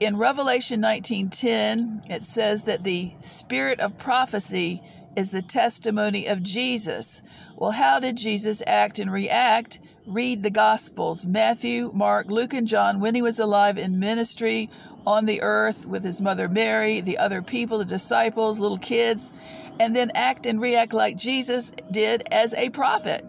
In 0.00 0.16
Revelation 0.16 0.80
19:10, 0.80 2.02
it 2.10 2.24
says 2.24 2.64
that 2.64 2.84
the 2.84 3.14
spirit 3.20 3.80
of 3.80 3.96
prophecy 3.96 4.82
is 5.16 5.30
the 5.30 5.42
testimony 5.42 6.26
of 6.26 6.42
Jesus. 6.42 7.22
Well, 7.56 7.72
how 7.72 7.98
did 7.98 8.16
Jesus 8.16 8.62
act 8.66 8.98
and 8.98 9.10
react? 9.10 9.80
Read 10.06 10.42
the 10.42 10.50
Gospels 10.50 11.26
Matthew, 11.26 11.90
Mark, 11.92 12.28
Luke, 12.28 12.54
and 12.54 12.68
John 12.68 13.00
when 13.00 13.14
he 13.14 13.22
was 13.22 13.40
alive 13.40 13.78
in 13.78 13.98
ministry 13.98 14.70
on 15.06 15.26
the 15.26 15.42
earth 15.42 15.86
with 15.86 16.04
his 16.04 16.22
mother 16.22 16.48
Mary, 16.48 17.00
the 17.00 17.18
other 17.18 17.42
people, 17.42 17.78
the 17.78 17.84
disciples, 17.84 18.60
little 18.60 18.78
kids 18.78 19.32
and 19.78 19.94
then 19.94 20.10
act 20.14 20.46
and 20.46 20.60
react 20.60 20.92
like 20.92 21.16
Jesus 21.16 21.72
did 21.90 22.22
as 22.30 22.54
a 22.54 22.70
prophet. 22.70 23.24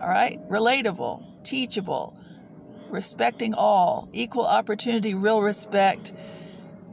All 0.00 0.08
right? 0.08 0.40
Relatable, 0.48 1.24
teachable, 1.42 2.16
respecting 2.88 3.54
all, 3.54 4.08
equal 4.12 4.46
opportunity, 4.46 5.14
real 5.14 5.40
respect, 5.40 6.12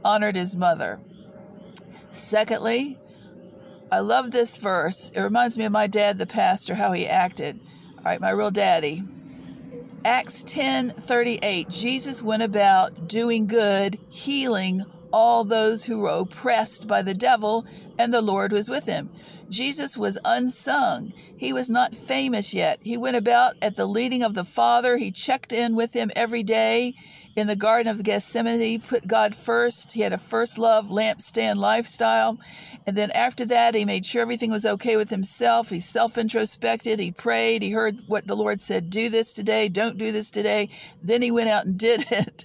honored 0.04 0.36
his 0.36 0.56
mother. 0.56 1.00
Secondly, 2.10 2.98
I 3.90 4.00
love 4.00 4.30
this 4.30 4.56
verse. 4.56 5.10
It 5.14 5.20
reminds 5.20 5.58
me 5.58 5.64
of 5.64 5.72
my 5.72 5.86
dad, 5.86 6.18
the 6.18 6.26
pastor, 6.26 6.74
how 6.74 6.92
he 6.92 7.06
acted. 7.06 7.60
All 7.98 8.04
right, 8.04 8.20
my 8.20 8.30
real 8.30 8.50
daddy. 8.50 9.04
Acts 10.04 10.42
10 10.44 10.90
38. 10.90 11.68
Jesus 11.68 12.22
went 12.22 12.42
about 12.42 13.08
doing 13.08 13.46
good, 13.46 13.98
healing 14.10 14.84
all 15.12 15.44
those 15.44 15.86
who 15.86 16.00
were 16.00 16.10
oppressed 16.10 16.88
by 16.88 17.02
the 17.02 17.14
devil, 17.14 17.64
and 17.98 18.12
the 18.12 18.20
Lord 18.20 18.52
was 18.52 18.68
with 18.68 18.86
him. 18.86 19.10
Jesus 19.48 19.96
was 19.96 20.18
unsung. 20.24 21.12
He 21.36 21.52
was 21.52 21.70
not 21.70 21.94
famous 21.94 22.52
yet. 22.52 22.80
He 22.82 22.96
went 22.96 23.16
about 23.16 23.54
at 23.62 23.76
the 23.76 23.86
leading 23.86 24.22
of 24.22 24.34
the 24.34 24.44
Father. 24.44 24.96
He 24.96 25.12
checked 25.12 25.52
in 25.52 25.76
with 25.76 25.92
him 25.92 26.10
every 26.16 26.42
day 26.42 26.94
in 27.36 27.46
the 27.46 27.56
Garden 27.56 27.90
of 27.90 28.02
Gethsemane. 28.02 28.80
Put 28.80 29.06
God 29.06 29.34
first. 29.34 29.92
He 29.92 30.00
had 30.02 30.12
a 30.12 30.18
first 30.18 30.58
love, 30.58 30.86
lampstand 30.86 31.56
lifestyle. 31.56 32.38
And 32.86 32.96
then 32.96 33.10
after 33.12 33.44
that, 33.46 33.74
he 33.74 33.84
made 33.84 34.04
sure 34.04 34.22
everything 34.22 34.50
was 34.50 34.66
okay 34.66 34.96
with 34.96 35.10
himself. 35.10 35.70
He 35.70 35.80
self 35.80 36.18
introspected. 36.18 37.00
He 37.00 37.12
prayed. 37.12 37.62
He 37.62 37.70
heard 37.70 38.00
what 38.06 38.26
the 38.26 38.36
Lord 38.36 38.60
said 38.60 38.90
do 38.90 39.08
this 39.08 39.32
today, 39.32 39.68
don't 39.68 39.98
do 39.98 40.12
this 40.12 40.30
today. 40.30 40.68
Then 41.02 41.22
he 41.22 41.30
went 41.30 41.48
out 41.48 41.66
and 41.66 41.78
did 41.78 42.06
it. 42.10 42.44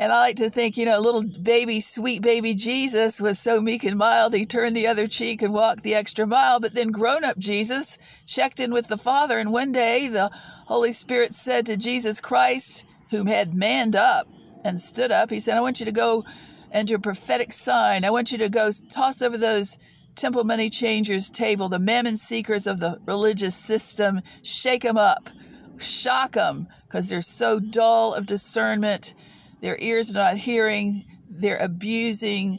And 0.00 0.12
I 0.12 0.20
like 0.20 0.36
to 0.36 0.48
think, 0.48 0.76
you 0.76 0.84
know, 0.84 1.00
little 1.00 1.24
baby, 1.24 1.80
sweet 1.80 2.22
baby 2.22 2.54
Jesus 2.54 3.20
was 3.20 3.36
so 3.36 3.60
meek 3.60 3.82
and 3.82 3.98
mild, 3.98 4.32
he 4.32 4.46
turned 4.46 4.76
the 4.76 4.86
other 4.86 5.08
cheek 5.08 5.42
and 5.42 5.52
walked 5.52 5.82
the 5.82 5.96
extra 5.96 6.24
mile. 6.24 6.60
But 6.60 6.74
then 6.74 6.92
grown 6.92 7.24
up 7.24 7.36
Jesus 7.36 7.98
checked 8.24 8.60
in 8.60 8.72
with 8.72 8.86
the 8.86 8.96
Father. 8.96 9.40
And 9.40 9.50
one 9.50 9.72
day 9.72 10.06
the 10.06 10.30
Holy 10.66 10.92
Spirit 10.92 11.34
said 11.34 11.66
to 11.66 11.76
Jesus 11.76 12.20
Christ, 12.20 12.86
whom 13.10 13.26
had 13.26 13.54
manned 13.54 13.96
up 13.96 14.28
and 14.64 14.80
stood 14.80 15.12
up, 15.12 15.30
He 15.30 15.40
said, 15.40 15.56
I 15.56 15.60
want 15.60 15.80
you 15.80 15.86
to 15.86 15.92
go 15.92 16.24
and 16.70 16.88
your 16.90 16.98
prophetic 16.98 17.52
sign. 17.52 18.04
I 18.04 18.10
want 18.10 18.32
you 18.32 18.38
to 18.38 18.48
go 18.48 18.70
toss 18.90 19.22
over 19.22 19.38
those 19.38 19.78
temple 20.14 20.44
money 20.44 20.68
changers 20.68 21.30
table, 21.30 21.68
the 21.68 21.78
mammon 21.78 22.16
seekers 22.16 22.66
of 22.66 22.80
the 22.80 23.00
religious 23.06 23.54
system, 23.54 24.20
shake 24.42 24.82
them 24.82 24.96
up, 24.96 25.30
shock 25.78 26.32
them, 26.32 26.66
because 26.86 27.08
they're 27.08 27.20
so 27.22 27.60
dull 27.60 28.14
of 28.14 28.26
discernment. 28.26 29.14
Their 29.60 29.78
ears 29.80 30.10
are 30.10 30.18
not 30.18 30.36
hearing, 30.36 31.04
they're 31.30 31.58
abusing 31.58 32.58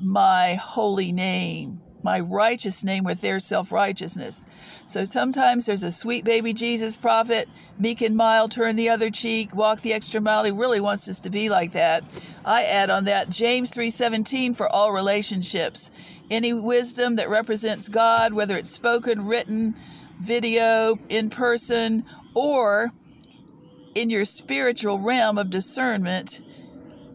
my 0.00 0.54
holy 0.54 1.12
name, 1.12 1.79
my 2.02 2.20
righteous 2.20 2.82
name 2.84 3.04
with 3.04 3.20
their 3.20 3.38
self 3.38 3.72
righteousness. 3.72 4.46
So 4.86 5.04
sometimes 5.04 5.66
there's 5.66 5.82
a 5.82 5.92
sweet 5.92 6.24
baby 6.24 6.52
Jesus 6.52 6.96
prophet, 6.96 7.48
meek 7.78 8.00
and 8.00 8.16
mild, 8.16 8.52
turn 8.52 8.76
the 8.76 8.88
other 8.88 9.10
cheek, 9.10 9.54
walk 9.54 9.80
the 9.80 9.92
extra 9.92 10.20
mile. 10.20 10.44
He 10.44 10.50
really 10.50 10.80
wants 10.80 11.08
us 11.08 11.20
to 11.20 11.30
be 11.30 11.48
like 11.48 11.72
that. 11.72 12.04
I 12.44 12.64
add 12.64 12.90
on 12.90 13.04
that 13.04 13.30
James 13.30 13.70
3:17 13.70 14.54
for 14.54 14.68
all 14.68 14.92
relationships. 14.92 15.92
Any 16.30 16.52
wisdom 16.52 17.16
that 17.16 17.28
represents 17.28 17.88
God, 17.88 18.32
whether 18.32 18.56
it's 18.56 18.70
spoken, 18.70 19.26
written, 19.26 19.74
video, 20.20 20.98
in 21.08 21.30
person, 21.30 22.04
or 22.34 22.92
in 23.94 24.10
your 24.10 24.24
spiritual 24.24 24.98
realm 24.98 25.38
of 25.38 25.50
discernment, 25.50 26.42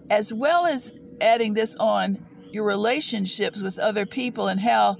as 0.09 0.33
well 0.33 0.65
as 0.65 0.93
adding 1.21 1.53
this 1.53 1.75
on 1.77 2.17
your 2.55 2.63
relationships 2.63 3.61
with 3.61 3.77
other 3.77 4.05
people 4.05 4.47
and 4.47 4.61
how 4.61 4.95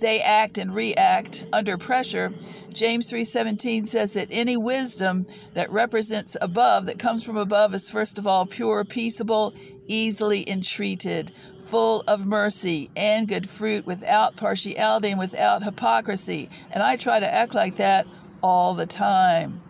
they 0.00 0.22
act 0.22 0.56
and 0.56 0.74
react 0.74 1.44
under 1.52 1.76
pressure. 1.76 2.32
James 2.72 3.06
3:17 3.10 3.84
says 3.84 4.14
that 4.14 4.28
any 4.30 4.56
wisdom 4.56 5.26
that 5.52 5.70
represents 5.70 6.34
above 6.40 6.86
that 6.86 6.98
comes 6.98 7.22
from 7.22 7.36
above 7.36 7.74
is 7.74 7.90
first 7.90 8.18
of 8.18 8.26
all 8.26 8.46
pure, 8.46 8.84
peaceable, 8.86 9.52
easily 9.86 10.48
entreated, 10.48 11.30
full 11.60 12.02
of 12.08 12.24
mercy 12.24 12.90
and 12.96 13.28
good 13.28 13.46
fruit, 13.46 13.84
without 13.84 14.34
partiality 14.36 15.10
and 15.10 15.18
without 15.18 15.62
hypocrisy. 15.62 16.48
And 16.70 16.82
I 16.82 16.96
try 16.96 17.20
to 17.20 17.34
act 17.34 17.54
like 17.54 17.76
that 17.76 18.06
all 18.42 18.74
the 18.74 18.86
time. 18.86 19.60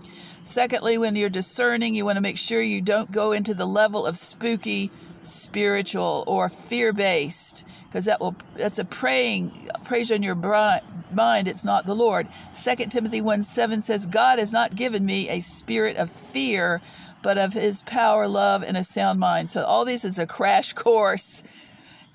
Secondly, 0.45 0.99
when 0.99 1.17
you're 1.17 1.29
discerning, 1.29 1.95
you 1.95 2.05
want 2.05 2.17
to 2.17 2.23
make 2.23 2.39
sure 2.39 2.63
you 2.63 2.81
don't 2.81 3.11
go 3.11 3.33
into 3.33 3.55
the 3.55 3.67
level 3.67 4.07
of 4.07 4.17
spooky, 4.17 4.91
spiritual, 5.23 6.25
or 6.27 6.49
fear-based, 6.49 7.65
because 7.87 8.05
that 8.05 8.21
will 8.21 8.35
that's 8.55 8.79
a 8.79 8.85
praying 8.85 9.69
praise 9.85 10.13
on 10.13 10.23
your 10.23 10.35
mind. 10.35 11.49
It's 11.49 11.65
not 11.65 11.87
the 11.87 11.95
Lord. 11.95 12.29
Second 12.53 12.91
Timothy 12.91 13.21
1 13.21 13.43
7 13.43 13.81
says, 13.81 14.07
God 14.07 14.39
has 14.39 14.53
not 14.53 14.75
given 14.75 15.05
me 15.05 15.29
a 15.29 15.41
spirit 15.41 15.97
of 15.97 16.11
fear, 16.11 16.81
but 17.23 17.39
of 17.39 17.53
his 17.53 17.83
power, 17.83 18.27
love, 18.29 18.63
and 18.63 18.77
a 18.77 18.85
sound 18.85 19.21
mind. 19.21 19.51
So 19.51 19.65
all 19.65 19.85
this 19.85 20.05
is 20.05 20.19
a 20.19 20.27
crash 20.27 20.73
course 20.75 21.43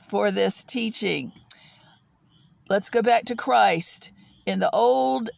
for 0.10 0.32
this 0.32 0.64
teaching. 0.64 1.32
Let's 2.70 2.90
go 2.90 3.02
back 3.02 3.26
to 3.26 3.36
Christ. 3.36 4.12
In 4.46 4.60
the 4.60 4.70
Old 4.72 5.30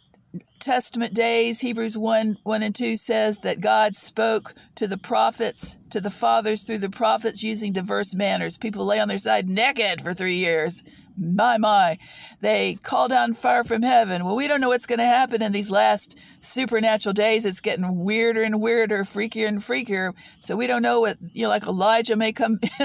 Testament 0.59 1.13
days, 1.13 1.61
Hebrews 1.61 1.97
1 1.97 2.39
1 2.43 2.63
and 2.63 2.75
2 2.75 2.97
says 2.97 3.39
that 3.39 3.61
God 3.61 3.95
spoke 3.95 4.53
to 4.75 4.87
the 4.87 4.97
prophets, 4.97 5.77
to 5.89 5.99
the 5.99 6.11
fathers 6.11 6.63
through 6.63 6.79
the 6.79 6.89
prophets 6.89 7.43
using 7.43 7.73
diverse 7.73 8.13
manners. 8.13 8.57
People 8.57 8.85
lay 8.85 8.99
on 8.99 9.07
their 9.07 9.17
side 9.17 9.49
naked 9.49 10.01
for 10.01 10.13
three 10.13 10.35
years. 10.35 10.83
My, 11.19 11.57
my. 11.57 11.97
They 12.39 12.75
call 12.75 13.09
down 13.09 13.33
fire 13.33 13.63
from 13.63 13.81
heaven. 13.81 14.23
Well, 14.23 14.35
we 14.35 14.47
don't 14.47 14.61
know 14.61 14.69
what's 14.69 14.85
going 14.85 14.99
to 14.99 15.05
happen 15.05 15.43
in 15.43 15.51
these 15.51 15.69
last 15.69 16.17
supernatural 16.39 17.13
days. 17.13 17.45
It's 17.45 17.61
getting 17.61 18.03
weirder 18.03 18.43
and 18.43 18.61
weirder, 18.61 19.03
freakier 19.03 19.47
and 19.47 19.59
freakier. 19.59 20.13
So 20.39 20.55
we 20.55 20.67
don't 20.67 20.81
know 20.81 21.01
what, 21.01 21.17
you 21.33 21.43
know, 21.43 21.49
like 21.49 21.67
Elijah 21.67 22.15
may 22.15 22.31
come, 22.31 22.59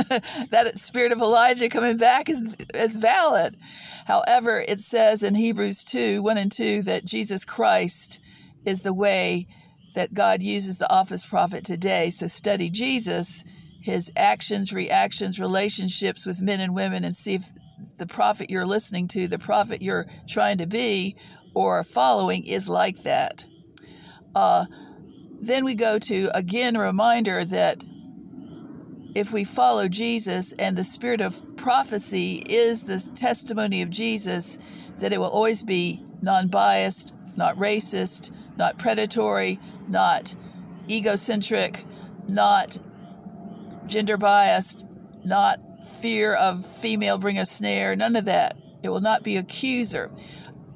that 0.51 0.73
spirit 0.77 1.13
of 1.13 1.21
Elijah 1.21 1.69
coming 1.69 1.97
back 1.97 2.29
is, 2.29 2.57
is 2.75 2.97
valid. 2.97 3.57
However, 4.07 4.61
it 4.67 4.81
says 4.81 5.23
in 5.23 5.35
Hebrews 5.35 5.85
2 5.85 6.23
1 6.23 6.37
and 6.37 6.51
2 6.51 6.83
that 6.83 7.05
Jesus 7.05 7.45
Christ 7.45 8.21
is 8.65 8.83
the 8.83 8.93
way 8.93 9.47
that 9.95 10.13
God 10.13 10.43
uses 10.43 10.79
the 10.79 10.91
office 10.91 11.25
prophet 11.25 11.65
today. 11.65 12.11
So 12.11 12.27
study 12.27 12.69
Jesus, 12.69 13.45
his 13.81 14.13
actions, 14.17 14.73
reactions, 14.73 15.39
relationships 15.39 16.27
with 16.27 16.43
men 16.43 16.61
and 16.61 16.75
women, 16.75 17.05
and 17.05 17.15
see 17.15 17.35
if 17.35 17.53
the 17.97 18.07
prophet 18.07 18.51
you're 18.51 18.67
listening 18.67 19.09
to, 19.09 19.29
the 19.29 19.39
prophet 19.39 19.83
you're 19.83 20.07
trying 20.29 20.59
to 20.59 20.67
be 20.67 21.17
or 21.55 21.83
following 21.85 22.45
is 22.45 22.69
like 22.69 23.03
that. 23.03 23.45
Uh, 24.35 24.67
then 25.41 25.65
we 25.65 25.75
go 25.75 25.99
to 25.99 26.31
again 26.35 26.77
a 26.77 26.81
reminder 26.81 27.45
that 27.45 27.85
if 29.15 29.33
we 29.33 29.45
follow 29.45 29.89
Jesus 29.89 30.53
and 30.55 30.77
the 30.77 30.85
spirit 30.85 31.21
of 31.21 31.57
prophecy 31.57 32.45
is 32.49 32.85
the 32.85 32.99
testimony 33.15 33.83
of 33.83 33.91
Jesus, 33.91 34.59
that 34.99 35.13
it 35.13 35.19
will 35.19 35.29
always 35.29 35.63
be 35.63 36.05
non 36.21 36.49
biased, 36.49 37.15
not 37.37 37.57
racist, 37.57 38.33
not 38.57 38.79
predatory, 38.79 39.61
not 39.89 40.35
egocentric, 40.89 41.85
not 42.29 42.79
gender 43.87 44.17
biased, 44.17 44.89
not 45.25 45.61
fear 45.87 46.35
of 46.35 46.65
female 46.65 47.19
bring 47.19 47.39
a 47.39 47.47
snare, 47.47 47.97
none 47.97 48.17
of 48.17 48.25
that. 48.27 48.57
It 48.83 48.89
will 48.89 49.01
not 49.01 49.23
be 49.23 49.37
accuser. 49.37 50.11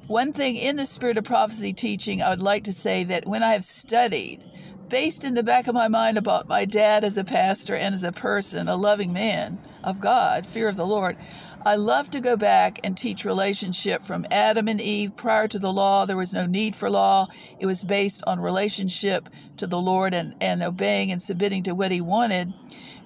One 0.07 0.33
thing 0.33 0.55
in 0.55 0.75
the 0.75 0.85
spirit 0.85 1.17
of 1.17 1.23
prophecy 1.23 1.73
teaching, 1.73 2.21
I 2.21 2.31
would 2.31 2.41
like 2.41 2.63
to 2.63 2.73
say 2.73 3.03
that 3.03 3.27
when 3.27 3.43
I 3.43 3.53
have 3.53 3.63
studied, 3.63 4.43
based 4.89 5.23
in 5.23 5.35
the 5.35 5.43
back 5.43 5.67
of 5.67 5.75
my 5.75 5.87
mind 5.87 6.17
about 6.17 6.47
my 6.47 6.65
dad 6.65 7.03
as 7.03 7.17
a 7.17 7.23
pastor 7.23 7.75
and 7.75 7.93
as 7.93 8.03
a 8.03 8.11
person, 8.11 8.67
a 8.67 8.75
loving 8.75 9.13
man 9.13 9.59
of 9.83 9.99
God, 9.99 10.47
fear 10.47 10.67
of 10.67 10.77
the 10.77 10.85
Lord, 10.85 11.15
I 11.63 11.75
love 11.75 12.09
to 12.11 12.21
go 12.21 12.37
back 12.37 12.79
and 12.83 12.97
teach 12.97 13.25
relationship 13.25 14.01
from 14.01 14.25
Adam 14.31 14.67
and 14.67 14.79
Eve. 14.79 15.15
Prior 15.15 15.47
to 15.49 15.59
the 15.59 15.71
law, 15.71 16.05
there 16.05 16.17
was 16.17 16.33
no 16.33 16.45
need 16.45 16.75
for 16.75 16.89
law. 16.89 17.27
It 17.59 17.65
was 17.65 17.83
based 17.83 18.23
on 18.25 18.39
relationship 18.39 19.29
to 19.57 19.67
the 19.67 19.79
Lord 19.79 20.13
and, 20.13 20.35
and 20.41 20.63
obeying 20.63 21.11
and 21.11 21.21
submitting 21.21 21.63
to 21.63 21.75
what 21.75 21.91
he 21.91 22.01
wanted. 22.01 22.53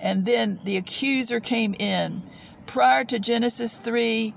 And 0.04 0.26
then 0.26 0.60
the 0.66 0.76
accuser 0.76 1.39
came 1.39 1.74
in. 1.80 2.22
Prior 2.66 3.06
to 3.06 3.20
Genesis 3.20 3.80
3, 3.80 4.36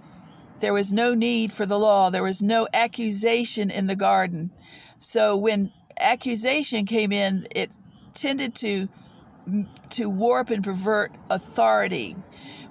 there 0.60 0.72
was 0.72 0.92
no 0.92 1.12
need 1.12 1.52
for 1.52 1.66
the 1.66 1.78
law, 1.78 2.08
there 2.08 2.22
was 2.22 2.40
no 2.40 2.68
accusation 2.72 3.68
in 3.68 3.88
the 3.88 3.96
garden. 3.96 4.52
So 4.98 5.36
when 5.36 5.72
accusation 5.98 6.86
came 6.86 7.10
in, 7.10 7.48
it 7.50 7.76
tended 8.14 8.54
to 8.56 8.88
to 9.90 10.10
warp 10.10 10.50
and 10.50 10.64
pervert 10.64 11.12
authority. 11.30 12.16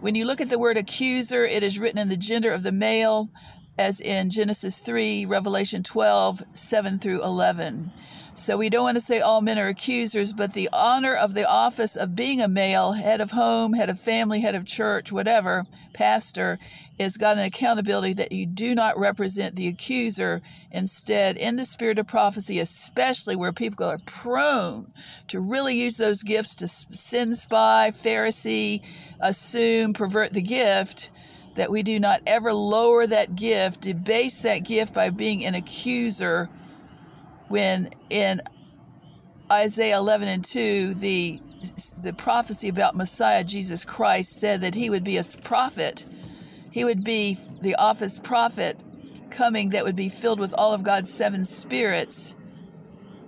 When 0.02 0.16
you 0.16 0.26
look 0.26 0.42
at 0.42 0.50
the 0.50 0.60
word 0.60 0.76
accuser, 0.76 1.46
it 1.46 1.64
is 1.64 1.80
written 1.80 2.00
in 2.00 2.10
the 2.10 2.18
gender 2.18 2.52
of 2.52 2.64
the 2.64 2.72
male, 2.74 3.30
as 3.78 4.02
in 4.02 4.30
Genesis 4.30 4.80
3, 4.80 5.26
Revelation 5.26 5.84
12, 5.84 6.44
7 6.52 7.00
through 7.00 7.24
11. 7.24 7.92
So 8.38 8.58
we 8.58 8.70
don't 8.70 8.84
want 8.84 8.98
to 8.98 9.02
say 9.02 9.22
all 9.22 9.40
men 9.40 9.58
are 9.58 9.70
accusers, 9.70 10.34
but 10.34 10.52
the 10.52 10.68
honor 10.74 11.14
of 11.14 11.34
the 11.34 11.50
office 11.50 11.96
of 11.96 12.18
being 12.18 12.42
a 12.42 12.50
male, 12.50 12.92
head 12.92 13.22
of 13.22 13.32
home, 13.32 13.72
head 13.72 13.90
of 13.90 13.98
family, 13.98 14.42
head 14.42 14.56
of 14.56 14.66
church, 14.66 15.10
whatever, 15.10 15.66
pastor, 15.94 16.60
is 17.00 17.16
got 17.16 17.38
an 17.38 17.46
accountability 17.46 18.12
that 18.12 18.34
you 18.34 18.46
do 18.46 18.76
not 18.76 19.00
represent 19.00 19.56
the 19.56 19.70
accuser. 19.70 20.42
Instead, 20.70 21.38
in 21.38 21.56
the 21.56 21.64
spirit 21.64 21.98
of 21.98 22.08
prophecy, 22.08 22.60
especially 22.60 23.38
where 23.38 23.54
people 23.54 23.86
are 23.86 24.00
prone 24.06 24.92
to 25.30 25.40
really 25.40 25.80
use 25.80 25.96
those 25.96 26.22
gifts 26.22 26.56
to 26.56 26.68
sin 26.68 27.36
spy, 27.36 27.90
Pharisee, 27.94 28.82
assume, 29.22 29.94
pervert 29.94 30.34
the 30.34 30.42
gift, 30.42 31.10
that 31.54 31.72
we 31.72 31.84
do 31.84 32.02
not 32.02 32.22
ever 32.28 32.54
lower 32.54 33.08
that 33.08 33.38
gift, 33.38 33.80
debase 33.80 34.42
that 34.42 34.66
gift 34.66 34.94
by 34.94 35.10
being 35.10 35.46
an 35.46 35.56
accuser 35.56 36.50
when 37.48 37.92
in 38.10 38.42
Isaiah 39.52 39.98
11 39.98 40.28
and 40.28 40.44
2, 40.44 40.96
the, 40.96 41.40
the 42.02 42.14
prophecy 42.14 42.70
about 42.70 42.96
Messiah 42.96 43.44
Jesus 43.44 43.86
Christ 43.86 44.40
said 44.40 44.62
that 44.62 44.76
he 44.76 44.90
would 44.90 45.04
be 45.04 45.18
a 45.18 45.24
prophet. 45.44 46.06
He 46.72 46.84
would 46.84 47.04
be 47.04 47.38
the 47.62 47.76
office 47.76 48.20
prophet 48.20 48.78
coming 49.30 49.70
that 49.70 49.84
would 49.84 49.96
be 49.96 50.10
filled 50.10 50.40
with 50.40 50.54
all 50.58 50.74
of 50.74 50.84
God's 50.84 51.14
seven 51.14 51.46
spirits 51.46 52.36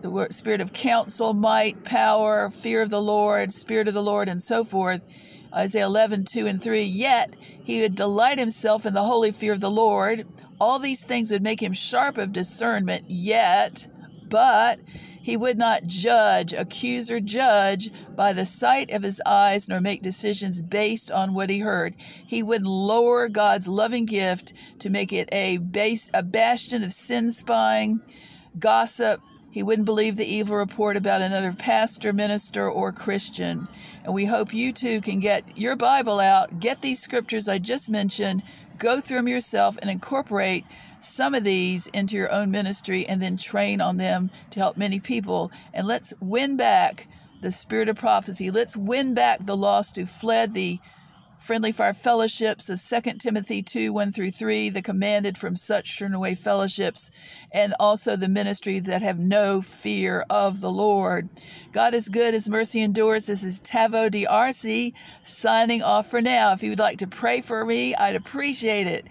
the 0.02 0.28
spirit 0.30 0.62
of 0.62 0.74
counsel, 0.74 1.34
might, 1.34 1.84
power, 1.84 2.50
fear 2.50 2.82
of 2.82 2.90
the 2.90 3.02
Lord, 3.02 3.52
spirit 3.52 3.88
of 3.88 3.94
the 3.94 4.04
Lord, 4.04 4.30
and 4.30 4.42
so 4.42 4.64
forth. 4.64 5.08
Isaiah 5.54 5.86
11, 5.86 6.26
2 6.26 6.48
and 6.48 6.62
3. 6.62 6.84
Yet 6.84 7.36
he 7.40 7.82
would 7.82 7.96
delight 7.96 8.38
himself 8.38 8.86
in 8.86 8.94
the 8.94 9.04
holy 9.04 9.32
fear 9.32 9.54
of 9.54 9.60
the 9.60 9.72
Lord. 9.72 10.28
All 10.60 10.80
these 10.80 11.04
things 11.04 11.32
would 11.32 11.42
make 11.42 11.62
him 11.62 11.74
sharp 11.74 12.18
of 12.18 12.34
discernment, 12.34 13.06
yet 13.08 13.88
but 14.30 14.80
he 15.28 15.36
would 15.36 15.58
not 15.58 15.86
judge, 15.86 16.54
accuse, 16.54 17.12
or 17.12 17.20
judge 17.20 17.92
by 18.16 18.32
the 18.32 18.46
sight 18.46 18.92
of 18.92 19.04
his 19.04 19.22
eyes, 19.26 19.68
nor 19.68 19.82
make 19.82 20.02
decisions 20.02 20.62
based 20.62 21.12
on 21.12 21.34
what 21.34 21.50
he 21.50 21.60
heard. 21.60 21.96
He 21.98 22.42
would 22.42 22.66
lower 22.66 23.28
God's 23.28 23.68
loving 23.68 24.06
gift 24.06 24.54
to 24.80 24.90
make 24.90 25.12
it 25.12 25.28
a 25.34 25.58
base, 25.58 26.10
a 26.14 26.24
bastion 26.24 26.82
of 26.82 26.94
sin 26.94 27.32
spying, 27.32 28.00
gossip. 28.58 29.22
He 29.52 29.64
wouldn't 29.64 29.86
believe 29.86 30.16
the 30.16 30.26
evil 30.26 30.56
report 30.56 30.96
about 30.96 31.22
another 31.22 31.52
pastor, 31.52 32.14
minister, 32.14 32.70
or 32.70 32.94
Christian. 32.94 33.68
And 34.06 34.14
we 34.14 34.24
hope 34.24 34.54
you 34.54 34.72
too 34.72 35.02
can 35.02 35.20
get 35.20 35.58
your 35.58 35.76
Bible 35.76 36.22
out, 36.22 36.62
get 36.62 36.82
these 36.82 37.02
scriptures 37.02 37.50
I 37.50 37.58
just 37.58 37.90
mentioned, 37.90 38.44
go 38.78 39.02
through 39.02 39.18
them 39.18 39.28
yourself, 39.28 39.78
and 39.82 39.90
incorporate 39.90 40.64
some 41.00 41.36
of 41.36 41.44
these 41.44 41.88
into 41.88 42.16
your 42.16 42.32
own 42.32 42.52
ministry 42.52 43.06
and 43.06 43.22
then 43.22 43.38
train 43.38 43.82
on 43.82 43.98
them 43.98 44.32
to 44.52 44.60
help 44.60 44.78
many 44.78 45.00
people. 45.00 45.52
And 45.74 45.88
let's 45.88 46.14
win 46.20 46.58
back 46.58 47.08
the 47.42 47.52
spirit 47.52 47.90
of 47.90 47.98
prophecy. 47.98 48.52
Let's 48.52 48.76
win 48.76 49.14
back 49.14 49.46
the 49.46 49.58
lost 49.58 49.98
who 49.98 50.06
fled 50.06 50.54
the 50.54 50.80
friendly 51.38 51.72
fire 51.72 51.94
fellowships 51.94 52.70
of 52.70 52.82
2 52.82 53.14
Timothy 53.14 53.62
2 53.62 53.94
1 53.94 54.12
through 54.12 54.32
3, 54.32 54.70
the 54.70 54.82
commanded 54.82 55.38
from 55.38 55.56
such 55.56 55.98
turn 55.98 56.14
away 56.14 56.36
fellowships, 56.36 57.12
and 57.52 57.74
also 57.80 58.16
the 58.16 58.28
ministry 58.28 58.80
that 58.80 59.02
have 59.02 59.20
no 59.20 59.62
fear 59.62 60.26
of 60.30 60.62
the 60.62 60.72
Lord. 60.72 61.30
God 61.72 61.94
is 61.94 62.10
good, 62.10 62.34
His 62.34 62.50
mercy 62.50 62.82
endures. 62.82 63.28
This 63.28 63.44
is 63.44 63.62
Taveau 63.62 64.10
DRC 64.10 64.94
signing 65.24 65.84
off 65.84 66.10
for 66.10 66.22
now. 66.22 66.54
If 66.54 66.64
you 66.64 66.72
would 66.72 66.80
like 66.80 66.98
to 66.98 67.08
pray 67.08 67.42
for 67.42 67.66
me, 67.66 67.96
I'd 67.96 68.16
appreciate 68.16 68.88
it. 68.88 69.06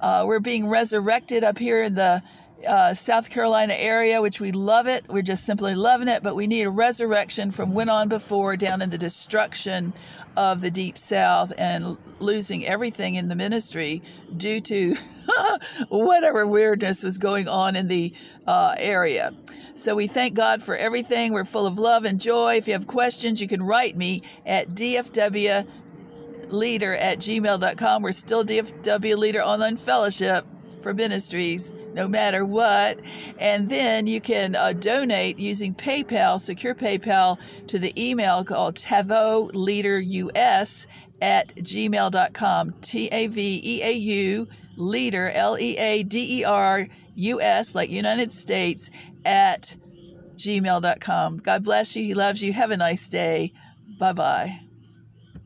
Uh, 0.00 0.24
we're 0.26 0.40
being 0.40 0.68
resurrected 0.68 1.44
up 1.44 1.58
here 1.58 1.82
in 1.82 1.94
the 1.94 2.22
uh, 2.66 2.94
South 2.94 3.30
Carolina 3.30 3.74
area, 3.74 4.20
which 4.20 4.40
we 4.40 4.52
love 4.52 4.86
it. 4.86 5.04
We're 5.08 5.22
just 5.22 5.44
simply 5.44 5.74
loving 5.74 6.08
it, 6.08 6.22
but 6.22 6.34
we 6.34 6.46
need 6.46 6.62
a 6.62 6.70
resurrection 6.70 7.50
from 7.50 7.74
went 7.74 7.90
on 7.90 8.08
before 8.08 8.56
down 8.56 8.82
in 8.82 8.90
the 8.90 8.98
destruction 8.98 9.92
of 10.36 10.60
the 10.60 10.70
Deep 10.70 10.96
South 10.96 11.52
and 11.58 11.96
losing 12.20 12.64
everything 12.66 13.16
in 13.16 13.28
the 13.28 13.34
ministry 13.34 14.02
due 14.36 14.60
to 14.60 14.94
whatever 15.88 16.46
weirdness 16.46 17.02
was 17.02 17.18
going 17.18 17.48
on 17.48 17.76
in 17.76 17.88
the 17.88 18.12
uh, 18.46 18.74
area. 18.78 19.32
So 19.74 19.94
we 19.94 20.06
thank 20.06 20.34
God 20.34 20.62
for 20.62 20.76
everything. 20.76 21.32
We're 21.32 21.44
full 21.44 21.66
of 21.66 21.78
love 21.78 22.04
and 22.04 22.20
joy. 22.20 22.56
If 22.56 22.66
you 22.66 22.74
have 22.74 22.86
questions, 22.86 23.40
you 23.40 23.48
can 23.48 23.62
write 23.62 23.96
me 23.96 24.20
at 24.44 24.68
DFW 24.68 25.66
leader 26.48 26.94
at 26.94 27.18
gmail.com. 27.18 28.02
We're 28.02 28.12
still 28.12 28.44
DFW 28.44 29.16
Leader 29.16 29.42
Online 29.42 29.76
Fellowship 29.76 30.46
for 30.82 30.92
Ministries, 30.92 31.72
no 31.94 32.08
matter 32.08 32.44
what. 32.44 32.98
And 33.38 33.68
then 33.68 34.06
you 34.06 34.20
can 34.20 34.54
uh, 34.56 34.72
donate 34.72 35.38
using 35.38 35.74
PayPal, 35.74 36.40
secure 36.40 36.74
PayPal, 36.74 37.38
to 37.68 37.78
the 37.78 37.92
email 37.96 38.44
called 38.44 38.76
Taveau 38.76 39.50
Leader 39.54 40.00
US 40.00 40.86
at 41.20 41.54
gmail.com. 41.56 42.72
T 42.80 43.08
A 43.12 43.26
V 43.28 43.60
E 43.64 43.82
A 43.82 43.92
U 43.92 44.48
leader, 44.76 45.30
L 45.30 45.58
E 45.58 45.76
A 45.78 46.02
D 46.02 46.40
E 46.40 46.44
R 46.44 46.86
U 47.14 47.40
S, 47.40 47.74
like 47.74 47.90
United 47.90 48.32
States, 48.32 48.90
at 49.24 49.76
gmail.com. 50.36 51.38
God 51.38 51.64
bless 51.64 51.96
you. 51.96 52.04
He 52.04 52.14
loves 52.14 52.42
you. 52.42 52.52
Have 52.52 52.70
a 52.70 52.76
nice 52.76 53.08
day. 53.08 53.52
Bye 53.98 54.12
bye. 54.12 54.61